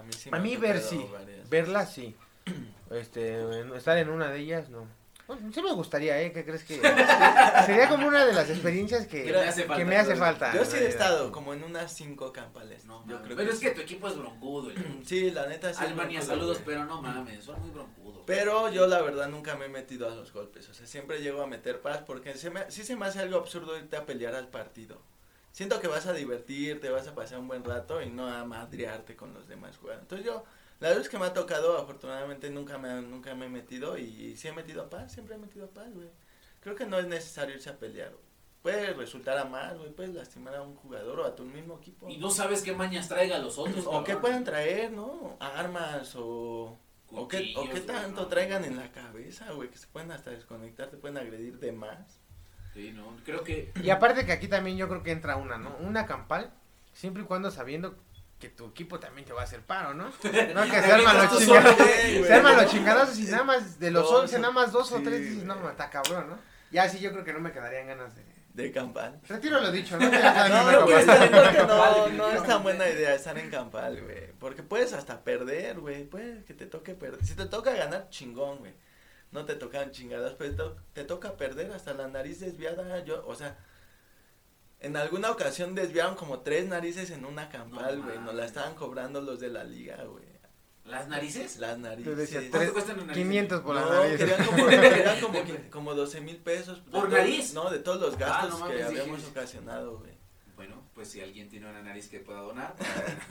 A 0.00 0.02
mí, 0.02 0.12
sí 0.12 0.28
A 0.28 0.32
me 0.32 0.38
ha 0.38 0.40
mí 0.40 0.56
ver 0.56 0.80
sí, 0.80 1.06
varias. 1.12 1.48
verla 1.48 1.86
sí. 1.86 2.16
Este, 2.90 3.38
estar 3.76 3.96
en 3.98 4.08
una 4.10 4.30
de 4.30 4.40
ellas 4.40 4.68
no. 4.68 4.84
Bueno, 5.28 5.48
sí 5.54 5.62
me 5.62 5.72
gustaría, 5.74 6.20
¿eh? 6.20 6.32
¿Qué 6.32 6.44
crees 6.44 6.64
que? 6.64 6.74
Sería 7.66 7.88
como 7.88 8.08
una 8.08 8.24
de 8.26 8.32
las 8.32 8.50
experiencias 8.50 9.06
que, 9.06 9.22
Que 9.22 9.32
me 9.32 9.38
hace 9.38 9.62
que 9.62 9.68
falta, 9.68 9.84
me 9.84 9.96
hace 9.96 10.10
¿no? 10.14 10.16
falta. 10.18 10.52
Yo 10.52 10.64
sí 10.64 10.76
he 10.78 10.88
estado 10.88 11.30
como 11.30 11.54
en 11.54 11.62
unas 11.62 11.94
cinco 11.94 12.32
campales. 12.32 12.84
No, 12.86 13.06
yo 13.06 13.22
creo 13.22 13.36
Pero 13.36 13.50
que 13.50 13.54
es 13.54 13.60
que 13.60 13.70
tu 13.70 13.80
equipo 13.82 14.08
es 14.08 14.16
broncudo. 14.16 14.70
el- 14.70 15.00
Sí, 15.06 15.30
la 15.30 15.46
neta 15.46 15.68
sí. 15.68 15.74
es 15.74 15.80
Alemania, 15.82 16.18
broncudo, 16.18 16.36
saludos, 16.36 16.56
güey. 16.64 16.66
pero 16.66 16.84
no 16.86 17.00
mames, 17.00 17.44
son 17.44 17.60
muy 17.60 17.70
broncudos. 17.70 18.24
Pero 18.26 18.72
yo 18.72 18.88
la 18.88 19.00
verdad 19.02 19.28
nunca 19.28 19.54
me 19.54 19.66
he 19.66 19.68
metido 19.68 20.08
a 20.10 20.14
los 20.16 20.32
golpes, 20.32 20.68
o 20.68 20.74
sea, 20.74 20.84
siempre 20.88 21.20
llego 21.20 21.42
a 21.42 21.46
meter 21.46 21.80
paz 21.80 22.02
porque 22.04 22.34
se 22.34 22.50
me, 22.50 22.68
sí 22.72 22.82
se 22.82 22.96
me 22.96 23.06
hace 23.06 23.20
algo 23.20 23.38
absurdo 23.38 23.78
irte 23.78 23.96
a 23.96 24.04
pelear 24.06 24.34
al 24.34 24.48
partido. 24.48 25.00
Siento 25.52 25.80
que 25.80 25.88
vas 25.88 26.06
a 26.06 26.12
divertirte, 26.12 26.90
vas 26.90 27.08
a 27.08 27.14
pasar 27.14 27.38
un 27.38 27.48
buen 27.48 27.64
rato 27.64 28.00
y 28.02 28.08
no 28.08 28.28
a 28.28 28.44
madrearte 28.44 29.16
con 29.16 29.34
los 29.34 29.48
demás 29.48 29.76
jugadores. 29.76 30.02
Entonces 30.02 30.26
yo, 30.26 30.44
la 30.78 30.90
vez 30.90 31.08
que 31.08 31.18
me 31.18 31.26
ha 31.26 31.34
tocado, 31.34 31.76
afortunadamente 31.76 32.50
nunca 32.50 32.78
me, 32.78 33.02
nunca 33.02 33.34
me 33.34 33.46
he 33.46 33.48
metido 33.48 33.98
y 33.98 34.36
sí 34.36 34.48
he 34.48 34.52
metido 34.52 34.82
a 34.82 34.90
paz, 34.90 35.12
siempre 35.12 35.34
he 35.34 35.38
metido 35.38 35.66
a 35.66 35.70
paz, 35.70 35.92
güey. 35.92 36.08
Creo 36.60 36.76
que 36.76 36.86
no 36.86 36.98
es 36.98 37.06
necesario 37.06 37.54
irse 37.54 37.70
a 37.70 37.78
pelear, 37.78 38.10
güey. 38.10 38.30
Puede 38.62 38.92
resultar 38.92 39.38
a 39.38 39.46
mal, 39.46 39.78
güey, 39.78 39.90
puedes 39.90 40.14
lastimar 40.14 40.54
a 40.54 40.62
un 40.62 40.74
jugador 40.76 41.20
o 41.20 41.24
a 41.24 41.34
tu 41.34 41.44
mismo 41.44 41.78
equipo. 41.78 42.08
Y 42.10 42.18
no 42.18 42.30
sabes 42.30 42.62
qué 42.62 42.74
mañas 42.74 43.08
traiga 43.08 43.38
los 43.38 43.56
otros. 43.58 43.86
O 43.86 44.04
qué 44.04 44.16
pueden 44.16 44.44
traer, 44.44 44.92
¿no? 44.92 45.36
Armas 45.40 46.14
o... 46.16 46.78
O 47.12 47.26
qué, 47.26 47.54
o 47.56 47.68
qué 47.68 47.80
tanto 47.80 48.22
no. 48.22 48.28
traigan 48.28 48.64
en 48.64 48.76
la 48.76 48.92
cabeza, 48.92 49.50
güey, 49.52 49.68
que 49.68 49.78
se 49.78 49.88
pueden 49.88 50.12
hasta 50.12 50.30
desconectar, 50.30 50.90
te 50.90 50.96
pueden 50.96 51.16
agredir 51.16 51.58
de 51.58 51.72
más. 51.72 52.20
Sí, 52.74 52.92
no, 52.92 53.16
creo 53.24 53.42
que 53.42 53.72
Y 53.82 53.90
aparte 53.90 54.24
que 54.24 54.32
aquí 54.32 54.48
también 54.48 54.76
yo 54.76 54.88
creo 54.88 55.02
que 55.02 55.10
entra 55.10 55.36
una, 55.36 55.58
¿no? 55.58 55.76
Una 55.80 56.06
campal, 56.06 56.52
siempre 56.92 57.22
y 57.22 57.26
cuando 57.26 57.50
sabiendo 57.50 57.96
que 58.38 58.48
tu 58.48 58.66
equipo 58.66 58.98
también 58.98 59.26
te 59.26 59.32
va 59.32 59.42
a 59.42 59.44
hacer 59.44 59.60
paro, 59.60 59.92
¿no? 59.92 60.04
No 60.54 60.62
que 60.64 60.82
se 60.82 60.92
arman 60.92 61.16
los 61.18 61.38
chingados. 61.38 61.76
Se 62.26 62.32
arman 62.32 62.56
los 62.56 62.70
chingados 62.70 63.18
y 63.18 63.24
nada 63.24 63.44
más 63.44 63.78
de 63.78 63.90
los 63.90 64.10
11, 64.10 64.38
nada 64.38 64.52
más 64.52 64.72
dos 64.72 64.90
o 64.92 65.00
tres 65.02 65.20
dices, 65.20 65.44
no, 65.44 65.56
güey. 65.56 65.70
está 65.70 65.90
cabrón, 65.90 66.30
¿no? 66.30 66.38
Ya 66.70 66.88
sí 66.88 67.00
yo 67.00 67.12
creo 67.12 67.24
que 67.24 67.32
no 67.32 67.40
me 67.40 67.52
quedarían 67.52 67.88
ganas 67.88 68.16
de... 68.16 68.24
De 68.54 68.72
campal. 68.72 69.20
Retiro 69.28 69.60
lo 69.60 69.70
dicho, 69.70 69.96
¿no? 69.96 70.10
Me 70.10 70.18
No, 70.18 70.84
güey, 70.84 71.06
no, 71.06 71.52
Campal, 71.54 72.16
no 72.16 72.30
es 72.32 72.42
tan 72.42 72.62
buena 72.64 72.88
idea 72.88 73.14
estar 73.14 73.38
en 73.38 73.48
campal, 73.48 74.02
güey. 74.02 74.32
Porque 74.40 74.64
puedes 74.64 74.92
hasta 74.92 75.22
perder, 75.22 75.78
güey. 75.78 76.04
Puede 76.04 76.44
que 76.44 76.54
te 76.54 76.66
toque 76.66 76.94
perder. 76.94 77.24
Si 77.24 77.34
te 77.34 77.46
toca 77.46 77.72
ganar, 77.72 78.08
chingón, 78.10 78.58
güey. 78.58 78.72
No 79.32 79.44
te 79.44 79.54
tocan 79.54 79.90
chingadas, 79.92 80.34
pero 80.36 80.50
te, 80.50 80.56
to- 80.56 80.76
te 80.92 81.04
toca 81.04 81.36
perder 81.36 81.70
hasta 81.72 81.94
la 81.94 82.08
nariz 82.08 82.40
desviada. 82.40 83.04
Yo, 83.04 83.24
o 83.26 83.34
sea, 83.36 83.56
en 84.80 84.96
alguna 84.96 85.30
ocasión 85.30 85.74
desviaron 85.74 86.14
como 86.16 86.40
tres 86.40 86.66
narices 86.66 87.10
en 87.10 87.24
una 87.24 87.48
campal, 87.48 87.98
No 87.98 88.04
güey. 88.06 88.18
Nos 88.18 88.34
la 88.34 88.46
estaban 88.46 88.74
cobrando 88.74 89.20
los 89.20 89.38
de 89.40 89.48
la 89.50 89.62
liga, 89.64 90.02
güey. 90.04 90.24
las 90.84 91.06
narices. 91.08 91.58
Las 91.58 91.76
Tú 91.76 91.82
narices. 91.82 92.16
decías, 92.16 92.42
¿Cuánto 92.44 92.58
tres- 92.58 92.72
cuestan 92.72 92.96
las 92.96 93.06
narices? 93.06 93.28
500 93.28 93.60
por 93.60 93.74
la 93.76 93.80
no, 93.82 93.90
nariz. 94.02 94.18
querían 94.18 94.44
como, 94.46 94.66
querían 94.66 95.20
como, 95.20 95.44
que- 95.44 95.70
como 95.70 95.94
12 95.94 96.20
mil 96.22 96.36
pesos. 96.38 96.84
de 96.86 96.90
¿Por 96.90 97.08
nariz? 97.10 97.54
No, 97.54 97.70
de 97.70 97.78
todos 97.78 98.00
los 98.00 98.18
gastos 98.18 98.46
Ah, 98.46 98.48
no 98.50 98.58
mames, 98.58 98.76
que 98.76 98.88
dije- 98.88 99.00
habíamos 99.02 99.24
ocasionado, 99.28 99.98
güey. 99.98 100.18
Bueno, 100.60 100.76
pues 100.94 101.08
si 101.08 101.22
alguien 101.22 101.48
tiene 101.48 101.70
una 101.70 101.80
nariz 101.80 102.10
que 102.10 102.20
pueda 102.20 102.40
donar. 102.40 102.74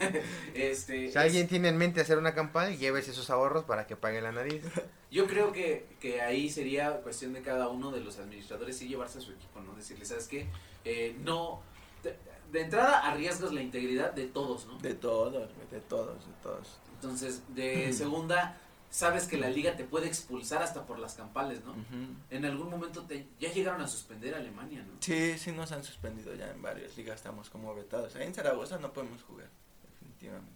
este, 0.54 1.12
Si 1.12 1.16
alguien 1.16 1.46
tiene 1.46 1.68
en 1.68 1.76
mente 1.76 2.00
hacer 2.00 2.18
una 2.18 2.34
campal, 2.34 2.76
llévese 2.76 3.12
sus 3.12 3.30
ahorros 3.30 3.62
para 3.66 3.86
que 3.86 3.94
pague 3.94 4.20
la 4.20 4.32
nariz. 4.32 4.64
Yo 5.12 5.28
creo 5.28 5.52
que, 5.52 5.86
que 6.00 6.22
ahí 6.22 6.50
sería 6.50 6.90
cuestión 7.02 7.32
de 7.32 7.40
cada 7.42 7.68
uno 7.68 7.92
de 7.92 8.00
los 8.00 8.18
administradores 8.18 8.82
y 8.82 8.88
llevarse 8.88 9.18
a 9.18 9.20
su 9.20 9.30
equipo, 9.30 9.60
¿no? 9.60 9.76
Decirle, 9.76 10.06
¿sabes 10.06 10.26
qué? 10.26 10.48
Eh, 10.84 11.14
no. 11.22 11.62
De, 12.02 12.16
de 12.50 12.62
entrada 12.62 12.98
arriesgas 13.08 13.52
la 13.52 13.62
integridad 13.62 14.12
de 14.12 14.26
todos, 14.26 14.66
¿no? 14.66 14.76
De 14.78 14.94
todos, 14.94 15.48
de 15.70 15.80
todos, 15.82 16.26
de 16.26 16.32
todos. 16.42 16.80
Entonces, 16.96 17.42
de 17.54 17.92
segunda, 17.92 18.58
sabes 18.90 19.26
que 19.28 19.36
la 19.38 19.48
liga 19.48 19.76
te 19.76 19.84
puede 19.84 20.06
expulsar 20.08 20.62
hasta 20.62 20.84
por 20.84 20.98
las 20.98 21.14
campales, 21.14 21.64
¿no? 21.64 21.70
Ujú. 21.72 22.14
En 22.30 22.44
algún 22.44 22.68
momento 22.70 23.02
te, 23.02 23.26
ya 23.38 23.52
llegaron 23.52 23.80
a 23.80 23.86
suspender 23.88 24.34
a 24.34 24.38
Alemania, 24.38 24.82
¿no? 24.82 24.94
Sí, 25.00 25.38
sí 25.38 25.52
nos 25.52 25.70
han 25.72 25.84
suspendido 25.84 26.34
ya 26.34 26.50
en 26.50 26.60
varias 26.60 26.96
ligas, 26.96 27.16
estamos 27.16 27.48
como 27.50 27.74
vetados. 27.74 28.14
Ahí 28.16 28.26
en 28.26 28.34
Zaragoza 28.34 28.78
no 28.78 28.92
podemos 28.92 29.22
jugar, 29.22 29.48
definitivamente. 29.92 30.50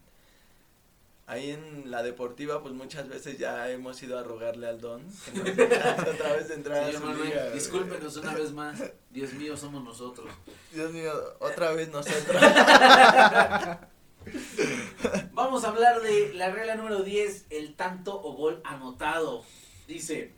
ahí 1.26 1.52
en 1.52 1.90
la 1.90 2.02
deportiva, 2.02 2.60
pues 2.60 2.74
muchas 2.74 3.08
veces 3.08 3.38
ya 3.38 3.70
hemos 3.70 4.02
ido 4.02 4.18
a 4.18 4.22
rogarle 4.24 4.66
al 4.68 4.80
don 4.80 5.02
que 5.24 5.40
nos 5.40 5.48
otra 6.14 6.32
vez 6.36 6.50
entrar 6.50 6.78
a 6.82 6.86
Señor 6.86 7.00
su 7.00 7.06
Manuel, 7.06 7.28
liga, 7.28 7.40
güey. 7.42 7.54
discúlpenos 7.54 8.16
una 8.16 8.34
vez 8.34 8.52
más. 8.52 8.82
Dios 9.10 9.32
mío, 9.34 9.56
somos 9.56 9.82
nosotros. 9.84 10.28
Dios 10.72 10.92
mío, 10.92 11.12
otra 11.40 11.70
vez 11.72 11.88
nosotros. 11.88 12.42
Vamos 15.32 15.64
a 15.64 15.68
hablar 15.68 16.00
de 16.00 16.32
la 16.34 16.50
regla 16.50 16.74
número 16.74 17.02
10, 17.02 17.46
el 17.50 17.74
tanto 17.74 18.20
o 18.22 18.34
gol 18.34 18.60
anotado. 18.64 19.44
Dice, 19.86 20.32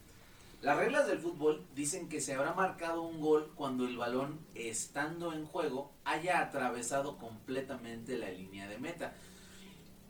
las 0.63 0.77
reglas 0.77 1.07
del 1.07 1.19
fútbol 1.19 1.65
dicen 1.75 2.09
que 2.09 2.21
se 2.21 2.35
habrá 2.35 2.53
marcado 2.55 3.03
un 3.03 3.21
gol 3.21 3.53
cuando 3.55 3.87
el 3.87 3.97
balón, 3.97 4.41
estando 4.55 5.33
en 5.33 5.47
juego, 5.47 5.93
haya 6.05 6.41
atravesado 6.41 7.19
completamente 7.19 8.19
la 8.19 8.31
línea 8.31 8.69
de 8.69 8.79
meta. 8.79 9.15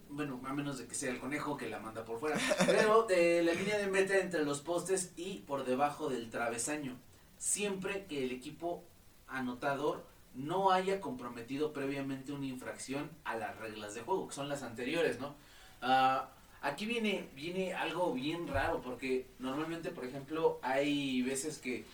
Bueno, 0.09 0.41
a 0.45 0.55
menos 0.55 0.79
de 0.79 0.87
que 0.87 0.95
sea 0.95 1.11
el 1.11 1.19
conejo 1.19 1.57
que 1.57 1.69
la 1.69 1.81
manda 1.81 2.05
por 2.05 2.21
fuera. 2.21 2.39
Pero 2.67 3.05
de 3.05 3.43
la 3.43 3.53
línea 3.53 3.77
de 3.77 3.89
meta 3.89 4.17
entre 4.19 4.45
los 4.45 4.61
postes 4.61 5.13
y 5.17 5.39
por 5.41 5.65
debajo 5.65 6.09
del 6.09 6.31
travesaño. 6.31 6.97
Siempre 7.39 8.07
que 8.07 8.25
el 8.25 8.33
equipo 8.33 8.85
anotador 9.27 10.07
no 10.37 10.71
haya 10.71 11.01
comprometido 11.01 11.73
previamente 11.73 12.33
una 12.33 12.47
infracción 12.47 13.11
a 13.25 13.37
las 13.37 13.57
reglas 13.59 13.95
de 13.95 14.03
juego, 14.03 14.29
que 14.29 14.35
son 14.35 14.49
las 14.49 14.63
anteriores, 14.63 15.19
¿no? 15.19 15.35
Ah, 15.83 16.29
aquí 16.63 16.87
viene, 16.87 17.29
viene 17.35 17.75
algo 17.75 18.13
bien 18.13 18.47
raro, 18.47 18.81
porque 18.83 19.27
normalmente, 19.39 19.91
por 19.91 20.05
ejemplo, 20.05 20.59
hay 20.63 21.23
veces 21.23 21.59
que 21.59 21.85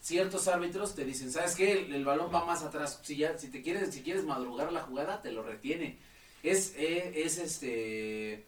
ciertos 0.00 0.48
árbitros 0.48 0.94
te 0.94 1.04
dicen, 1.04 1.30
¿sabes 1.30 1.54
qué? 1.56 1.72
El, 1.72 2.04
balón 2.04 2.32
va 2.32 2.44
más 2.44 2.62
atrás. 2.62 3.00
Si 3.02 3.16
ya, 3.16 3.36
si 3.38 3.48
te 3.48 3.62
quieres, 3.62 3.92
si 3.92 4.02
quieres 4.02 4.24
madrugar 4.24 4.72
la 4.72 4.82
jugada, 4.82 5.20
te 5.20 5.32
lo 5.32 5.42
retiene. 5.42 5.98
Es, 6.42 6.74
eh, 6.76 7.12
es 7.16 7.38
este 7.38 8.46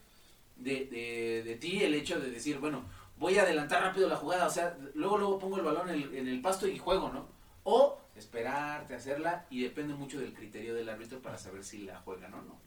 de, 0.57 0.87
de, 0.87 1.43
de 1.45 1.57
ti 1.57 1.83
el 1.83 1.95
hecho 1.95 2.19
de 2.21 2.31
decir, 2.31 2.59
bueno, 2.59 2.85
voy 3.19 3.39
a 3.39 3.43
adelantar 3.43 3.83
rápido 3.83 4.09
la 4.09 4.17
jugada, 4.17 4.47
o 4.47 4.51
sea, 4.51 4.77
luego 4.95 5.19
luego 5.19 5.39
pongo 5.39 5.57
el 5.57 5.63
balón 5.63 5.91
en 5.91 6.17
en 6.17 6.29
el 6.29 6.41
pasto 6.41 6.67
y 6.67 6.79
juego, 6.79 7.11
¿no? 7.11 7.27
O 7.65 7.99
esperarte, 8.23 8.95
hacerla, 8.95 9.47
y 9.51 9.63
depende 9.63 9.95
mucho 9.95 10.19
del 10.19 10.33
criterio 10.33 10.75
del 10.75 10.89
árbitro 10.89 11.21
para 11.21 11.39
saber 11.39 11.65
si 11.65 11.79
la 11.83 12.01
juegan 12.01 12.35
o 12.35 12.43
no. 12.43 12.59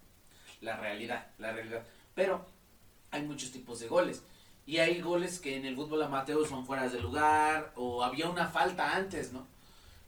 La 0.62 0.78
realidad, 0.78 1.28
la 1.38 1.54
realidad. 1.54 1.84
Pero 2.14 2.46
hay 3.12 3.24
muchos 3.24 3.52
tipos 3.52 3.80
de 3.80 3.88
goles. 3.88 4.24
Y 4.68 4.78
hay 4.78 5.00
goles 5.00 5.40
que 5.40 5.56
en 5.56 5.66
el 5.66 5.76
fútbol 5.76 6.02
amateur 6.04 6.48
son 6.48 6.66
fuera 6.66 6.88
de 6.90 7.00
lugar, 7.00 7.72
o 7.76 8.04
había 8.04 8.30
una 8.30 8.48
falta 8.48 8.96
antes, 8.96 9.32
¿no? 9.32 9.48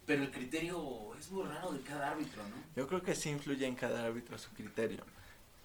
Pero 0.06 0.24
el 0.24 0.32
criterio 0.32 1.14
es 1.20 1.30
muy 1.32 1.46
raro 1.46 1.72
de 1.72 1.82
cada 1.82 2.12
árbitro, 2.12 2.42
¿no? 2.44 2.56
Yo 2.76 2.88
creo 2.88 3.04
que 3.04 3.14
sí 3.14 3.30
influye 3.30 3.68
en 3.68 3.76
cada 3.76 4.06
árbitro 4.06 4.38
su 4.38 4.50
criterio. 4.52 5.04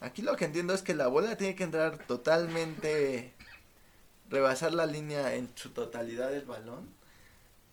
Aquí 0.00 0.20
lo 0.20 0.36
que 0.36 0.44
entiendo 0.44 0.74
es 0.74 0.82
que 0.82 0.94
la 0.94 1.06
bola 1.06 1.36
tiene 1.36 1.54
que 1.54 1.62
entrar 1.62 1.96
totalmente, 2.06 3.32
rebasar 4.28 4.74
la 4.74 4.84
línea 4.84 5.36
en 5.36 5.48
su 5.54 5.70
totalidad 5.70 6.30
del 6.30 6.44
balón. 6.44 6.88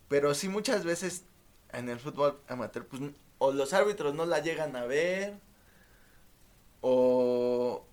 Pero 0.08 0.36
sí 0.36 0.48
muchas 0.48 0.84
veces 0.84 1.24
en 1.74 1.90
el 1.90 2.00
fútbol 2.00 2.40
amateur, 2.48 2.86
pues 2.86 3.02
o 3.38 3.52
los 3.52 3.74
árbitros 3.74 4.14
no 4.16 4.26
la 4.26 4.40
llegan 4.40 4.76
a 4.76 4.86
ver, 4.86 5.36
o 6.82 7.86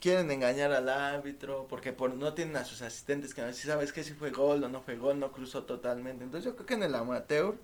quieren 0.00 0.30
engañar 0.30 0.72
al 0.72 0.88
árbitro, 0.88 1.66
porque 1.68 1.92
por, 1.92 2.14
no 2.14 2.34
tienen 2.34 2.56
a 2.56 2.64
sus 2.64 2.82
asistentes 2.82 3.34
que 3.34 3.52
si 3.52 3.66
sabes 3.66 3.92
que 3.92 4.02
si 4.04 4.14
fue 4.14 4.30
gol 4.30 4.64
o 4.64 4.68
no 4.68 4.80
fue 4.82 4.96
gol, 4.96 5.18
no 5.18 5.32
cruzó 5.32 5.64
totalmente. 5.64 6.24
Entonces 6.24 6.44
yo 6.50 6.56
creo 6.56 6.66
que 6.66 6.74
en 6.74 6.82
el 6.82 6.94
amateur 6.94 7.54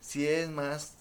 sí 0.00 0.26
es 0.26 0.50
más 0.50 0.96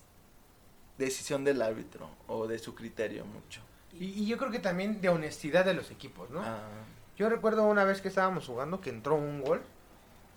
decisión 0.98 1.44
del 1.44 1.62
árbitro 1.62 2.10
o 2.28 2.48
de 2.48 2.60
su 2.60 2.76
criterio 2.76 3.26
mucho. 3.26 3.62
Y, 4.00 4.06
y 4.06 4.26
yo 4.28 4.38
creo 4.38 4.52
que 4.52 4.60
también 4.60 5.02
de 5.02 5.10
honestidad 5.10 5.66
de 5.66 5.74
los 5.74 5.92
equipos, 5.92 6.30
¿no? 6.30 6.42
Ah, 6.42 6.70
Yo 7.18 7.28
recuerdo 7.30 7.64
una 7.66 7.84
vez 7.84 8.02
que 8.02 8.08
estábamos 8.08 8.46
jugando 8.46 8.80
que 8.80 8.90
entró 8.90 9.16
un 9.16 9.42
gol 9.42 9.62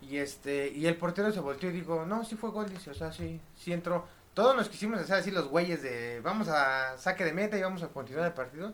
y 0.03 0.19
este 0.19 0.69
y 0.69 0.87
el 0.87 0.97
portero 0.97 1.33
se 1.33 1.41
volteó 1.41 1.71
y 1.71 1.73
dijo, 1.73 2.05
no, 2.07 2.25
sí 2.25 2.37
fue 2.37 2.51
gol, 2.51 2.69
dice, 2.69 2.91
o 2.91 2.95
sea, 2.95 3.13
sí, 3.13 3.41
sí 3.57 3.73
entró. 3.73 4.07
Todos 4.35 4.57
nos 4.57 4.69
quisimos 4.69 4.99
hacer 5.01 5.17
así 5.17 5.31
los 5.31 5.49
güeyes 5.49 5.83
de, 5.83 6.21
vamos 6.21 6.49
a 6.49 6.99
saque 6.99 7.25
de 7.25 7.33
meta 7.33 7.57
y 7.57 7.63
vamos 7.63 7.83
a 7.83 7.89
continuar 7.89 8.27
el 8.27 8.33
partido. 8.35 8.73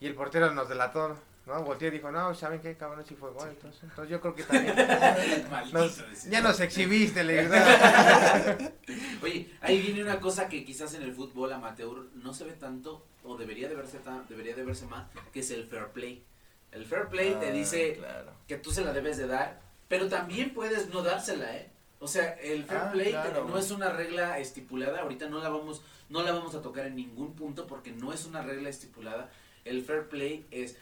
Y 0.00 0.06
el 0.06 0.14
portero 0.14 0.50
nos 0.52 0.68
delató, 0.68 1.16
¿no? 1.46 1.62
Volteó 1.62 1.88
y 1.88 1.90
dijo, 1.92 2.10
no, 2.10 2.34
¿saben 2.34 2.60
qué, 2.60 2.76
cabrón? 2.76 3.04
Sí 3.06 3.14
fue 3.14 3.30
gol. 3.30 3.48
Entonces, 3.50 3.82
entonces 3.82 4.10
yo 4.10 4.20
creo 4.20 4.34
que 4.34 4.42
también 4.44 4.74
Maldito, 5.50 5.78
nos- 5.78 6.24
ya 6.24 6.40
nos 6.40 6.58
exhibiste, 6.60 7.22
le 7.22 7.42
digo. 7.42 7.54
Oye, 9.22 9.50
ahí 9.60 9.80
viene 9.80 10.02
una 10.02 10.20
cosa 10.20 10.48
que 10.48 10.64
quizás 10.64 10.94
en 10.94 11.02
el 11.02 11.14
fútbol 11.14 11.52
amateur 11.52 12.08
no 12.14 12.32
se 12.32 12.44
ve 12.44 12.52
tanto, 12.52 13.06
o 13.22 13.36
debería 13.36 13.68
de 13.68 13.74
verse, 13.74 13.98
tan, 13.98 14.26
debería 14.26 14.54
de 14.56 14.64
verse 14.64 14.86
más, 14.86 15.06
que 15.32 15.40
es 15.40 15.50
el 15.50 15.66
fair 15.66 15.88
play. 15.88 16.24
El 16.72 16.86
fair 16.86 17.08
play 17.08 17.34
te 17.38 17.48
ah, 17.48 17.52
dice 17.52 17.96
claro. 17.98 18.32
que 18.48 18.56
tú 18.56 18.72
se 18.72 18.82
la 18.82 18.92
debes 18.92 19.16
de 19.16 19.26
dar, 19.26 19.60
pero 19.88 20.08
también 20.08 20.52
puedes 20.54 20.88
no 20.88 21.02
dársela, 21.02 21.56
¿eh? 21.56 21.70
O 22.00 22.08
sea, 22.08 22.32
el 22.34 22.64
fair 22.64 22.80
Ah, 22.80 22.92
play 22.92 23.10
claro. 23.12 23.46
no 23.48 23.56
es 23.58 23.70
una 23.70 23.88
regla 23.90 24.38
estipulada, 24.38 25.00
ahorita 25.00 25.28
no 25.28 25.38
la 25.40 25.48
vamos 25.48 25.82
no 26.10 26.22
la 26.22 26.32
vamos 26.32 26.54
a 26.54 26.60
tocar 26.60 26.86
en 26.86 26.96
ningún 26.96 27.34
punto 27.34 27.66
porque 27.66 27.90
no 27.92 28.12
es 28.12 28.26
una 28.26 28.42
regla 28.42 28.68
estipulada. 28.68 29.30
El 29.64 29.82
fair 29.82 30.08
play 30.10 30.46
es, 30.50 30.76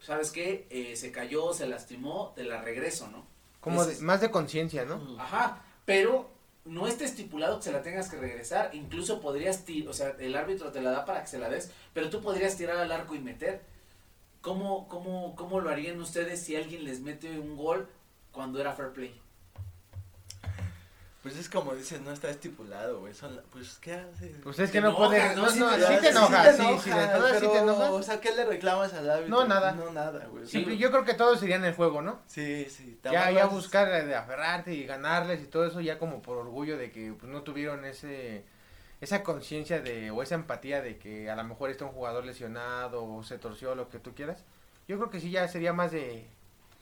¿sabes 0.00 0.30
qué? 0.30 0.66
Eh, 0.68 0.96
se 0.96 1.10
cayó, 1.10 1.54
se 1.54 1.66
lastimó, 1.66 2.32
te 2.36 2.44
la 2.44 2.60
regreso, 2.60 3.08
¿no? 3.08 3.24
Como 3.60 3.84
de- 3.86 3.98
más 4.02 4.20
de 4.20 4.30
conciencia, 4.30 4.84
¿no? 4.84 5.16
Ajá, 5.18 5.62
pero 5.86 6.30
no 6.66 6.86
está 6.86 7.04
estipulado 7.04 7.56
que 7.56 7.64
se 7.64 7.72
la 7.72 7.80
tengas 7.82 8.10
que 8.10 8.16
regresar. 8.18 8.74
Incluso 8.74 9.20
podrías 9.20 9.64
tirar, 9.64 9.88
o 9.88 9.92
sea, 9.94 10.14
el 10.18 10.36
árbitro 10.36 10.70
te 10.72 10.82
la 10.82 10.90
da 10.90 11.04
para 11.06 11.22
que 11.22 11.28
se 11.28 11.38
la 11.38 11.48
des, 11.48 11.70
pero 11.94 12.10
tú 12.10 12.20
podrías 12.20 12.56
tirar 12.56 12.76
al 12.76 12.92
arco 12.92 13.14
y 13.14 13.18
meter. 13.18 13.62
¿Cómo, 14.42 14.86
cómo, 14.88 15.34
cómo 15.34 15.60
lo 15.60 15.70
harían 15.70 16.00
ustedes 16.00 16.42
si 16.42 16.54
alguien 16.54 16.84
les 16.84 17.00
mete 17.00 17.38
un 17.40 17.56
gol 17.56 17.88
cuando 18.36 18.60
era 18.60 18.72
fair 18.74 18.90
play? 18.90 19.18
Pues 21.22 21.36
es 21.38 21.48
como 21.48 21.74
dices, 21.74 22.00
no 22.02 22.12
está 22.12 22.30
estipulado, 22.30 23.00
güey. 23.00 23.12
son 23.12 23.34
la- 23.34 23.42
Pues, 23.50 23.78
¿qué 23.80 23.94
haces? 23.94 24.30
Pues 24.44 24.60
es 24.60 24.70
que 24.70 24.80
no 24.80 24.90
enojas, 24.90 25.08
puede, 25.08 25.34
¿no? 25.34 25.42
no, 25.42 25.50
Sí 25.50 25.58
no, 25.58 25.70
te- 25.70 25.80
sí 25.80 25.86
sí 25.94 26.00
te 26.00 26.08
enojas, 26.10 26.56
sí, 26.56 26.62
enojas, 26.62 26.82
sí, 26.84 26.90
de 26.90 26.96
entrada 27.02 27.28
sí 27.28 27.34
pero, 27.40 27.50
te 27.52 27.58
enojas. 27.58 27.90
O 27.90 28.02
sea, 28.04 28.20
¿qué 28.20 28.34
le 28.36 28.44
reclamas 28.44 28.94
al 28.94 29.10
árbitro? 29.10 29.36
No, 29.36 29.44
nada. 29.48 29.72
No, 29.72 29.90
nada, 29.90 30.26
güey. 30.26 30.44
Sí, 30.44 30.50
Siempre- 30.52 30.76
yo 30.78 30.92
creo 30.92 31.04
que 31.04 31.14
todos 31.14 31.40
serían 31.40 31.64
el 31.64 31.74
juego, 31.74 32.00
¿no? 32.00 32.20
Sí, 32.28 32.66
sí. 32.70 32.96
te 33.02 33.10
Ya, 33.10 33.28
ya 33.32 33.40
amarras- 33.46 33.50
buscar 33.50 33.88
eh, 33.88 34.04
de 34.06 34.14
aferrarte 34.14 34.72
y 34.74 34.84
ganarles 34.84 35.42
y 35.42 35.46
todo 35.46 35.66
eso 35.66 35.80
ya 35.80 35.98
como 35.98 36.22
por 36.22 36.36
orgullo 36.36 36.76
de 36.76 36.92
que 36.92 37.12
pues, 37.18 37.32
no 37.32 37.42
tuvieron 37.42 37.84
ese 37.84 38.44
esa 39.00 39.22
conciencia 39.24 39.80
de 39.80 40.10
o 40.12 40.22
esa 40.22 40.36
empatía 40.36 40.80
de 40.80 40.96
que 40.96 41.28
a 41.28 41.34
lo 41.36 41.42
mejor 41.44 41.70
está 41.70 41.84
un 41.86 41.90
jugador 41.92 42.24
lesionado 42.24 43.04
o 43.04 43.24
se 43.24 43.36
torció 43.36 43.74
lo 43.74 43.88
que 43.88 43.98
tú 43.98 44.14
quieras. 44.14 44.44
Yo 44.86 44.96
creo 44.96 45.10
que 45.10 45.18
sí 45.20 45.30
ya 45.32 45.48
sería 45.48 45.72
más 45.72 45.90
de, 45.90 46.26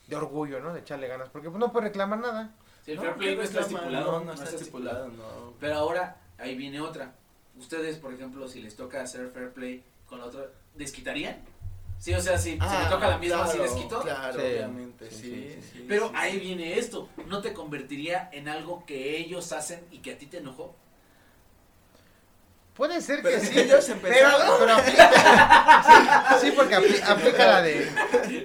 de 0.07 0.15
orgullo, 0.15 0.59
¿no? 0.59 0.73
De 0.73 0.79
echarle 0.81 1.07
ganas 1.07 1.29
porque 1.29 1.49
pues, 1.49 1.59
no 1.59 1.71
puede 1.71 1.87
reclamar 1.87 2.19
nada. 2.19 2.49
Si 2.83 2.91
el 2.91 2.97
No, 2.97 3.03
fair 3.03 3.15
play 3.15 3.29
¿qué 3.31 3.35
no 3.37 3.41
está 3.43 3.59
estipulado. 3.61 4.11
No, 4.19 4.25
no 4.25 4.33
está 4.33 4.49
estipulado, 4.55 5.07
no. 5.09 5.53
Pero 5.59 5.75
ahora, 5.75 6.17
ahí 6.37 6.55
viene 6.55 6.79
otra. 6.81 7.13
Ustedes, 7.57 7.97
por 7.97 8.13
ejemplo, 8.13 8.47
si 8.47 8.61
les 8.61 8.75
toca 8.75 9.01
hacer 9.01 9.29
fair 9.31 9.51
play 9.51 9.83
con 10.07 10.19
la 10.19 10.25
otra, 10.25 10.41
¿desquitarían? 10.75 11.37
Sí, 11.97 12.13
o 12.13 12.19
sea, 12.21 12.37
si, 12.37 12.51
si 12.51 12.57
Ah, 12.59 12.81
me 12.83 12.89
toca 12.93 13.07
la 13.07 13.17
misma, 13.17 13.47
¿sí 13.47 13.57
claro, 13.57 13.63
les 13.73 13.81
quito? 13.83 14.01
Claro, 14.01 14.33
Sí. 14.39 14.45
obviamente, 14.45 15.09
Sí, 15.09 15.17
sí, 15.21 15.69
sí. 15.71 15.85
Pero 15.87 16.09
sí, 16.09 16.13
ahí 16.17 16.33
sí. 16.33 16.39
viene 16.39 16.77
esto. 16.77 17.09
¿No 17.27 17.41
te 17.41 17.53
convertiría 17.53 18.29
en 18.33 18.49
algo 18.49 18.85
que 18.85 19.17
ellos 19.17 19.51
hacen 19.53 19.81
y 19.91 19.99
que 19.99 20.11
a 20.11 20.17
ti 20.17 20.25
te 20.27 20.37
enojó? 20.39 20.75
Puede 22.75 22.99
ser 23.01 23.21
Pero 23.23 23.39
que 23.39 23.45
sí. 23.47 23.57
ellos 23.57 23.85
pero, 23.85 23.95
empezaron. 24.29 24.57
pero 24.59 24.73
aplica, 24.75 25.83
sí, 26.41 26.45
sí, 26.47 26.51
porque 26.53 26.75
apli- 26.75 27.03
aplica 27.07 27.45
la 27.47 27.61
de 27.61 27.89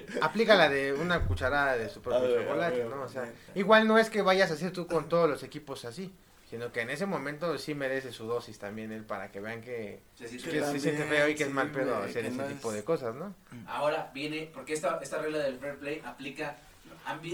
aplica 0.21 0.55
la 0.55 0.69
de 0.69 0.93
una 0.93 1.25
cucharada 1.25 1.77
de 1.77 1.89
su 1.89 2.01
propio 2.01 2.21
ver, 2.21 2.39
a 2.39 2.41
chocolate, 2.43 2.77
ver, 2.77 2.87
¿no? 2.87 3.03
O 3.03 3.09
sea, 3.09 3.31
igual 3.55 3.87
no 3.87 3.97
es 3.97 4.09
que 4.09 4.21
vayas 4.21 4.51
a 4.51 4.55
hacer 4.55 4.71
tú 4.71 4.87
con 4.87 5.07
todos 5.09 5.29
los 5.29 5.43
equipos 5.43 5.85
así, 5.85 6.11
sino 6.49 6.71
que 6.71 6.81
en 6.81 6.89
ese 6.89 7.05
momento 7.05 7.57
sí 7.57 7.73
merece 7.75 8.11
su 8.11 8.25
dosis 8.25 8.59
también 8.59 8.91
él 8.91 9.03
para 9.05 9.31
que 9.31 9.39
vean 9.39 9.61
que, 9.61 10.01
que 10.17 10.25
que- 10.25 10.29
se 10.29 10.39
siente 10.39 10.59
también, 10.59 11.07
feo 11.07 11.29
y 11.29 11.35
que 11.35 11.43
es 11.43 11.49
mal 11.51 11.71
pedo 11.71 11.95
hacer 11.97 12.23
que 12.23 12.27
ese 12.29 12.37
no 12.37 12.47
tipo 12.47 12.71
de 12.73 12.83
cosas, 12.83 13.15
¿no? 13.15 13.33
Ahora 13.67 14.11
viene, 14.13 14.49
porque 14.53 14.73
esta, 14.73 14.99
esta 15.01 15.19
regla 15.21 15.39
del 15.39 15.57
fair 15.59 15.77
play 15.77 16.01
aplica, 16.03 16.57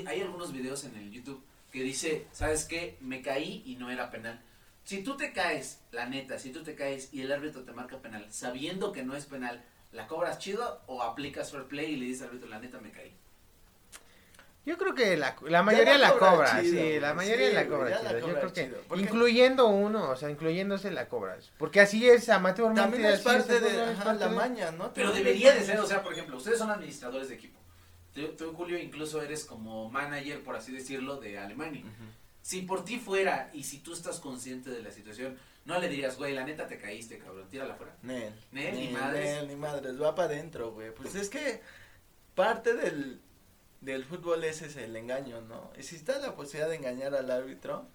hay 0.06 0.22
algunos 0.22 0.54
videos 0.54 0.84
en 0.86 0.96
el 0.96 1.12
YouTube 1.12 1.44
que 1.72 1.82
dice, 1.84 2.26
¿sabes 2.32 2.66
qué? 2.66 2.98
Me 3.02 3.22
caí 3.22 3.64
y 3.66 3.76
no 3.76 3.90
era 3.92 4.10
penal. 4.12 4.40
Si 4.84 5.04
tú 5.04 5.18
te 5.18 5.34
caes, 5.34 5.82
la 5.92 6.06
neta, 6.06 6.40
si 6.40 6.52
tú 6.52 6.64
te 6.64 6.74
caes 6.76 7.14
y 7.14 7.22
el 7.22 7.32
árbitro 7.32 7.64
te 7.64 7.74
marca 7.74 7.98
penal, 7.98 8.26
sabiendo 8.32 8.94
que 8.94 9.04
no 9.04 9.16
es 9.18 9.26
penal, 9.26 9.62
¿la 9.98 10.08
cobras 10.08 10.38
chido 10.40 10.82
o 10.88 11.02
aplicas 11.02 11.52
fair 11.52 11.64
play 11.66 11.94
y 11.94 11.96
le 11.98 12.06
dices 12.06 12.22
al 12.22 12.28
árbitro, 12.30 12.48
la 12.50 12.60
neta 12.60 12.80
me 12.80 12.92
caí? 12.92 13.12
Yo 14.66 14.78
creo 14.78 14.94
que 14.94 15.16
la, 15.16 15.36
la 15.44 15.64
mayoría 15.64 15.98
la 15.98 16.12
cobra 16.14 16.32
cobra, 16.32 16.62
chido, 16.62 16.84
sí, 16.84 17.00
la 17.00 17.14
mayoría 17.14 17.48
sí, 17.50 17.56
la 17.56 17.68
cobra 17.68 17.90
la 17.90 17.98
chido. 18.02 18.20
Yo 18.20 18.34
creo 18.40 18.54
que 18.54 18.66
chido, 18.66 18.78
porque- 18.90 19.04
incluyendo 19.04 19.68
uno, 19.68 20.10
o 20.10 20.16
sea, 20.18 20.30
incluyéndose 20.30 20.92
la 20.92 21.08
cobras, 21.08 21.52
porque 21.58 21.80
así 21.80 22.08
es 22.10 22.28
amateurmente. 22.30 22.82
También 22.82 23.06
es 23.14 23.22
parte 23.22 23.60
de 23.62 23.92
es 23.94 23.98
parte 23.98 24.20
la 24.26 24.28
de- 24.30 24.36
maña, 24.36 24.72
¿no? 24.72 24.94
Pero 24.94 25.12
debería 25.14 25.54
de 25.56 25.64
ser, 25.64 25.80
o 25.80 25.86
sea, 25.88 26.04
por 26.04 26.12
ejemplo, 26.14 26.36
ustedes 26.38 26.60
son 26.60 26.70
administradores 26.70 27.30
de 27.30 27.36
equipo. 27.36 27.58
Tú, 28.14 28.28
tú, 28.38 28.54
Julio, 28.54 28.78
incluso 28.78 29.22
eres 29.22 29.46
como 29.46 29.90
manager, 29.90 30.44
por 30.44 30.56
así 30.58 30.74
decirlo, 30.74 31.16
de 31.18 31.40
Alemania. 31.40 31.82
Ujú. 31.82 31.92
Si 32.42 32.62
por 32.62 32.86
ti 32.86 33.00
fuera 33.00 33.50
y 33.54 33.64
si 33.64 33.80
tú 33.80 33.94
estás 33.94 34.20
consciente 34.20 34.70
de 34.70 34.82
la 34.82 34.92
situación, 34.92 35.38
no 35.66 35.80
le 35.80 35.90
dirías, 35.90 36.18
güey, 36.18 36.34
la 36.34 36.46
neta 36.46 36.66
te 36.68 36.78
caíste, 36.78 37.20
cabrón, 37.20 37.50
tírala 37.50 37.76
fuera. 37.76 37.96
Nel. 38.02 38.34
Nel, 38.52 38.76
ni 38.76 38.88
madres. 38.90 39.26
Nel, 39.26 39.48
ni 39.50 39.56
madres, 39.56 40.02
va 40.02 40.16
para 40.16 40.30
adentro, 40.30 40.72
güey. 40.72 40.94
Pues 40.94 41.14
es 41.16 41.30
que 41.30 41.62
parte 42.36 42.74
del, 42.74 43.20
del 43.82 44.06
fútbol 44.06 44.44
ese 44.46 44.68
es 44.68 44.78
el 44.78 44.96
engaño, 44.96 45.42
¿no? 45.42 45.72
Y 45.78 45.84
si 45.84 45.98
está 45.98 46.20
la 46.20 46.36
posibilidad 46.36 46.70
de 46.70 46.78
engañar 46.78 47.16
al 47.16 47.30
árbitro, 47.30 47.86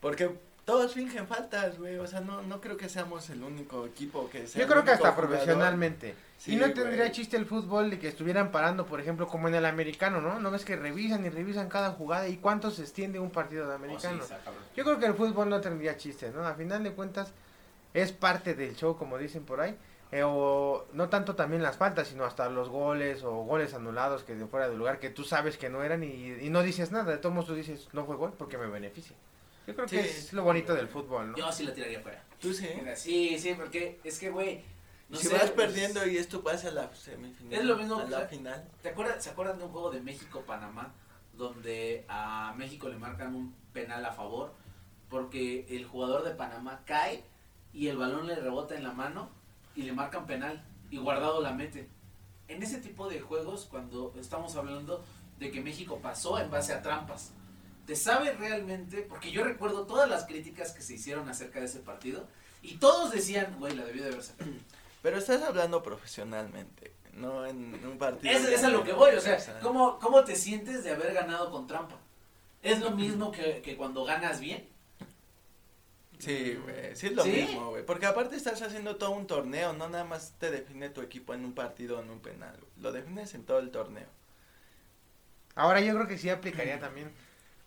porque 0.00 0.36
todos 0.66 0.92
fingen 0.92 1.26
faltas, 1.26 1.78
güey. 1.78 1.96
O 1.98 2.06
sea, 2.06 2.20
no, 2.20 2.42
no 2.42 2.60
creo 2.60 2.76
que 2.76 2.88
seamos 2.90 3.30
el 3.30 3.42
único 3.42 3.86
equipo 3.86 4.28
que 4.28 4.46
sea. 4.46 4.60
Yo 4.60 4.66
el 4.66 4.70
creo 4.70 4.84
que 4.84 4.90
hasta 4.90 5.12
jugador. 5.12 5.14
profesionalmente. 5.14 6.14
Sí, 6.36 6.54
y 6.54 6.56
no 6.56 6.72
tendría 6.74 7.10
chiste 7.12 7.36
el 7.38 7.46
fútbol 7.46 7.88
de 7.90 7.98
que 7.98 8.08
estuvieran 8.08 8.50
parando, 8.52 8.84
por 8.86 9.00
ejemplo, 9.00 9.26
como 9.28 9.48
en 9.48 9.54
el 9.54 9.64
americano, 9.64 10.20
¿no? 10.20 10.38
¿No 10.40 10.50
ves 10.50 10.64
que 10.66 10.76
revisan 10.76 11.24
y 11.24 11.30
revisan 11.30 11.68
cada 11.70 11.92
jugada 11.92 12.28
y 12.28 12.36
cuánto 12.38 12.70
se 12.70 12.82
extiende 12.82 13.18
un 13.18 13.30
partido 13.30 13.66
de 13.68 13.74
Oh, 13.88 14.00
sí, 14.00 14.18
americano? 14.18 14.24
Yo 14.74 14.84
creo 14.84 14.98
que 14.98 15.06
el 15.06 15.14
fútbol 15.14 15.48
no 15.48 15.60
tendría 15.60 15.96
chiste, 15.96 16.30
¿no? 16.32 16.46
A 16.46 16.54
final 16.54 16.82
de 16.84 16.92
cuentas 16.92 17.32
es 17.94 18.12
parte 18.12 18.54
del 18.54 18.76
show, 18.76 18.96
como 18.98 19.18
dicen 19.18 19.44
por 19.44 19.60
ahí. 19.60 19.78
eh, 20.12 20.22
o 20.24 20.86
no 20.92 21.08
tanto 21.08 21.34
también 21.36 21.62
las 21.62 21.76
faltas, 21.78 22.08
sino 22.08 22.24
hasta 22.24 22.48
los 22.50 22.68
goles 22.68 23.22
o 23.24 23.30
goles 23.44 23.74
anulados 23.74 24.24
que 24.24 24.34
de 24.36 24.46
fuera 24.46 24.68
de 24.68 24.76
lugar 24.76 24.98
que 25.00 25.10
tú 25.10 25.24
sabes 25.24 25.56
que 25.58 25.68
no 25.70 25.82
eran 25.82 26.04
y, 26.04 26.32
y 26.42 26.50
no 26.50 26.62
dices 26.62 26.92
nada. 26.92 27.10
De 27.12 27.18
todos 27.18 27.34
modos 27.34 27.48
tú 27.48 27.54
dices, 27.54 27.88
no 27.92 28.04
fue 28.04 28.16
gol 28.16 28.32
porque 28.38 28.58
me 28.58 28.66
beneficia. 28.66 29.16
Yo 29.66 29.74
creo 29.74 29.86
que 29.86 30.00
es 30.00 30.32
lo 30.32 30.44
bonito 30.44 30.74
del 30.74 30.88
fútbol, 30.88 31.32
¿no? 31.32 31.36
Yo 31.36 31.50
sí 31.50 31.64
la 31.64 31.74
tiraría 31.74 32.00
fuera. 32.00 32.22
Tú 32.40 32.52
sí. 32.52 32.68
Sí, 32.94 33.38
sí, 33.38 33.54
porque 33.56 34.00
es 34.04 34.18
que, 34.18 34.30
güey, 34.30 34.62
no 35.08 35.18
si 35.18 35.26
sé, 35.28 35.34
vas 35.34 35.50
pues, 35.50 35.68
perdiendo 35.68 36.06
y 36.06 36.16
esto 36.16 36.42
pasa 36.42 36.68
a 36.68 36.72
la 36.72 36.94
semifinal. 36.94 37.52
Es 37.52 37.64
lo 37.64 37.76
mismo, 37.76 37.96
A 37.96 38.04
o 38.04 38.08
la 38.08 38.18
sea, 38.18 38.28
final. 38.28 38.68
¿Te 38.82 38.90
acuerdas, 38.90 39.22
¿Se 39.22 39.30
acuerdan 39.30 39.58
de 39.58 39.64
un 39.64 39.70
juego 39.70 39.90
de 39.90 40.00
México-Panamá 40.00 40.92
donde 41.36 42.04
a 42.08 42.54
México 42.56 42.88
le 42.88 42.96
marcan 42.96 43.34
un 43.34 43.54
penal 43.72 44.04
a 44.04 44.12
favor 44.12 44.54
porque 45.08 45.66
el 45.68 45.84
jugador 45.84 46.24
de 46.24 46.30
Panamá 46.30 46.82
cae 46.84 47.22
y 47.72 47.88
el 47.88 47.96
balón 47.96 48.26
le 48.26 48.34
rebota 48.36 48.74
en 48.74 48.82
la 48.82 48.92
mano 48.92 49.30
y 49.74 49.82
le 49.82 49.92
marcan 49.92 50.26
penal 50.26 50.64
y 50.90 50.98
guardado 50.98 51.40
la 51.40 51.52
mete? 51.52 51.88
En 52.48 52.62
ese 52.62 52.78
tipo 52.78 53.08
de 53.08 53.20
juegos, 53.20 53.66
cuando 53.68 54.14
estamos 54.18 54.54
hablando 54.56 55.04
de 55.38 55.50
que 55.50 55.60
México 55.60 55.98
pasó 56.00 56.38
en 56.38 56.50
base 56.50 56.72
a 56.72 56.82
trampas, 56.82 57.32
¿te 57.86 57.96
sabe 57.96 58.32
realmente? 58.32 59.02
Porque 59.02 59.30
yo 59.30 59.44
recuerdo 59.44 59.86
todas 59.86 60.08
las 60.08 60.24
críticas 60.24 60.72
que 60.72 60.82
se 60.82 60.94
hicieron 60.94 61.28
acerca 61.28 61.60
de 61.60 61.66
ese 61.66 61.80
partido 61.80 62.26
y 62.62 62.76
todos 62.76 63.12
decían, 63.12 63.56
güey, 63.58 63.74
la 63.74 63.84
debió 63.84 64.02
de 64.02 64.08
haber 64.10 64.22
sacado. 64.22 64.50
Pero 65.02 65.18
estás 65.18 65.42
hablando 65.42 65.82
profesionalmente, 65.82 66.92
no 67.12 67.46
en 67.46 67.86
un 67.86 67.96
partido. 67.96 68.34
Es, 68.34 68.44
es 68.44 68.64
a 68.64 68.70
lo 68.70 68.82
que 68.82 68.92
voy, 68.92 69.14
o 69.14 69.20
sea, 69.20 69.38
¿cómo, 69.62 69.98
¿cómo 70.00 70.24
te 70.24 70.34
sientes 70.34 70.82
de 70.82 70.90
haber 70.90 71.14
ganado 71.14 71.50
con 71.50 71.66
trampa? 71.66 71.96
¿Es 72.62 72.80
lo 72.80 72.90
mismo 72.90 73.30
que, 73.30 73.62
que 73.62 73.76
cuando 73.76 74.04
ganas 74.04 74.40
bien? 74.40 74.68
Sí, 76.18 76.54
güey, 76.54 76.96
sí 76.96 77.08
es 77.08 77.12
lo 77.12 77.22
¿Sí? 77.22 77.30
mismo, 77.30 77.70
güey. 77.70 77.84
Porque 77.84 78.06
aparte 78.06 78.36
estás 78.36 78.60
haciendo 78.62 78.96
todo 78.96 79.10
un 79.10 79.26
torneo, 79.26 79.74
no 79.74 79.88
nada 79.88 80.04
más 80.04 80.34
te 80.38 80.50
define 80.50 80.88
tu 80.88 81.02
equipo 81.02 81.34
en 81.34 81.44
un 81.44 81.52
partido 81.52 81.98
o 81.98 82.02
en 82.02 82.10
un 82.10 82.20
penal. 82.20 82.58
Lo 82.80 82.90
defines 82.90 83.34
en 83.34 83.44
todo 83.44 83.58
el 83.58 83.70
torneo. 83.70 84.08
Ahora 85.54 85.80
yo 85.80 85.94
creo 85.94 86.08
que 86.08 86.18
sí 86.18 86.30
aplicaría 86.30 86.80
también. 86.80 87.12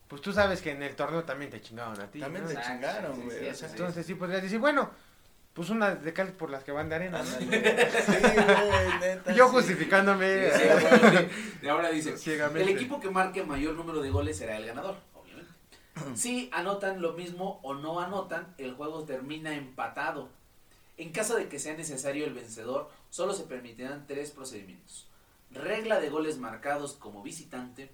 Pues 0.10 0.22
tú 0.22 0.34
sabes 0.34 0.62
que 0.62 0.72
en 0.72 0.82
el 0.84 0.96
torneo 0.96 1.24
también 1.24 1.52
te 1.52 1.62
chingaron 1.62 1.98
a 2.02 2.10
ti. 2.12 2.20
También 2.20 2.44
¿no? 2.44 2.50
te 2.50 2.56
Exacto, 2.56 2.74
chingaron, 2.74 3.22
güey. 3.24 3.40
sí, 3.40 3.46
o 3.46 3.54
sí, 3.54 3.60
sea. 3.60 3.70
Entonces 3.70 4.06
sí 4.06 4.16
podrías 4.16 4.42
decir, 4.42 4.60
bueno, 4.60 4.90
pues 5.54 5.70
una 5.70 5.94
de 5.94 6.14
cal 6.14 6.34
por 6.34 6.50
las 6.50 6.64
que 6.64 6.72
van 6.72 6.90
de 6.90 6.96
arena. 6.96 7.20
¿no? 7.22 7.26
Sí, 7.30 7.46
güey, 7.46 9.00
neta. 9.02 9.32
Yo 9.34 9.46
sí. 9.48 9.52
justificándome. 9.54 10.50
Sí, 10.52 10.64
bueno, 10.82 11.20
sí. 11.20 11.28
Y 11.62 11.68
ahora 11.68 11.90
dice, 11.92 12.18
Ciegamente. 12.18 12.64
el 12.64 12.70
equipo 12.70 13.00
que 13.00 13.12
marque 13.12 13.44
mayor 13.44 13.76
número 13.76 14.02
de 14.02 14.10
goles 14.10 14.36
será 14.38 14.58
el 14.58 14.66
ganador, 14.66 14.98
obviamente. 15.14 15.54
Si 16.16 16.50
anotan 16.54 17.02
lo 17.02 17.14
mismo 17.14 17.60
o 17.62 17.76
no 17.76 18.00
anotan, 18.00 18.56
el 18.58 18.74
juego 18.74 19.04
termina 19.04 19.54
empatado. 19.54 20.30
En 20.98 21.12
caso 21.12 21.36
de 21.38 21.48
que 21.48 21.60
sea 21.60 21.76
necesario 21.76 22.26
el 22.26 22.34
vencedor, 22.34 22.90
solo 23.12 23.34
se 23.34 23.44
permitirán 23.44 24.06
tres 24.08 24.32
procedimientos. 24.32 25.08
Regla 25.52 26.00
de 26.00 26.10
goles 26.10 26.38
marcados 26.40 26.94
como 26.94 27.22
visitante, 27.24 27.92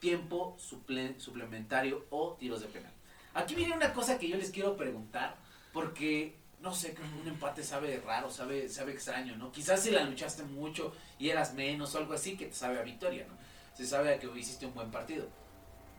tiempo 0.00 0.56
suple- 0.58 1.18
suplementario 1.18 2.06
o 2.10 2.34
tiros 2.34 2.60
de 2.60 2.68
penal. 2.68 2.92
Aquí 3.34 3.54
viene 3.54 3.74
una 3.74 3.92
cosa 3.92 4.18
que 4.18 4.28
yo 4.28 4.36
les 4.36 4.50
quiero 4.50 4.76
preguntar, 4.76 5.36
porque 5.72 6.36
no 6.60 6.74
sé, 6.74 6.94
un 7.20 7.28
empate 7.28 7.62
sabe 7.62 8.00
raro, 8.04 8.30
sabe, 8.30 8.68
sabe 8.68 8.92
extraño, 8.92 9.36
¿no? 9.36 9.52
Quizás 9.52 9.80
si 9.82 9.90
la 9.90 10.02
luchaste 10.02 10.42
mucho 10.42 10.92
y 11.18 11.28
eras 11.28 11.54
menos 11.54 11.94
o 11.94 11.98
algo 11.98 12.14
así, 12.14 12.36
que 12.36 12.46
te 12.46 12.54
sabe 12.54 12.78
a 12.80 12.82
victoria, 12.82 13.26
¿no? 13.28 13.34
Se 13.74 13.86
sabe 13.86 14.12
a 14.12 14.18
que 14.18 14.26
hiciste 14.36 14.66
un 14.66 14.74
buen 14.74 14.90
partido. 14.90 15.28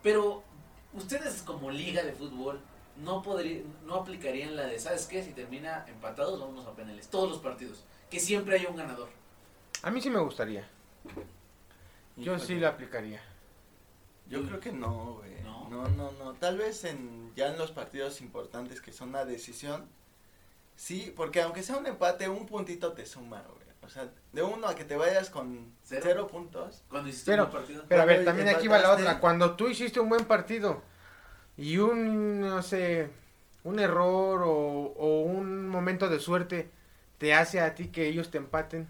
Pero 0.03 0.43
ustedes 0.93 1.41
como 1.43 1.71
liga 1.71 2.03
de 2.03 2.11
fútbol 2.11 2.59
no 2.97 3.21
podría, 3.21 3.61
no 3.85 3.95
aplicarían 3.95 4.57
la 4.57 4.65
de, 4.65 4.79
¿sabes 4.79 5.05
qué? 5.05 5.23
Si 5.23 5.31
termina 5.31 5.85
empatados, 5.87 6.37
vámonos 6.39 6.67
a 6.67 6.75
penales, 6.75 7.07
todos 7.09 7.29
los 7.29 7.39
partidos. 7.39 7.85
Que 8.09 8.19
siempre 8.19 8.55
haya 8.55 8.67
un 8.67 8.75
ganador. 8.75 9.07
A 9.81 9.91
mí 9.91 10.01
sí 10.01 10.09
me 10.09 10.19
gustaría. 10.19 10.67
Yo 12.17 12.37
sí 12.37 12.55
la 12.55 12.69
aplicaría. 12.69 13.21
Yo 14.29 14.43
creo 14.45 14.59
que 14.59 14.71
no, 14.71 15.15
güey. 15.15 15.41
¿No? 15.43 15.67
No, 15.69 15.87
no, 15.89 16.11
no. 16.13 16.33
Tal 16.33 16.57
vez 16.57 16.83
en 16.85 17.33
ya 17.35 17.47
en 17.47 17.57
los 17.57 17.71
partidos 17.71 18.21
importantes 18.21 18.81
que 18.81 18.91
son 18.93 19.11
la 19.11 19.25
decisión. 19.25 19.85
Sí, 20.75 21.13
porque 21.15 21.41
aunque 21.41 21.63
sea 21.63 21.77
un 21.77 21.87
empate, 21.87 22.29
un 22.29 22.45
puntito 22.45 22.93
te 22.93 23.05
suma, 23.05 23.43
güey. 23.47 23.59
O 23.81 23.89
sea, 23.89 24.07
de 24.33 24.43
uno 24.43 24.67
a 24.67 24.75
que 24.75 24.83
te 24.85 24.95
vayas 24.95 25.29
con 25.29 25.71
Cero. 25.83 26.01
cero, 26.03 26.27
puntos. 26.27 26.83
Cuando 26.89 27.09
hiciste 27.09 27.31
Pero- 27.31 27.45
un 27.45 27.51
buen 27.51 27.63
partido. 27.63 27.85
Pero 27.87 28.01
a 28.01 28.05
ver, 28.05 28.23
también 28.25 28.49
aquí 28.49 28.67
va 28.67 28.77
la 28.79 28.91
otra. 28.93 29.19
Cuando 29.19 29.55
tú 29.55 29.67
hiciste 29.67 29.99
un 29.99 30.09
buen 30.09 30.25
partido 30.25 30.81
y 31.57 31.77
un, 31.77 32.39
no 32.41 32.61
sé, 32.61 33.09
un 33.63 33.79
error 33.79 34.43
o, 34.43 34.49
o 34.95 35.21
un 35.21 35.67
momento 35.67 36.07
de 36.07 36.19
suerte 36.19 36.69
te 37.17 37.33
hace 37.33 37.59
a 37.61 37.73
ti 37.73 37.87
que 37.87 38.07
ellos 38.07 38.29
te 38.29 38.37
empaten. 38.37 38.87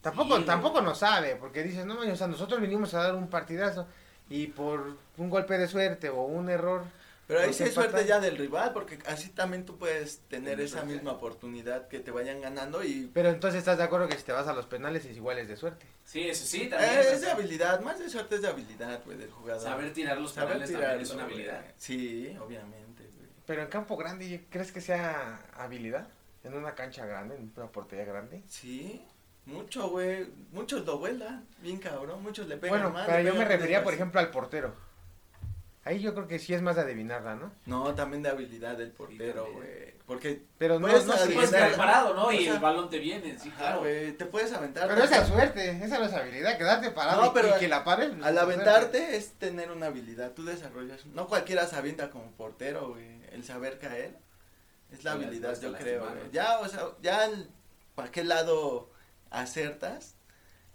Tampoco, 0.00 0.36
Sí. 0.38 0.44
tampoco 0.44 0.80
nos 0.82 0.98
sabe, 0.98 1.36
porque 1.36 1.62
dices, 1.62 1.86
no, 1.86 1.98
o 2.00 2.16
sea, 2.16 2.26
nosotros 2.26 2.60
vinimos 2.60 2.92
a 2.94 3.02
dar 3.02 3.14
un 3.14 3.28
partidazo 3.28 3.86
y 4.28 4.48
por 4.48 4.96
un 5.16 5.30
golpe 5.30 5.58
de 5.58 5.68
suerte 5.68 6.08
o 6.08 6.22
un 6.22 6.48
error. 6.48 6.84
Pero 7.26 7.40
ahí 7.40 7.54
sí 7.54 7.62
es 7.62 7.72
suerte 7.72 8.04
ya 8.04 8.20
del 8.20 8.36
rival, 8.36 8.72
porque 8.74 8.98
así 9.06 9.30
también 9.30 9.64
tú 9.64 9.78
puedes 9.78 10.18
tener 10.28 10.60
esa 10.60 10.84
misma 10.84 11.12
oportunidad 11.12 11.88
que 11.88 11.98
te 11.98 12.10
vayan 12.10 12.42
ganando 12.42 12.84
y 12.84 13.10
Pero 13.14 13.30
entonces 13.30 13.60
estás 13.60 13.78
de 13.78 13.84
acuerdo 13.84 14.08
que 14.08 14.16
si 14.18 14.24
te 14.24 14.32
vas 14.32 14.46
a 14.46 14.52
los 14.52 14.66
penales 14.66 15.06
es 15.06 15.16
igual 15.16 15.38
es 15.38 15.48
de 15.48 15.56
suerte. 15.56 15.86
Sí, 16.04 16.28
eso 16.28 16.44
sí, 16.44 16.66
también. 16.68 16.92
Eh, 16.92 16.98
o 16.98 17.12
es 17.14 17.22
de 17.22 17.30
habilidad, 17.30 17.80
más 17.80 17.98
de 17.98 18.10
suerte 18.10 18.34
es 18.34 18.42
de 18.42 18.48
habilidad, 18.48 19.02
güey, 19.06 19.16
del 19.16 19.30
jugador. 19.30 19.62
Saber 19.62 19.92
tirar 19.94 20.18
los 20.20 20.32
Saber 20.32 20.54
penales 20.54 20.72
también 20.72 21.00
es 21.00 21.10
una 21.12 21.24
güey. 21.24 21.34
habilidad. 21.34 21.64
Sí, 21.78 22.36
obviamente, 22.42 23.04
güey. 23.16 23.28
Pero 23.46 23.62
en 23.62 23.68
campo 23.68 23.96
grande, 23.96 24.44
¿crees 24.50 24.70
que 24.70 24.82
sea 24.82 25.40
habilidad? 25.54 26.08
En 26.42 26.52
una 26.52 26.74
cancha 26.74 27.06
grande, 27.06 27.36
en 27.36 27.50
una 27.56 27.68
portería 27.72 28.04
grande. 28.04 28.42
Sí, 28.48 29.02
mucho, 29.46 29.88
güey. 29.90 30.26
Muchos 30.52 30.84
lo 30.86 30.98
vuelan, 30.98 31.44
bien 31.60 31.78
cabrón. 31.78 32.22
Muchos 32.22 32.46
le 32.48 32.56
pegan 32.56 32.78
Bueno, 32.78 32.90
mal. 32.90 33.04
pero 33.06 33.20
yo 33.22 33.34
me 33.34 33.44
refería, 33.44 33.82
por 33.84 33.94
ejemplo, 33.94 34.20
al 34.20 34.30
portero. 34.30 34.74
Ahí 35.86 36.00
yo 36.00 36.14
creo 36.14 36.26
que 36.26 36.38
sí 36.38 36.54
es 36.54 36.62
más 36.62 36.76
de 36.76 36.82
adivinarla, 36.82 37.34
¿no? 37.34 37.52
No, 37.66 37.94
también 37.94 38.22
de 38.22 38.30
habilidad 38.30 38.74
del 38.78 38.90
portero, 38.90 39.46
güey. 39.52 39.92
Porque, 40.06 40.42
Pero 40.56 40.78
no, 40.80 40.88
Puedes 40.88 41.04
no 41.06 41.14
quedar 41.14 41.76
parado, 41.76 42.14
¿no? 42.14 42.26
O 42.26 42.32
Y 42.32 42.46
el 42.46 42.58
balón 42.58 42.88
te 42.88 42.98
viene, 42.98 43.38
sí, 43.38 43.50
claro. 43.50 43.80
güey, 43.80 44.12
te 44.12 44.24
puedes 44.24 44.50
aventar. 44.54 44.88
Pero 44.88 45.04
esa 45.04 45.20
es 45.22 45.28
suerte, 45.28 45.70
esa 45.84 45.98
no 45.98 46.06
es 46.06 46.12
habilidad, 46.14 46.56
quedarte 46.56 46.90
parado 46.90 47.20
No, 47.22 47.26
y- 47.28 47.30
pero 47.34 47.54
y 47.56 47.60
que 47.60 47.68
la 47.68 47.84
pares. 47.84 48.10
pues, 48.14 48.24
Al 48.24 48.38
aventarte 48.38 48.98
suerte. 48.98 49.16
es 49.16 49.32
tener 49.32 49.70
una 49.70 49.86
habilidad, 49.86 50.32
tú 50.32 50.44
desarrollas. 50.44 51.04
No 51.06 51.26
cualquiera 51.26 51.66
se 51.66 51.76
avienta 51.76 52.08
como 52.10 52.30
portero, 52.32 52.88
güey. 52.90 53.22
El 53.32 53.44
saber 53.44 53.78
caer 53.78 54.16
es 54.90 55.04
la 55.04 55.12
Sí, 55.12 55.18
habilidad, 55.24 55.60
yo 55.60 55.72
creo, 55.74 56.00
güey. 56.08 56.30
Ya, 56.32 56.60
o 56.60 56.68
sea, 56.68 56.86
ya 57.02 57.28
para 57.94 58.10
qué 58.10 58.24
lado 58.24 58.88
acertas, 59.40 60.14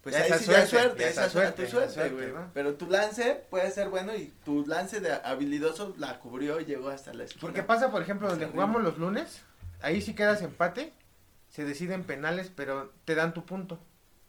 pues 0.02 0.16
Ya 0.16 0.22
ahí 0.22 0.28
esa 0.28 0.40
sí 0.40 0.46
ya 0.46 0.64
es 0.64 0.70
suerte, 0.70 0.88
suerte, 0.88 1.04
ya 1.04 1.10
esa 1.10 1.22
esa 1.26 1.30
suerte, 1.32 1.48
suerte, 1.50 1.64
tu 1.66 1.72
suerte, 1.72 1.94
suerte, 1.94 2.16
güey. 2.16 2.32
¿no? 2.32 2.52
Pero 2.54 2.76
tu 2.76 2.88
lance 2.88 3.44
puede 3.50 3.70
ser 3.72 3.90
bueno 3.90 4.16
y 4.16 4.34
tu 4.46 4.66
lance 4.66 5.02
de 5.02 5.12
habilidoso 5.12 5.94
la 5.98 6.20
cubrió 6.20 6.60
y 6.62 6.66
llegó 6.66 6.90
hasta 6.90 7.14
la 7.14 7.26
esquina. 7.26 7.42
Porque 7.42 7.64
pasa, 7.64 7.92
por 7.92 8.02
ejemplo, 8.02 8.30
donde 8.30 8.46
arriba. 8.46 8.64
jugamos 8.64 8.82
los 8.84 8.98
lunes, 8.98 9.42
ahí 9.82 10.02
sí 10.02 10.14
quedas 10.14 10.42
empate, 10.42 10.94
se 11.50 11.66
deciden 11.66 12.04
penales, 12.04 12.52
pero 12.56 12.94
te 13.06 13.16
dan 13.16 13.34
tu 13.34 13.46
punto. 13.46 13.80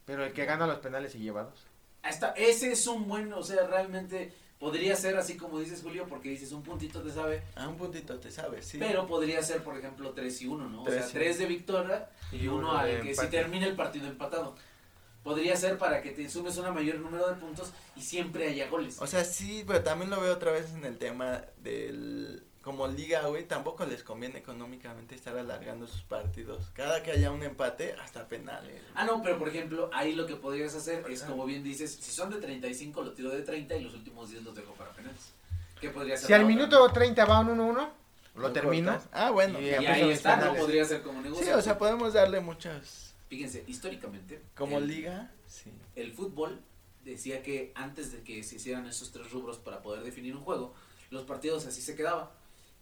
Pero 0.06 0.24
el 0.24 0.32
que 0.32 0.44
gana 0.44 0.66
los 0.66 0.78
penales 0.80 1.12
se 1.12 1.20
lleva 1.20 1.44
dos. 1.44 1.66
Hasta 2.02 2.30
ese 2.30 2.72
es 2.72 2.86
un 2.86 3.06
buen, 3.06 3.32
o 3.32 3.42
sea, 3.42 3.66
realmente 3.66 4.32
podría 4.60 4.94
ser 4.94 5.16
así 5.16 5.36
como 5.36 5.58
dices 5.58 5.80
Julio, 5.82 6.06
porque 6.06 6.28
dices 6.28 6.52
un 6.52 6.62
puntito 6.62 7.02
te 7.02 7.10
sabe, 7.10 7.42
A 7.56 7.66
un 7.66 7.76
puntito 7.76 8.20
te 8.20 8.30
sabes, 8.30 8.66
sí. 8.66 8.78
pero 8.78 9.06
podría 9.06 9.42
ser, 9.42 9.64
por 9.64 9.76
ejemplo, 9.76 10.12
3 10.12 10.42
y 10.42 10.46
1, 10.46 10.68
¿no? 10.68 10.82
O 10.82 10.86
sea, 10.86 11.08
y 11.08 11.12
3 11.12 11.38
de 11.38 11.46
victoria 11.46 12.10
y 12.30 12.46
uno 12.46 12.76
al 12.76 12.86
de 12.86 13.00
que 13.00 13.14
si 13.16 13.26
termina 13.26 13.66
el 13.66 13.74
partido 13.74 14.06
empatado. 14.06 14.54
Podría 15.24 15.54
ser 15.54 15.76
para 15.76 16.00
que 16.00 16.12
te 16.12 16.30
sumes 16.30 16.56
un 16.56 16.72
mayor 16.72 16.98
número 16.98 17.28
de 17.28 17.34
puntos 17.34 17.72
y 17.94 18.00
siempre 18.00 18.48
haya 18.48 18.68
goles. 18.68 18.96
O 19.02 19.06
sea, 19.06 19.22
sí, 19.22 19.64
pero 19.66 19.82
también 19.82 20.08
lo 20.10 20.18
veo 20.18 20.32
otra 20.32 20.50
vez 20.50 20.72
en 20.72 20.84
el 20.86 20.96
tema 20.96 21.42
del 21.58 22.42
como 22.62 22.86
liga, 22.86 23.26
güey, 23.26 23.46
tampoco 23.46 23.86
les 23.86 24.02
conviene 24.02 24.38
económicamente 24.38 25.14
estar 25.14 25.36
alargando 25.36 25.86
sus 25.86 26.02
partidos. 26.02 26.70
Cada 26.74 27.02
que 27.02 27.10
haya 27.12 27.30
un 27.30 27.42
empate, 27.42 27.94
hasta 27.94 28.28
penales. 28.28 28.82
Ah, 28.94 29.04
no, 29.04 29.22
pero 29.22 29.38
por 29.38 29.48
ejemplo, 29.48 29.88
ahí 29.94 30.14
lo 30.14 30.26
que 30.26 30.36
podrías 30.36 30.74
hacer 30.74 31.04
es, 31.08 31.22
como 31.22 31.46
bien 31.46 31.62
dices, 31.62 31.90
si 32.00 32.12
son 32.12 32.30
de 32.30 32.36
35, 32.38 33.02
lo 33.02 33.12
tiro 33.12 33.30
de 33.30 33.42
30 33.42 33.76
y 33.76 33.82
los 33.84 33.94
últimos 33.94 34.30
10 34.30 34.42
los 34.44 34.54
dejo 34.54 34.72
para 34.74 34.90
penales. 34.92 35.32
¿Qué 35.80 35.88
podría 35.88 36.16
ser? 36.18 36.26
Si 36.26 36.32
al 36.34 36.44
minuto 36.44 36.86
30 36.92 37.24
va 37.24 37.40
un 37.40 37.48
1-1, 37.58 37.88
lo 38.34 38.40
¿Lo 38.42 38.52
termino. 38.52 38.92
cortas? 38.92 39.08
Ah, 39.12 39.30
bueno. 39.30 39.58
Y 39.58 39.64
Y 39.64 39.74
ahí 39.74 40.10
está, 40.10 40.36
¿no? 40.36 40.54
Podría 40.54 40.84
ser 40.84 41.02
como 41.02 41.22
negocio. 41.22 41.44
Sí, 41.46 41.50
o 41.52 41.62
sea, 41.62 41.78
podemos 41.78 42.12
darle 42.12 42.40
muchas. 42.40 43.14
Fíjense, 43.28 43.64
históricamente. 43.66 44.42
Como 44.54 44.78
el- 44.78 44.86
liga, 44.86 45.32
sí. 45.46 45.72
el 45.96 46.12
fútbol 46.12 46.60
decía 47.04 47.42
que 47.42 47.72
antes 47.74 48.12
de 48.12 48.22
que 48.22 48.42
se 48.42 48.56
hicieran 48.56 48.86
esos 48.86 49.10
tres 49.12 49.30
rubros 49.30 49.56
para 49.58 49.80
poder 49.80 50.02
definir 50.04 50.36
un 50.36 50.42
juego, 50.44 50.74
los 51.10 51.22
partidos 51.24 51.64
así 51.66 51.80
se 51.80 51.96
quedaban. 51.96 52.28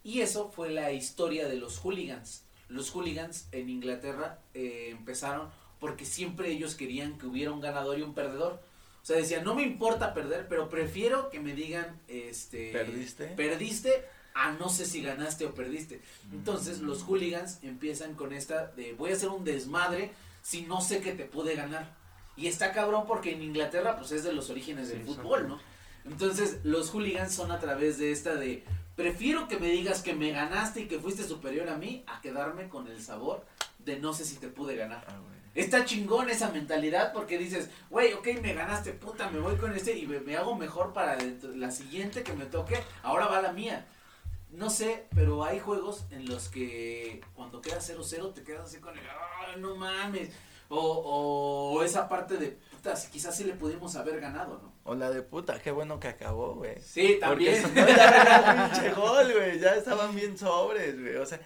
Y 0.03 0.21
eso 0.21 0.49
fue 0.49 0.69
la 0.69 0.91
historia 0.91 1.47
de 1.47 1.55
los 1.55 1.77
hooligans. 1.79 2.43
Los 2.67 2.91
hooligans 2.91 3.47
en 3.51 3.69
Inglaterra 3.69 4.39
eh, 4.53 4.89
empezaron 4.91 5.49
porque 5.79 6.05
siempre 6.05 6.51
ellos 6.51 6.75
querían 6.75 7.17
que 7.17 7.25
hubiera 7.25 7.51
un 7.51 7.61
ganador 7.61 7.97
y 7.99 8.01
un 8.01 8.13
perdedor. 8.13 8.61
O 9.01 9.05
sea, 9.05 9.17
decían, 9.17 9.43
no 9.43 9.55
me 9.55 9.63
importa 9.63 10.13
perder, 10.13 10.47
pero 10.47 10.69
prefiero 10.69 11.29
que 11.29 11.39
me 11.39 11.53
digan, 11.53 11.99
este... 12.07 12.71
¿Perdiste? 12.71 13.27
Perdiste 13.27 14.05
a 14.35 14.51
no 14.53 14.69
sé 14.69 14.85
si 14.85 15.01
ganaste 15.01 15.45
o 15.45 15.53
perdiste. 15.53 16.01
Entonces 16.31 16.79
los 16.79 17.03
hooligans 17.03 17.59
empiezan 17.63 18.13
con 18.15 18.33
esta 18.33 18.67
de 18.67 18.93
voy 18.93 19.11
a 19.11 19.15
hacer 19.15 19.29
un 19.29 19.43
desmadre 19.43 20.11
si 20.41 20.61
no 20.63 20.81
sé 20.81 21.01
que 21.01 21.13
te 21.13 21.25
pude 21.25 21.55
ganar. 21.55 21.95
Y 22.37 22.47
está 22.47 22.71
cabrón 22.71 23.05
porque 23.07 23.33
en 23.33 23.41
Inglaterra 23.41 23.97
pues 23.97 24.11
es 24.11 24.23
de 24.23 24.31
los 24.31 24.49
orígenes 24.49 24.89
del 24.89 24.99
Sí, 24.99 25.05
fútbol, 25.05 25.47
¿no? 25.47 25.59
Entonces 26.05 26.59
los 26.63 26.91
hooligans 26.91 27.33
son 27.33 27.51
a 27.51 27.59
través 27.59 27.97
de 27.97 28.11
esta 28.11 28.35
de 28.35 28.63
prefiero 29.03 29.47
que 29.47 29.57
me 29.57 29.67
digas 29.69 30.01
que 30.01 30.13
me 30.13 30.31
ganaste 30.31 30.81
y 30.81 30.87
que 30.89 30.99
fuiste 30.99 31.23
superior 31.23 31.69
a 31.69 31.77
mí 31.77 32.03
a 32.05 32.19
quedarme 32.19 32.67
con 32.67 32.85
el 32.87 33.01
sabor 33.01 33.45
de 33.79 33.97
no 33.97 34.11
sé 34.11 34.25
si 34.25 34.35
te 34.35 34.49
pude 34.49 34.75
ganar. 34.75 35.05
Ah. 35.07 35.15
Está 35.55 35.85
chingón 35.85 36.29
esa 36.29 36.51
mentalidad 36.51 37.13
porque 37.13 37.37
dices, 37.37 37.69
güey, 37.89 38.11
ok, 38.11 38.27
me 38.41 38.53
ganaste, 38.53 38.91
puta, 38.91 39.29
me 39.29 39.39
voy 39.39 39.55
con 39.55 39.73
este 39.73 39.97
y 39.97 40.05
me, 40.05 40.19
me 40.19 40.35
hago 40.35 40.53
mejor 40.55 40.91
para 40.91 41.15
dentro- 41.15 41.55
la 41.55 41.71
siguiente 41.71 42.23
que 42.23 42.33
me 42.33 42.43
toque, 42.45 42.77
ahora 43.01 43.27
va 43.27 43.41
la 43.41 43.53
mía. 43.53 43.87
No 44.51 44.69
sé, 44.69 45.05
pero 45.15 45.45
hay 45.45 45.59
juegos 45.59 46.05
en 46.11 46.27
los 46.27 46.49
que 46.49 47.21
cuando 47.35 47.61
queda 47.61 47.79
0-0 47.79 48.33
te 48.33 48.43
quedas 48.43 48.67
así 48.67 48.79
con 48.79 48.97
el, 48.97 49.03
"Ay, 49.05 49.61
no 49.61 49.75
mames. 49.77 50.29
O, 50.71 51.73
o 51.73 51.83
esa 51.83 52.07
parte 52.07 52.37
de, 52.37 52.57
puta, 52.71 52.95
si 52.95 53.09
quizás 53.09 53.35
sí 53.35 53.43
le 53.43 53.53
pudimos 53.53 53.95
haber 53.95 54.19
ganado, 54.21 54.59
¿no? 54.61 54.73
O 54.83 54.93
la 54.95 55.09
de 55.09 55.23
puta, 55.23 55.59
qué 55.59 55.71
bueno 55.71 55.99
que 55.99 56.07
acabó, 56.09 56.55
güey. 56.55 56.79
Sí, 56.81 57.17
Porque 57.25 57.55
también. 57.55 57.65
si 57.65 57.71
no, 57.71 57.87
ya 57.87 58.09
era 58.09 58.71
pinche 58.71 58.91
gol, 58.93 59.33
güey. 59.33 59.59
Ya 59.59 59.75
estaban 59.75 60.15
bien 60.15 60.37
sobres, 60.37 60.99
güey. 60.99 61.15
O 61.15 61.25
sea, 61.25 61.39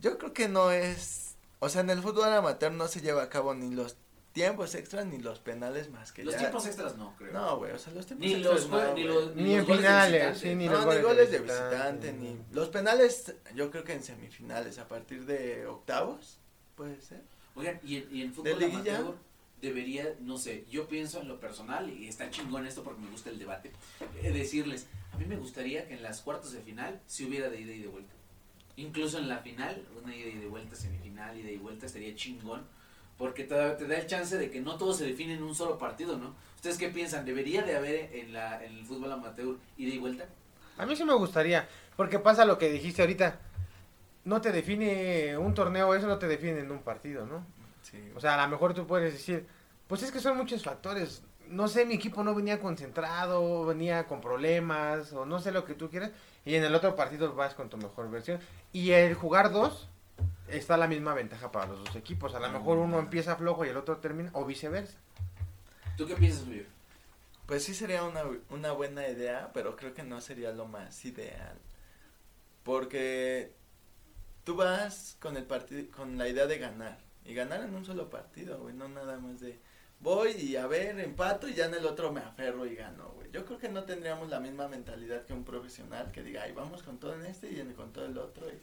yo 0.00 0.18
creo 0.18 0.32
que 0.34 0.48
no 0.48 0.70
es. 0.70 1.36
O 1.60 1.68
sea, 1.70 1.80
en 1.80 1.88
el 1.90 2.02
fútbol 2.02 2.32
amateur 2.32 2.72
no 2.72 2.88
se 2.88 3.00
lleva 3.00 3.22
a 3.22 3.30
cabo 3.30 3.54
ni 3.54 3.74
los 3.74 3.96
tiempos 4.32 4.74
extras 4.74 5.06
ni 5.06 5.18
los 5.18 5.38
penales 5.38 5.90
más 5.90 6.12
que 6.12 6.24
los 6.24 6.34
ya. 6.34 6.40
tiempos 6.40 6.66
extras 6.66 6.96
no, 6.96 7.14
creo. 7.16 7.32
No, 7.32 7.56
güey, 7.58 7.72
o 7.72 7.78
sea, 7.78 7.92
los 7.94 8.04
tiempos 8.04 8.26
Ni 8.26 8.34
extras 8.34 8.66
los, 8.66 8.68
no, 8.68 8.94
ni 8.94 9.04
los, 9.04 9.34
Ni 9.36 9.52
en 9.54 9.58
los 9.58 9.66
goles 9.66 9.82
de 9.82 9.88
finales, 9.88 10.38
sí, 10.38 10.54
ni 10.54 10.66
no, 10.66 10.72
los 10.72 10.80
ni 10.80 10.86
goles 10.86 11.00
de 11.00 11.02
goles 11.08 11.30
de 11.30 11.38
visitante, 11.38 12.12
visitante, 12.12 12.12
ni. 12.12 12.38
Los 12.52 12.68
penales, 12.68 13.34
yo 13.54 13.70
creo 13.70 13.84
que 13.84 13.92
en 13.94 14.02
semifinales, 14.02 14.78
a 14.78 14.88
partir 14.88 15.24
de 15.24 15.66
octavos, 15.66 16.38
puede 16.74 17.00
ser. 17.00 17.22
Oigan, 17.54 17.78
y, 17.84 17.96
en- 17.96 18.08
y 18.12 18.22
en 18.22 18.32
fútbol 18.32 18.58
amateur 18.64 19.14
debería, 19.62 20.14
no 20.20 20.36
sé, 20.38 20.64
yo 20.70 20.86
pienso 20.88 21.20
en 21.20 21.28
lo 21.28 21.38
personal, 21.40 21.88
y 21.90 22.06
está 22.08 22.28
chingón 22.30 22.66
esto 22.66 22.82
porque 22.82 23.00
me 23.00 23.10
gusta 23.10 23.30
el 23.30 23.38
debate, 23.38 23.70
eh, 24.22 24.30
decirles, 24.32 24.86
a 25.12 25.16
mí 25.16 25.24
me 25.24 25.36
gustaría 25.36 25.86
que 25.88 25.94
en 25.94 26.02
las 26.02 26.20
cuartos 26.20 26.52
de 26.52 26.60
final 26.60 27.00
se 27.06 27.24
hubiera 27.24 27.48
de 27.48 27.60
ida 27.60 27.72
y 27.72 27.78
de 27.80 27.88
vuelta. 27.88 28.12
Incluso 28.76 29.18
en 29.18 29.28
la 29.28 29.38
final, 29.38 29.80
una 30.02 30.14
ida 30.14 30.28
y 30.28 30.38
de 30.38 30.46
vuelta, 30.48 30.74
semifinal, 30.74 31.38
ida 31.38 31.50
y 31.50 31.56
vuelta, 31.56 31.86
estaría 31.86 32.14
chingón, 32.16 32.62
porque 33.16 33.44
te 33.44 33.54
da, 33.54 33.76
te 33.76 33.86
da 33.86 33.96
el 33.98 34.06
chance 34.08 34.36
de 34.36 34.50
que 34.50 34.60
no 34.60 34.76
todo 34.76 34.92
se 34.92 35.06
define 35.06 35.34
en 35.34 35.44
un 35.44 35.54
solo 35.54 35.78
partido, 35.78 36.18
¿no? 36.18 36.34
¿Ustedes 36.56 36.76
qué 36.76 36.88
piensan? 36.88 37.24
¿Debería 37.24 37.62
de 37.62 37.76
haber 37.76 38.10
en, 38.16 38.32
la, 38.32 38.62
en 38.64 38.72
el 38.78 38.84
fútbol 38.84 39.12
amateur 39.12 39.56
ida 39.78 39.94
y 39.94 39.98
vuelta? 39.98 40.26
A 40.76 40.84
mí 40.84 40.96
sí 40.96 41.04
me 41.04 41.14
gustaría, 41.14 41.68
porque 41.96 42.18
pasa 42.18 42.44
lo 42.44 42.58
que 42.58 42.68
dijiste 42.70 43.02
ahorita. 43.02 43.38
No 44.24 44.40
te 44.40 44.52
define 44.52 45.36
un 45.36 45.54
torneo, 45.54 45.94
eso 45.94 46.06
no 46.06 46.18
te 46.18 46.28
define 46.28 46.60
en 46.60 46.70
un 46.70 46.82
partido, 46.82 47.26
¿no? 47.26 47.44
Sí. 47.82 48.12
O 48.16 48.20
sea, 48.20 48.34
a 48.34 48.44
lo 48.44 48.50
mejor 48.50 48.72
tú 48.72 48.86
puedes 48.86 49.12
decir, 49.12 49.46
pues 49.86 50.02
es 50.02 50.10
que 50.10 50.20
son 50.20 50.36
muchos 50.36 50.62
factores. 50.62 51.22
No 51.48 51.68
sé, 51.68 51.84
mi 51.84 51.94
equipo 51.94 52.24
no 52.24 52.34
venía 52.34 52.58
concentrado, 52.58 53.66
venía 53.66 54.06
con 54.06 54.20
problemas, 54.20 55.12
o 55.12 55.26
no 55.26 55.40
sé 55.40 55.52
lo 55.52 55.64
que 55.64 55.74
tú 55.74 55.90
quieras. 55.90 56.10
Y 56.44 56.54
en 56.54 56.64
el 56.64 56.74
otro 56.74 56.96
partido 56.96 57.34
vas 57.34 57.54
con 57.54 57.68
tu 57.68 57.76
mejor 57.76 58.10
versión. 58.10 58.40
Y 58.72 58.92
el 58.92 59.14
jugar 59.14 59.52
dos, 59.52 59.88
está 60.48 60.76
la 60.76 60.86
misma 60.86 61.14
ventaja 61.14 61.52
para 61.52 61.66
los 61.66 61.84
dos 61.84 61.96
equipos. 61.96 62.34
A 62.34 62.40
lo 62.40 62.50
mejor 62.50 62.78
uno 62.78 62.98
empieza 62.98 63.36
flojo 63.36 63.64
y 63.64 63.68
el 63.68 63.76
otro 63.76 63.98
termina, 63.98 64.30
o 64.32 64.44
viceversa. 64.44 64.96
¿Tú 65.96 66.06
qué 66.06 66.16
piensas, 66.16 66.44
Julio? 66.44 66.64
Pues 67.46 67.62
sí 67.62 67.74
sería 67.74 68.04
una, 68.04 68.22
una 68.50 68.72
buena 68.72 69.06
idea, 69.06 69.50
pero 69.52 69.76
creo 69.76 69.92
que 69.92 70.02
no 70.02 70.20
sería 70.20 70.50
lo 70.52 70.66
más 70.66 71.04
ideal. 71.04 71.58
Porque 72.62 73.52
tú 74.44 74.56
vas 74.56 75.16
con 75.20 75.36
el 75.36 75.44
partido, 75.44 75.90
con 75.96 76.16
la 76.18 76.28
idea 76.28 76.46
de 76.46 76.58
ganar. 76.58 76.98
Y 77.24 77.34
ganar 77.34 77.62
en 77.62 77.74
un 77.74 77.84
solo 77.84 78.10
partido, 78.10 78.58
güey, 78.58 78.74
no 78.74 78.88
nada 78.88 79.18
más 79.18 79.40
de 79.40 79.58
voy 80.00 80.32
y 80.32 80.56
a 80.56 80.66
ver, 80.66 81.00
empato 81.00 81.48
y 81.48 81.54
ya 81.54 81.64
en 81.66 81.74
el 81.74 81.86
otro 81.86 82.12
me 82.12 82.20
aferro 82.20 82.66
y 82.66 82.74
gano, 82.74 83.08
güey. 83.14 83.30
Yo 83.32 83.46
creo 83.46 83.58
que 83.58 83.70
no 83.70 83.84
tendríamos 83.84 84.28
la 84.28 84.38
misma 84.40 84.68
mentalidad 84.68 85.24
que 85.24 85.32
un 85.32 85.44
profesional 85.44 86.12
que 86.12 86.22
diga, 86.22 86.42
ay, 86.42 86.52
vamos 86.52 86.82
con 86.82 86.98
todo 86.98 87.14
en 87.14 87.24
este 87.24 87.50
y 87.50 87.60
en- 87.60 87.72
con 87.72 87.92
todo 87.92 88.04
el 88.04 88.18
otro. 88.18 88.46
y- 88.48 88.60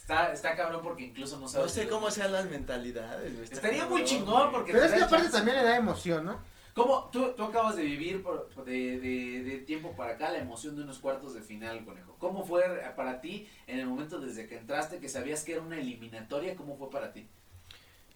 Está, 0.00 0.32
está 0.32 0.56
cabrón 0.56 0.80
porque 0.82 1.04
incluso 1.04 1.36
no 1.36 1.42
No 1.42 1.48
sabes... 1.48 1.70
sé 1.70 1.86
cómo 1.88 2.10
sean 2.10 2.32
las 2.32 2.46
mentalidades, 2.50 3.32
güey. 3.32 3.44
Estaría 3.44 3.86
muy 3.86 4.02
chingón 4.04 4.50
porque... 4.50 4.72
Pero 4.72 4.84
es 4.86 4.92
que 4.92 5.02
aparte 5.02 5.28
también 5.28 5.58
le 5.58 5.62
da 5.62 5.76
emoción, 5.76 6.24
¿no? 6.24 6.40
¿Cómo? 6.74 7.10
Tú, 7.12 7.32
tú 7.36 7.44
acabas 7.44 7.76
de 7.76 7.82
vivir 7.82 8.22
por, 8.22 8.48
de, 8.64 8.98
de, 8.98 9.42
de 9.42 9.58
tiempo 9.58 9.92
para 9.94 10.12
acá 10.14 10.30
la 10.30 10.38
emoción 10.38 10.74
de 10.74 10.82
unos 10.82 10.98
cuartos 10.98 11.34
de 11.34 11.42
final, 11.42 11.84
conejo. 11.84 12.16
¿Cómo 12.18 12.46
fue 12.46 12.62
para 12.96 13.20
ti 13.20 13.46
en 13.66 13.78
el 13.78 13.86
momento 13.86 14.18
desde 14.18 14.46
que 14.46 14.56
entraste, 14.56 14.98
que 14.98 15.08
sabías 15.08 15.44
que 15.44 15.52
era 15.52 15.60
una 15.60 15.78
eliminatoria? 15.78 16.56
¿Cómo 16.56 16.76
fue 16.78 16.90
para 16.90 17.12
ti? 17.12 17.28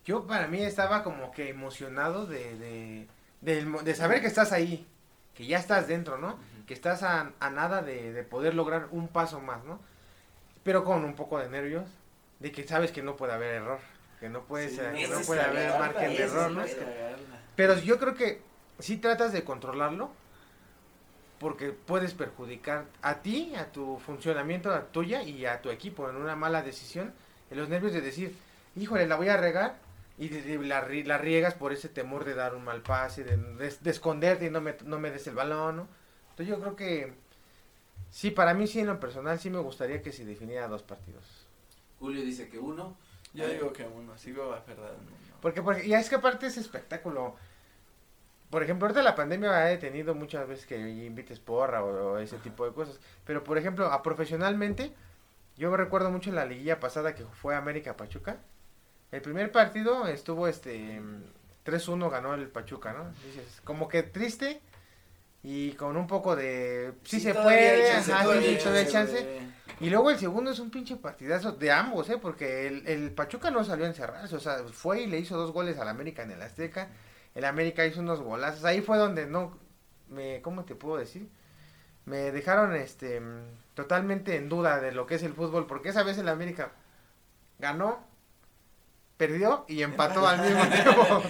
Yo 0.07 0.27
para 0.27 0.47
mí 0.47 0.63
estaba 0.63 1.03
como 1.03 1.33
que 1.33 1.51
emocionado 1.51 2.27
de, 2.27 3.07
de, 3.43 3.95
saber 3.95 4.21
que 4.23 4.27
estás 4.29 4.53
ahí, 4.53 4.87
que 5.35 5.47
ya 5.47 5.59
estás 5.59 5.87
dentro, 5.89 6.17
¿no? 6.17 6.39
Que 6.67 6.73
estás 6.75 7.03
a, 7.03 7.33
a 7.41 7.51
nada 7.51 7.83
de, 7.83 8.13
de 8.13 8.23
poder 8.23 8.55
lograr 8.55 8.89
un 8.91 9.09
paso 9.09 9.41
más, 9.41 9.65
¿no? 9.65 9.81
Pero 10.63 10.83
con 10.85 11.05
un 11.05 11.15
poco 11.15 11.39
de 11.39 11.49
nervios, 11.51 11.85
de 12.41 12.53
que 12.53 12.65
sabes 12.65 12.91
que 12.91 13.03
no 13.03 13.17
puede 13.17 13.33
haber 13.35 13.55
error, 13.57 13.81
que 14.19 14.29
no 14.29 14.45
puede, 14.45 14.71
Sí, 14.71 14.77
ser- 14.77 14.95
que 14.95 15.09
no 15.09 15.21
puede 15.21 15.43
haber 15.43 15.79
margen 15.79 16.17
de 16.17 16.23
error, 16.23 16.51
¿no? 16.53 16.65
Pero 17.55 17.79
yo 17.79 17.99
creo 17.99 18.15
que 18.15 18.43
sí 18.79 18.97
tratas 18.99 19.33
de 19.33 19.45
controlarlo, 19.45 20.11
porque 21.39 21.71
puedes 21.73 22.15
perjudicar 22.15 22.87
a 23.03 23.17
ti, 23.21 23.55
a 23.57 23.67
tu 23.71 23.99
funcionamiento, 23.99 24.73
a 24.73 24.87
tuya 24.87 25.23
y 25.23 25.45
a 25.45 25.61
tu 25.61 25.71
equipo 25.71 26.09
en 26.09 26.17
una 26.17 26.35
mala 26.35 26.63
decisión, 26.63 27.13
en 27.51 27.59
los 27.59 27.69
nervios 27.69 27.93
de 27.93 28.01
decir, 28.01 28.37
híjole, 28.75 29.07
la 29.07 29.17
voy 29.17 29.29
a 29.29 29.37
regar, 29.37 29.77
y 30.19 30.31
la, 30.31 30.87
ri- 30.89 31.05
la 31.05 31.19
riegas 31.19 31.53
por 31.53 31.73
ese 31.75 31.91
temor 31.91 32.25
de 32.25 32.35
dar 32.35 32.55
un 32.55 32.65
mal 32.65 32.81
pase, 32.81 33.23
de, 33.23 33.37
de- 33.37 33.77
de 33.79 33.91
esconderte 33.91 34.47
y 34.47 34.51
no 34.51 34.63
me, 34.63 34.75
no 34.85 34.99
me 34.99 35.11
des 35.11 35.27
el 35.27 35.35
balón, 35.35 35.77
¿no? 35.77 35.89
Entonces 36.31 36.49
yo 36.49 36.59
creo 36.61 36.75
que 36.75 37.13
sí, 38.11 38.31
para 38.31 38.55
mí 38.55 38.67
sí 38.67 38.81
en 38.81 38.87
lo 38.87 38.99
personal 38.99 39.39
sí 39.39 39.51
me 39.51 39.59
gustaría 39.59 40.01
que 40.03 40.13
se 40.13 40.25
definiera 40.25 40.69
dos 40.69 40.83
partidos. 40.83 41.25
Julio 41.99 42.23
dice 42.25 42.49
que 42.49 42.59
uno. 42.59 42.97
Yo 43.35 43.45
digo 43.53 43.73
que 43.75 43.85
uno, 43.85 44.17
sigo 44.17 44.55
aferrado. 44.55 44.97
Porque, 45.43 45.61
porque, 45.63 45.87
y 45.87 45.93
es 45.93 46.09
que 46.09 46.15
aparte 46.15 46.47
es 46.47 46.57
espectáculo. 46.57 47.37
Por 48.51 48.63
ejemplo, 48.63 48.87
ahorita 48.87 49.03
la 49.03 49.15
pandemia 49.15 49.57
ha 49.57 49.65
detenido 49.65 50.15
muchas 50.15 50.47
veces 50.47 50.67
que 50.67 50.79
invites 50.79 51.41
porra 51.41 51.83
o, 51.83 52.13
o 52.13 52.19
ese 52.19 52.39
tipo 52.39 52.65
de 52.65 52.73
cosas. 52.73 53.01
Pero, 53.25 53.43
por 53.43 53.59
ejemplo, 53.59 53.87
a 53.87 54.03
profesionalmente, 54.03 54.93
yo 55.57 55.77
recuerdo 55.77 56.11
mucho 56.11 56.31
la 56.33 56.45
liguilla 56.45 56.79
pasada 56.79 57.15
que 57.15 57.25
fue 57.25 57.55
América 57.55 57.97
Pachuca. 57.97 58.39
El 59.11 59.23
primer 59.23 59.51
partido 59.51 60.07
estuvo 60.07 60.49
este 60.49 61.01
3-1 61.65 62.11
ganó 62.11 62.35
el 62.35 62.49
Pachuca, 62.49 62.93
¿no? 62.93 63.11
Dices, 63.25 63.61
como 63.65 63.89
que 63.89 64.03
triste 64.03 64.61
y 65.43 65.73
con 65.73 65.97
un 65.97 66.07
poco 66.07 66.37
de 66.37 66.95
sí, 67.05 67.21
se 67.21 67.35
puede, 67.35 67.91
chance, 67.91 68.13
ajá, 68.13 68.25
todavía 68.25 68.59
todavía 68.59 68.87
chance. 68.87 69.41
Y 69.81 69.91
luego 69.91 70.11
el 70.11 70.19
segundo 70.19 70.51
es 70.51 70.59
un 70.59 70.71
pinche 70.71 70.97
partidazo 70.97 71.53
de 71.53 71.71
ambos, 71.71 72.09
¿eh? 72.09 72.19
Porque 72.21 72.67
el, 72.67 72.87
el 72.87 73.11
Pachuca 73.13 73.51
no 73.51 73.63
salió 73.63 73.85
a 73.85 73.89
encerrarse, 73.89 74.35
o 74.35 74.41
sea, 74.41 74.59
fue 74.73 75.03
y 75.03 75.07
le 75.07 75.19
hizo 75.19 75.37
dos 75.37 75.53
goles 75.53 75.79
al 75.79 75.89
América 75.89 76.23
en 76.23 76.31
el 76.31 76.43
Azteca. 76.43 76.89
El 77.37 77.45
América 77.45 77.87
hizo 77.87 78.01
unos 78.01 78.21
golazos. 78.21 78.65
Ahí 78.65 78.81
fue 78.81 78.99
donde 78.99 79.27
no 79.27 79.57
me, 80.09 80.43
¿cómo 80.43 80.65
te 80.65 80.75
puedo 80.75 80.97
decir? 80.97 81.29
Me 82.05 82.33
dejaron 82.33 82.75
este 82.75 83.23
totalmente 83.75 84.37
en 84.37 84.49
duda 84.49 84.81
de 84.81 84.91
lo 84.91 85.07
que 85.07 85.15
es 85.17 85.23
el 85.23 85.35
fútbol, 85.35 85.67
porque 85.67 85.91
esa 85.91 86.03
vez 86.03 86.19
el 86.19 86.29
América 86.29 86.73
ganó, 87.59 88.01
perdió 89.17 89.65
y 89.69 89.83
empató 89.83 90.27
al 90.27 90.41
mismo 90.41 90.63
tiempo. 90.71 91.23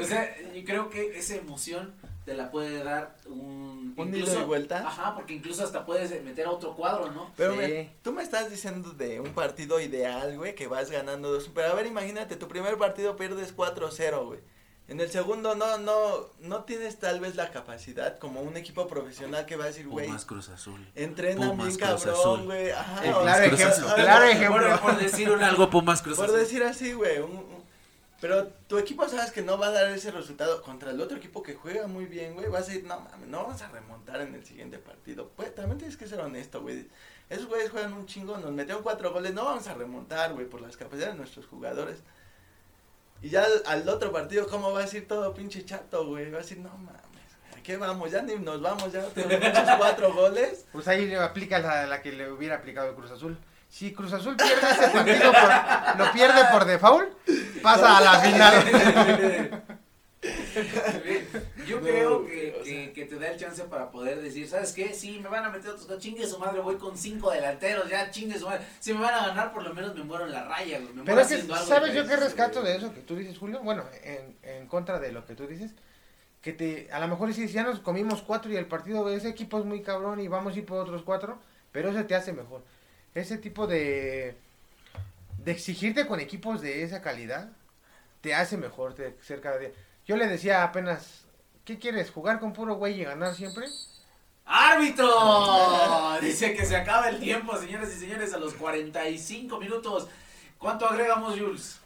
O 0.00 0.04
sea, 0.04 0.36
yo 0.52 0.64
creo 0.64 0.90
que 0.90 1.18
esa 1.18 1.36
emoción 1.36 1.94
te 2.24 2.34
la 2.34 2.50
puede 2.50 2.82
dar 2.82 3.16
un. 3.26 3.94
¿Un 3.96 4.08
incluso- 4.08 4.40
y 4.42 4.44
vuelta? 4.44 4.86
Ajá, 4.86 5.14
porque 5.14 5.32
incluso 5.34 5.64
hasta 5.64 5.86
puedes 5.86 6.22
meter 6.24 6.46
a 6.46 6.50
otro 6.50 6.74
cuadro, 6.74 7.10
¿no? 7.12 7.30
Pero 7.36 7.52
Sí. 7.52 7.58
me- 7.58 7.92
tú 8.02 8.12
me 8.12 8.22
estás 8.22 8.50
diciendo 8.50 8.90
de 8.92 9.20
un 9.20 9.32
partido 9.32 9.80
ideal, 9.80 10.36
güey, 10.36 10.54
que 10.54 10.66
vas 10.66 10.90
ganando 10.90 11.30
dos. 11.32 11.48
Pero 11.54 11.68
a 11.68 11.74
ver, 11.74 11.86
imagínate, 11.86 12.36
tu 12.36 12.48
primer 12.48 12.76
partido 12.76 13.16
pierdes 13.16 13.54
4-0, 13.54 14.26
güey. 14.26 14.40
En 14.88 15.00
el 15.00 15.10
segundo 15.10 15.56
no, 15.56 15.78
no, 15.78 16.26
no 16.40 16.62
tienes 16.62 16.98
tal 17.00 17.18
vez 17.18 17.34
la 17.34 17.50
capacidad 17.50 18.18
como 18.18 18.40
un 18.40 18.56
equipo 18.56 18.86
profesional 18.86 19.44
que 19.44 19.56
va 19.56 19.64
a 19.64 19.66
decir, 19.68 19.88
güey, 19.88 20.06
Pumas 20.06 20.24
Cruz 20.24 20.48
Azul. 20.48 20.86
entrenan 20.94 21.50
Pumas, 21.50 21.66
bien 21.66 21.78
cabrón, 21.78 22.44
güey. 22.46 22.70
Ajá, 22.70 23.02
claro 23.02 23.44
ejemplo, 23.44 23.94
claro 23.96 24.24
ejemplo. 24.26 24.60
Bueno, 24.60 24.80
por 24.80 24.98
decir 24.98 25.28
un 25.30 25.42
algo 25.42 25.68
Pumas 25.70 26.02
Cruz 26.02 26.16
Por 26.16 26.26
Azul. 26.26 26.38
decir 26.38 26.62
así, 26.62 26.92
güey. 26.92 27.18
pero 28.20 28.46
tu 28.68 28.78
equipo 28.78 29.08
sabes 29.08 29.32
que 29.32 29.42
no 29.42 29.58
va 29.58 29.66
a 29.66 29.70
dar 29.72 29.90
ese 29.90 30.12
resultado 30.12 30.62
contra 30.62 30.92
el 30.92 31.00
otro 31.00 31.16
equipo 31.16 31.42
que 31.42 31.54
juega 31.54 31.88
muy 31.88 32.06
bien, 32.06 32.34
güey. 32.34 32.48
Vas 32.48 32.64
a 32.64 32.66
decir, 32.68 32.84
no 32.84 33.00
mames, 33.00 33.28
no 33.28 33.42
vamos 33.42 33.60
a 33.62 33.68
remontar 33.68 34.20
en 34.20 34.36
el 34.36 34.44
siguiente 34.46 34.78
partido. 34.78 35.30
Pues 35.34 35.52
también 35.52 35.78
tienes 35.78 35.96
que 35.96 36.06
ser 36.06 36.20
honesto, 36.20 36.62
güey. 36.62 36.86
Esos 37.28 37.46
güeyes 37.46 37.70
juegan 37.70 37.92
un 37.92 38.06
chingo, 38.06 38.38
nos 38.38 38.52
metieron 38.52 38.84
cuatro 38.84 39.12
goles, 39.12 39.34
no 39.34 39.44
vamos 39.44 39.66
a 39.66 39.74
remontar, 39.74 40.32
güey, 40.32 40.46
por 40.46 40.60
las 40.60 40.76
capacidades 40.76 41.14
de 41.14 41.18
nuestros 41.18 41.46
jugadores. 41.46 41.98
Y 43.22 43.30
ya 43.30 43.44
al, 43.44 43.62
al 43.66 43.88
otro 43.88 44.12
partido, 44.12 44.46
¿cómo 44.46 44.72
va 44.72 44.80
a 44.80 44.82
decir 44.82 45.08
todo 45.08 45.32
pinche 45.34 45.64
chato, 45.64 46.06
güey? 46.06 46.30
Va 46.30 46.38
a 46.38 46.42
decir, 46.42 46.58
no 46.58 46.70
mames, 46.70 47.00
¿a 47.56 47.62
qué 47.62 47.76
vamos? 47.76 48.10
Ya 48.10 48.22
ni 48.22 48.34
nos 48.36 48.60
vamos, 48.60 48.92
ya 48.92 49.02
tenemos 49.06 49.48
muchos 49.48 49.76
cuatro 49.78 50.12
goles. 50.14 50.64
Pues 50.72 50.86
ahí 50.88 51.06
le 51.06 51.16
aplica 51.16 51.58
la, 51.58 51.86
la 51.86 52.02
que 52.02 52.12
le 52.12 52.30
hubiera 52.30 52.56
aplicado 52.56 52.90
el 52.90 52.94
Cruz 52.94 53.10
Azul. 53.10 53.38
Si 53.68 53.92
Cruz 53.92 54.12
Azul 54.12 54.36
pierde 54.36 54.70
ese 54.70 54.88
partido, 54.90 55.32
por- 55.32 55.98
lo 56.06 56.12
pierde 56.12 56.40
por 56.52 56.64
default, 56.66 57.08
pasa 57.62 57.98
a 57.98 58.00
la 58.00 58.20
final. 58.20 59.62
Yo 61.66 61.80
No, 61.80 61.82
creo 61.82 62.24
que, 62.26 62.54
o 62.60 62.62
que, 62.62 62.64
sea. 62.64 62.92
que 62.92 63.04
te 63.06 63.18
da 63.18 63.28
el 63.28 63.38
chance 63.38 63.62
para 63.64 63.90
poder 63.90 64.20
decir, 64.22 64.48
¿sabes 64.48 64.72
qué? 64.72 64.94
Sí, 64.94 65.18
me 65.20 65.28
van 65.28 65.44
a 65.44 65.50
meter 65.50 65.70
otros, 65.70 65.98
chingue 65.98 66.26
su 66.26 66.38
madre, 66.38 66.60
voy 66.60 66.76
con 66.76 66.96
cinco 66.96 67.30
delanteros, 67.30 67.88
ya 67.88 68.10
chingue 68.10 68.38
su 68.38 68.46
madre. 68.46 68.64
Si 68.80 68.92
me 68.94 69.00
van 69.00 69.14
a 69.14 69.26
ganar, 69.28 69.52
por 69.52 69.62
lo 69.62 69.74
menos 69.74 69.94
me 69.94 70.04
muero 70.04 70.26
en 70.26 70.32
la 70.32 70.44
raya, 70.44 70.78
güey. 70.80 70.92
Me 70.94 71.02
Pero 71.04 71.04
muero 71.04 71.20
es 71.20 71.28
que, 71.28 71.34
haciendo 71.34 71.54
algo 71.54 71.66
¿sabes 71.66 71.94
yo 71.94 72.06
qué 72.06 72.16
rescato 72.16 72.62
de 72.62 72.76
eso 72.76 72.92
que 72.94 73.00
tú 73.00 73.16
dices, 73.16 73.38
Julio? 73.38 73.60
Bueno, 73.62 73.84
en, 74.02 74.36
en 74.42 74.66
contra 74.66 74.98
de 74.98 75.12
lo 75.12 75.24
que 75.26 75.34
tú 75.34 75.46
dices, 75.46 75.72
que 76.42 76.52
te, 76.52 76.88
a 76.92 77.00
lo 77.00 77.08
mejor 77.08 77.32
si 77.34 77.46
ya 77.48 77.62
nos 77.64 77.80
comimos 77.80 78.22
cuatro 78.22 78.50
y 78.52 78.56
el 78.56 78.66
partido, 78.66 79.08
ese 79.10 79.28
equipo 79.28 79.58
es 79.58 79.64
muy 79.64 79.82
cabrón 79.82 80.20
y 80.20 80.28
vamos 80.28 80.54
a 80.54 80.58
ir 80.58 80.66
por 80.66 80.78
otros 80.78 81.02
cuatro, 81.02 81.38
pero 81.72 81.90
eso 81.90 82.04
te 82.06 82.14
hace 82.14 82.32
mejor. 82.32 82.62
Ese 83.14 83.38
tipo 83.38 83.66
de, 83.66 84.36
de 85.44 85.52
exigirte 85.52 86.06
con 86.06 86.20
equipos 86.20 86.60
de 86.60 86.82
esa 86.82 87.02
calidad, 87.02 87.50
te 88.20 88.34
hace 88.34 88.56
mejor 88.56 88.94
te, 88.94 89.16
ser 89.22 89.40
cada 89.40 89.58
día. 89.58 89.70
Yo 90.06 90.16
le 90.16 90.26
decía 90.28 90.62
apenas, 90.62 91.24
¿qué 91.64 91.78
quieres? 91.78 92.10
¿Jugar 92.10 92.38
con 92.40 92.52
puro 92.52 92.76
güey 92.76 93.00
y 93.00 93.04
ganar 93.04 93.34
siempre? 93.34 93.66
¡Árbitro! 94.44 96.18
Dice 96.20 96.54
que 96.54 96.64
se 96.64 96.76
acaba 96.76 97.08
el 97.08 97.18
tiempo, 97.18 97.56
señores 97.58 97.94
y 97.96 98.00
señores, 98.00 98.32
a 98.32 98.38
los 98.38 98.54
45 98.54 99.58
minutos. 99.58 100.08
¿Cuánto 100.58 100.88
agregamos, 100.88 101.38
Jules? 101.38 101.80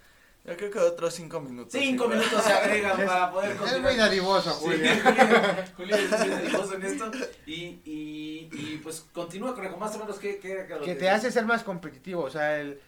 Yo 0.44 0.56
creo 0.56 0.70
que 0.70 0.78
otros 0.78 1.12
cinco 1.14 1.40
minutos. 1.40 1.72
Cinco 1.72 2.04
igual. 2.04 2.18
minutos 2.18 2.42
se 2.44 2.52
agregan 2.52 2.98
Es- 3.00 3.06
para 3.06 3.30
poder 3.30 3.50
Es 3.52 3.56
continuar. 3.58 3.82
muy 3.92 3.96
dadivoso, 3.96 4.50
Sí, 4.52 4.58
Julio. 4.60 4.90
Julio, 5.76 5.96
es 5.96 6.10
muy 6.18 6.28
dadivoso 6.28 6.74
en 6.74 6.82
esto. 6.84 7.10
Y, 7.46 7.52
y, 7.84 8.48
y 8.52 8.80
pues 8.82 9.04
continúa 9.12 9.54
con 9.54 9.78
más 9.78 9.94
o 9.96 9.98
menos 9.98 10.18
qué, 10.18 10.38
qué, 10.38 10.66
qué- 10.66 10.84
que 10.84 10.94
te 10.94 11.10
hace 11.10 11.30
ser 11.30 11.44
más 11.44 11.62
competitivo, 11.62 12.22
o 12.22 12.30
sea, 12.30 12.58
el 12.58 12.80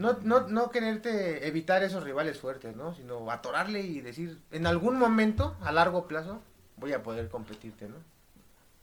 no, 0.00 0.18
no, 0.22 0.48
no 0.48 0.70
quererte 0.70 1.46
evitar 1.46 1.82
esos 1.82 2.02
rivales 2.02 2.40
fuertes, 2.40 2.74
¿no? 2.74 2.94
Sino 2.94 3.30
atorarle 3.30 3.82
y 3.82 4.00
decir, 4.00 4.40
en 4.50 4.66
algún 4.66 4.98
momento, 4.98 5.56
a 5.60 5.72
largo 5.72 6.08
plazo, 6.08 6.40
voy 6.76 6.94
a 6.94 7.02
poder 7.02 7.28
competirte, 7.28 7.86
¿no? 7.86 7.96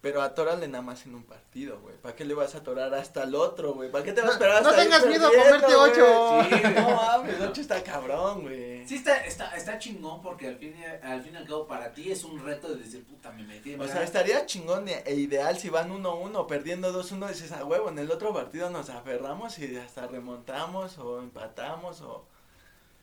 Pero 0.07 0.21
atórale 0.21 0.69
nada 0.69 0.81
más 0.81 1.05
en 1.05 1.15
un 1.15 1.23
partido, 1.23 1.81
güey. 1.81 1.97
¿Para 1.97 2.15
qué 2.15 2.23
le 2.23 2.33
vas 2.33 2.55
a 2.55 2.59
atorar 2.59 2.93
hasta 2.93 3.23
el 3.23 3.35
otro, 3.35 3.73
güey? 3.73 3.91
¿Para 3.91 4.05
qué 4.05 4.13
te 4.13 4.21
vas 4.21 4.29
a 4.29 4.31
No- 4.31 4.33
esperar 4.35 4.63
no 4.63 4.69
hasta 4.69 4.81
tengas 4.81 5.01
ir 5.03 5.09
miedo 5.09 5.27
a 5.27 5.31
comerte 5.31 5.75
ocho. 5.75 6.43
Sí, 6.49 6.61
No 6.75 6.89
mames, 6.95 7.41
ocho 7.41 7.59
está 7.61 7.83
cabrón, 7.83 8.43
güey. 8.43 8.87
Sí, 8.87 8.95
está, 8.95 9.17
está, 9.25 9.53
está 9.57 9.77
chingón 9.77 10.21
porque 10.21 10.47
al 10.47 10.55
fin, 10.57 10.73
y, 10.79 11.05
al 11.05 11.21
fin 11.21 11.33
y 11.33 11.37
al 11.37 11.45
cabo 11.45 11.67
para 11.67 11.91
ti 11.91 12.09
es 12.09 12.23
un 12.23 12.41
reto 12.41 12.69
de 12.69 12.77
decir, 12.83 13.03
puta, 13.05 13.31
me 13.31 13.43
metí. 13.43 13.75
O 13.75 13.83
sea, 13.83 13.95
gané". 13.95 14.05
estaría 14.05 14.45
chingón 14.45 14.87
e 14.87 15.03
e 15.05 15.15
ideal 15.15 15.57
si 15.57 15.67
van 15.69 15.91
1-1, 15.91 16.47
perdiendo 16.47 16.93
2-1, 16.93 17.27
dices, 17.27 17.51
a 17.51 17.65
huevo, 17.65 17.89
en 17.89 17.99
el 17.99 18.09
otro 18.09 18.33
partido 18.33 18.69
nos 18.69 18.89
aferramos 18.89 19.59
y 19.59 19.75
hasta 19.75 20.07
remontamos 20.07 20.97
o 20.99 21.19
empatamos 21.19 21.99
o... 22.01 22.25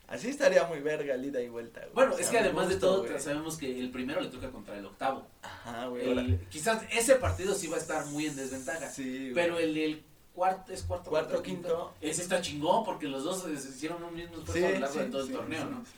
Así 0.07 0.29
estaría 0.29 0.65
muy 0.65 0.81
verga 0.81 1.15
el 1.15 1.25
ida 1.25 1.41
y 1.41 1.49
vuelta, 1.49 1.81
güey. 1.81 1.93
Bueno, 1.95 2.13
O 2.13 2.17
sea, 2.17 2.25
es 2.25 2.31
que 2.31 2.39
además 2.39 2.69
de 2.69 2.77
todo 2.77 3.05
güey. 3.07 3.19
sabemos 3.19 3.57
que 3.57 3.81
el 3.81 3.91
primero 3.91 4.21
le 4.21 4.29
toca 4.29 4.51
contra 4.51 4.77
el 4.79 4.85
octavo. 4.85 5.27
Ajá, 5.43 5.87
güey. 5.87 6.09
El- 6.11 6.41
quizás 6.51 6.83
ese 6.93 7.15
partido 7.17 7.55
sí 7.55 7.67
va 7.69 7.77
a 7.77 7.81
estar 7.81 8.05
muy 8.07 8.27
en 8.27 8.37
desventaja. 8.37 8.91
Sí, 8.91 9.31
güey. 9.31 9.35
Pero 9.35 9.59
el 9.59 9.75
del 9.75 10.05
cuarto, 10.35 10.73
es 10.73 10.83
cuarto, 10.83 11.11
Cuarto, 11.11 11.43
quinto. 11.43 11.95
Ese 12.01 12.23
está 12.23 12.41
chingón 12.43 12.85
porque 12.85 13.07
los 13.07 13.25
dos 13.25 13.43
se 13.43 13.53
hicieron 13.53 14.03
un 14.05 14.15
mismo 14.15 14.37
esfuerzo 14.39 14.67
a 14.67 14.71
lo 14.71 14.79
largo 14.81 14.99
de 15.01 15.07
todo 15.07 15.21
el 15.23 15.29
sí, 15.29 15.33
torneo, 15.33 15.63
sí, 15.63 15.69
¿no? 15.71 15.85
sí. 15.85 15.93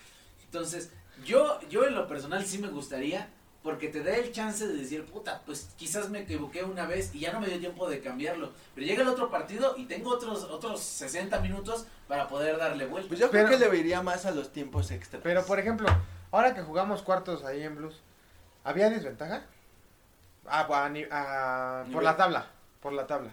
Entonces, 0.45 0.91
yo, 1.25 1.59
yo 1.69 1.85
en 1.87 1.95
lo 1.95 2.07
personal 2.07 2.45
sí 2.47 2.59
me 2.59 2.69
gustaría, 2.69 3.29
porque 3.63 3.89
te 3.89 4.03
da 4.03 4.15
el 4.17 4.33
chance 4.33 4.67
de 4.67 4.75
decir, 4.75 5.05
puta, 5.07 5.43
pues 5.45 5.69
quizás 5.77 6.09
me 6.09 6.21
equivoqué 6.21 6.63
una 6.63 6.87
vez 6.87 7.15
y 7.15 7.21
ya 7.21 7.33
no 7.33 7.41
me 7.41 7.49
dio 7.49 7.59
tiempo 7.59 7.89
de 7.89 8.01
cambiarlo. 8.01 8.53
Pero 8.75 8.87
llega 8.87 9.03
el 9.03 9.09
otro 9.09 9.31
partido 9.31 9.75
y 9.77 9.87
tengo 9.87 10.11
otros, 10.11 10.45
otros 10.45 10.81
60 10.81 11.41
minutos 11.41 11.87
para 12.07 12.29
poder 12.29 12.59
darle 12.59 12.87
vuelta. 12.87 13.09
Pues 13.09 13.19
yo 13.21 13.31
Pero- 13.31 13.49
creo 13.49 13.59
que 13.59 13.69
le 13.69 13.79
iría 13.79 14.03
más 14.03 14.25
a 14.27 14.31
los 14.31 14.53
tiempos 14.53 14.91
extras. 14.93 15.23
Pero, 15.25 15.45
por 15.45 15.59
ejemplo, 15.59 15.89
ahora 16.31 16.55
que 16.55 16.63
jugamos 16.63 17.03
cuartos 17.03 17.45
ahí 17.45 17.63
en 17.63 17.75
Blues, 17.77 18.01
¿había 18.63 18.89
desventaja? 18.89 19.43
Ah, 20.47 20.67
a 20.85 20.89
ni- 20.89 21.05
a- 21.11 21.85
por 21.93 22.03
la 22.05 22.17
tabla, 22.17 22.47
por 22.81 22.93
la 22.93 23.07
tabla. 23.07 23.33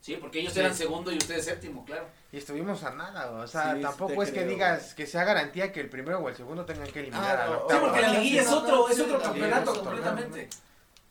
Sí, 0.00 0.16
porque 0.16 0.40
ellos 0.40 0.52
Sí. 0.54 0.60
eran 0.60 0.74
segundo 0.74 1.12
y 1.12 1.18
ustedes 1.18 1.44
séptimo, 1.44 1.84
claro. 1.84 2.06
Y 2.32 2.38
estuvimos 2.38 2.82
a 2.82 2.90
nada, 2.94 3.30
o 3.32 3.46
sea, 3.46 3.74
Sí, 3.74 3.82
tampoco 3.82 4.22
es 4.22 4.30
que 4.30 4.36
creo, 4.40 4.48
digas 4.48 4.94
que 4.94 5.06
sea 5.06 5.22
garantía 5.24 5.70
que 5.70 5.80
el 5.80 5.90
primero 5.90 6.18
o 6.18 6.28
el 6.30 6.34
segundo 6.34 6.64
tengan 6.64 6.88
que 6.88 7.00
eliminar 7.00 7.36
Ah, 7.36 7.44
al 7.44 7.50
no, 7.50 7.56
Sí, 7.56 7.62
octavo. 7.64 7.80
porque 7.86 8.00
la 8.00 8.08
liguilla 8.08 8.40
es 8.42 8.48
otro, 8.48 8.88
es 8.88 9.00
otro 9.00 9.20
campeonato 9.20 9.34
liguilla 9.34 9.62
es 9.62 9.68
otro 9.68 9.82
completamente. 9.84 10.48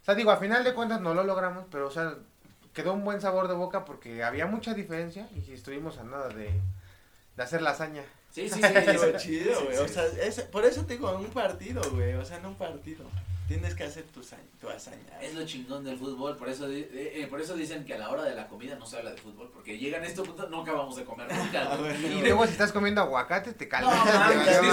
O 0.01 0.03
sea, 0.05 0.15
digo, 0.15 0.31
a 0.31 0.37
final 0.37 0.63
de 0.63 0.73
cuentas 0.73 0.99
no 0.99 1.13
lo 1.13 1.23
logramos, 1.23 1.65
pero, 1.71 1.87
o 1.87 1.91
sea, 1.91 2.15
quedó 2.73 2.93
un 2.93 3.03
buen 3.05 3.21
sabor 3.21 3.47
de 3.47 3.53
boca 3.53 3.85
porque 3.85 4.23
había 4.23 4.47
mucha 4.47 4.73
diferencia 4.73 5.27
y 5.35 5.53
estuvimos 5.53 5.99
a 5.99 6.03
nada 6.03 6.29
de, 6.29 6.49
de 7.37 7.43
hacer 7.43 7.61
la 7.61 7.69
hazaña. 7.71 8.01
Sí, 8.31 8.49
sí, 8.49 8.59
sí. 8.63 9.13
Chido, 9.17 9.63
güey. 9.65 9.77
O 9.77 9.87
sea, 9.87 10.05
es- 10.05 10.41
por 10.41 10.65
eso 10.65 10.85
te 10.85 10.93
digo, 10.93 11.09
en 11.11 11.17
un 11.17 11.27
partido, 11.31 11.81
güey. 11.91 12.13
O 12.15 12.25
sea, 12.25 12.37
en 12.37 12.47
un 12.47 12.55
partido. 12.55 13.05
Tienes 13.51 13.75
que 13.75 13.83
hacer 13.83 14.05
tu, 14.05 14.21
tu 14.61 14.69
hazaña. 14.69 15.21
Es 15.21 15.33
lo 15.33 15.45
chingón 15.45 15.83
del 15.83 15.97
fútbol, 15.97 16.37
por 16.37 16.47
eso, 16.47 16.69
eh, 16.69 16.87
eh, 16.93 17.27
por 17.29 17.41
eso 17.41 17.53
dicen 17.53 17.83
que 17.83 17.93
a 17.93 17.97
la 17.97 18.09
hora 18.09 18.23
de 18.23 18.33
la 18.33 18.47
comida 18.47 18.75
no 18.75 18.85
se 18.85 18.95
habla 18.95 19.11
de 19.11 19.17
fútbol, 19.17 19.51
porque 19.53 19.77
llegan 19.77 20.03
a 20.03 20.05
este 20.05 20.21
punto, 20.21 20.47
no 20.47 20.61
acabamos 20.61 20.95
de 20.95 21.03
comer 21.03 21.27
nunca. 21.29 21.77
Y 22.01 22.21
luego 22.21 22.45
si 22.45 22.53
estás 22.53 22.71
comiendo 22.71 23.01
aguacate 23.01 23.51
te 23.51 23.67
No, 23.81 23.89
vale 23.89 24.45
sí, 24.45 24.69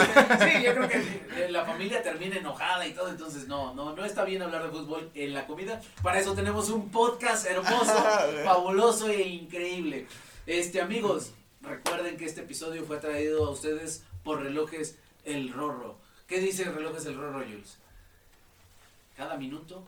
sí, 0.59 0.63
yo 0.63 0.75
creo 0.77 0.89
que 0.89 0.99
eh, 0.99 1.49
la 1.51 1.65
familia 1.65 2.05
termina 2.05 2.37
enojada 2.37 2.87
y 2.87 2.93
todo, 2.93 3.09
entonces 3.09 3.49
no, 3.49 3.75
no, 3.75 3.97
no 3.97 4.05
está 4.05 4.25
bien 4.25 4.43
hablar 4.43 4.63
de 4.63 4.71
fútbol 4.71 5.11
en 5.13 5.35
la 5.35 5.45
comida. 5.49 5.81
Para 6.01 6.21
eso 6.21 6.37
tenemos 6.37 6.71
un 6.71 6.89
podcast 6.93 7.47
hermoso, 7.47 7.97
fabuloso 8.45 9.09
e 9.09 9.23
increíble. 9.23 10.07
Este, 10.47 10.81
amigos, 10.81 11.33
recuerden 11.63 12.17
que 12.17 12.27
este 12.27 12.43
episodio 12.43 12.85
fue 12.85 12.99
traído 12.99 13.45
a 13.45 13.51
ustedes 13.51 14.05
por 14.23 14.41
relojes 14.41 14.99
El 15.25 15.53
Rorro. 15.53 15.99
¿Qué 16.29 16.39
dice 16.39 16.63
relojes 16.63 17.07
El 17.07 17.17
Rorro, 17.17 17.41
Jules? 17.41 17.79
Cada 19.19 19.37
minuto 19.37 19.85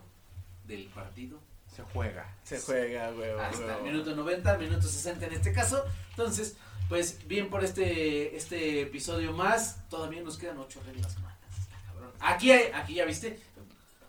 del 0.65 0.87
partido 0.89 1.39
Se 1.73 1.81
juega. 1.83 2.35
Se 2.43 2.59
juega, 2.59 3.09
güey. 3.11 3.31
hasta 3.31 3.77
el 3.77 3.83
minuto 3.83 4.13
90, 4.13 4.51
al 4.51 4.59
minuto 4.59 4.81
60 4.87 5.25
en 5.25 5.33
este 5.33 5.53
caso. 5.53 5.83
Entonces, 6.09 6.57
pues 6.89 7.25
bien 7.27 7.49
por 7.49 7.63
este 7.63 8.35
este 8.35 8.81
episodio 8.81 9.31
más. 9.31 9.87
Todavía 9.89 10.21
nos 10.21 10.37
quedan 10.37 10.57
ocho 10.59 10.81
reglas 10.85 11.15
cabrón. 11.87 12.11
Aquí, 12.19 12.51
hay- 12.51 12.71
aquí 12.73 12.95
ya 12.95 13.05
viste. 13.05 13.39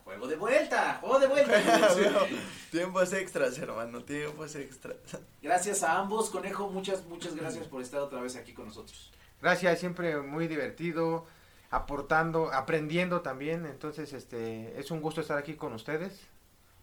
Juego 0.03 0.27
de 0.27 0.35
vuelta, 0.35 0.99
juego 1.01 1.21
de 1.21 1.29
vuelta. 1.29 1.63
Tiempos 2.73 3.13
extras, 3.13 3.57
hermano. 3.59 4.03
Tiempos 4.03 4.57
extras. 4.57 4.97
Gracias 5.41 5.85
a 5.85 5.99
ambos, 6.01 6.29
Conejo. 6.31 6.69
Muchas, 6.69 7.05
muchas 7.07 7.37
gracias 7.37 7.69
por 7.69 7.81
estar 7.81 8.01
otra 8.01 8.21
vez 8.21 8.35
aquí 8.35 8.53
con 8.53 8.67
nosotros. 8.67 9.13
Gracias, 9.41 9.79
siempre 9.79 10.21
muy 10.21 10.49
divertido, 10.49 11.27
aportando, 11.73 12.53
aprendiendo 12.53 13.23
también. 13.23 13.67
Entonces, 13.67 14.13
este, 14.13 14.79
es 14.79 14.93
un 14.93 15.01
gusto 15.01 15.21
estar 15.21 15.39
aquí 15.39 15.55
con 15.55 15.73
ustedes. 15.73 16.21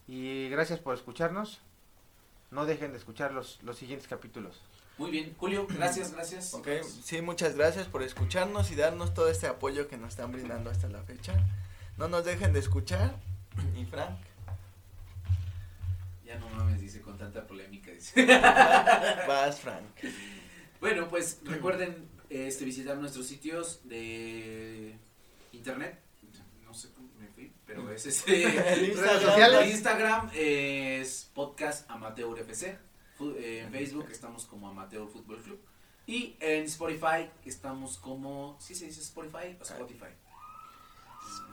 Y 0.07 0.49
gracias 0.49 0.79
por 0.79 0.95
escucharnos. 0.95 1.61
No 2.51 2.65
dejen 2.65 2.91
de 2.91 2.97
escuchar 2.97 3.31
los, 3.31 3.61
los 3.63 3.77
siguientes 3.77 4.07
capítulos. 4.07 4.59
Muy 4.97 5.11
bien, 5.11 5.33
Julio, 5.37 5.65
gracias, 5.69 6.11
gracias. 6.11 6.53
Ok, 6.55 6.67
sí, 7.03 7.21
muchas 7.21 7.55
gracias 7.55 7.87
por 7.87 8.03
escucharnos 8.03 8.69
y 8.71 8.75
darnos 8.75 9.13
todo 9.13 9.29
este 9.29 9.47
apoyo 9.47 9.87
que 9.87 9.95
nos 9.95 10.09
están 10.09 10.31
brindando 10.31 10.71
hasta 10.71 10.89
la 10.89 11.03
fecha. 11.03 11.35
No 11.95 12.09
nos 12.09 12.25
dejen 12.25 12.51
de 12.51 12.59
escuchar. 12.59 13.15
Y 13.79 13.85
Frank, 13.85 14.17
Ya 16.25 16.37
no 16.39 16.49
mames, 16.49 16.81
dice 16.81 17.01
con 17.01 17.17
tanta 17.17 17.45
polémica. 17.45 17.91
Dice. 17.91 18.25
vas, 18.25 19.61
Frank. 19.61 19.85
Bueno, 20.81 21.07
pues 21.07 21.39
recuerden 21.43 22.09
este 22.29 22.65
visitar 22.65 22.97
nuestros 22.97 23.27
sitios 23.27 23.81
de 23.83 24.95
internet. 25.53 25.99
No 26.65 26.73
sé 26.73 26.89
cómo 26.93 27.09
me 27.19 27.27
fui, 27.29 27.51
pero 27.65 27.91
es 27.91 28.05
este. 28.05 28.31
Redes 28.31 28.89
Instagram. 28.89 29.21
sociales. 29.21 29.71
Instagram 29.71 30.29
es 30.35 31.29
podcast 31.33 31.89
amateur 31.89 32.37
FC. 32.39 32.77
Eh, 33.37 33.63
En 33.65 33.71
Facebook 33.73 34.07
estamos 34.11 34.45
como 34.45 34.69
Amateur 34.69 35.07
Fútbol 35.09 35.41
Club. 35.41 35.59
Y 36.05 36.37
en 36.39 36.63
Spotify 36.65 37.29
estamos 37.45 37.97
como. 37.97 38.57
¿Sí 38.61 38.75
se 38.75 38.85
dice 38.85 39.01
Spotify 39.01 39.57
o 39.59 39.63
Spotify? 39.63 40.05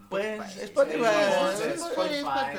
Pues, 0.09 0.57
Spotify. 0.59 1.05
Spotify. 1.75 2.57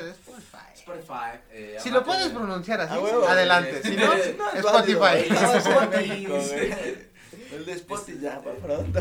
Spotify. 0.75 1.39
eh, 1.51 1.77
Si 1.79 1.89
lo 1.89 2.03
puedes 2.03 2.27
pronunciar 2.29 2.81
así, 2.81 2.93
adelante. 3.27 3.81
Si 3.83 3.95
no, 3.95 4.13
Spotify. 4.55 5.29
El 7.51 7.65
de 7.65 7.73
Spotify 7.73 8.19
ya, 8.21 8.41
para 8.41 8.55
pronto. 8.57 8.99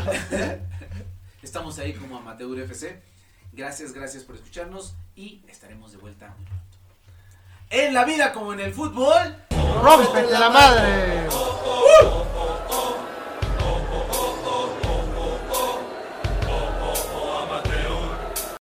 Estamos 1.41 1.77
ahí 1.79 1.93
como 1.93 2.17
Amateur 2.17 2.59
FC. 2.59 3.01
Gracias, 3.51 3.93
gracias 3.93 4.23
por 4.23 4.35
escucharnos 4.35 4.93
y 5.15 5.41
estaremos 5.47 5.91
de 5.91 5.97
vuelta 5.97 6.33
muy 6.37 6.45
pronto. 6.45 6.63
En 7.69 7.93
la 7.93 8.05
vida 8.05 8.31
como 8.31 8.53
en 8.53 8.61
el 8.61 8.73
fútbol. 8.73 9.35
¡Rómpete 9.81 10.31
la 10.31 10.49
madre! 10.49 11.27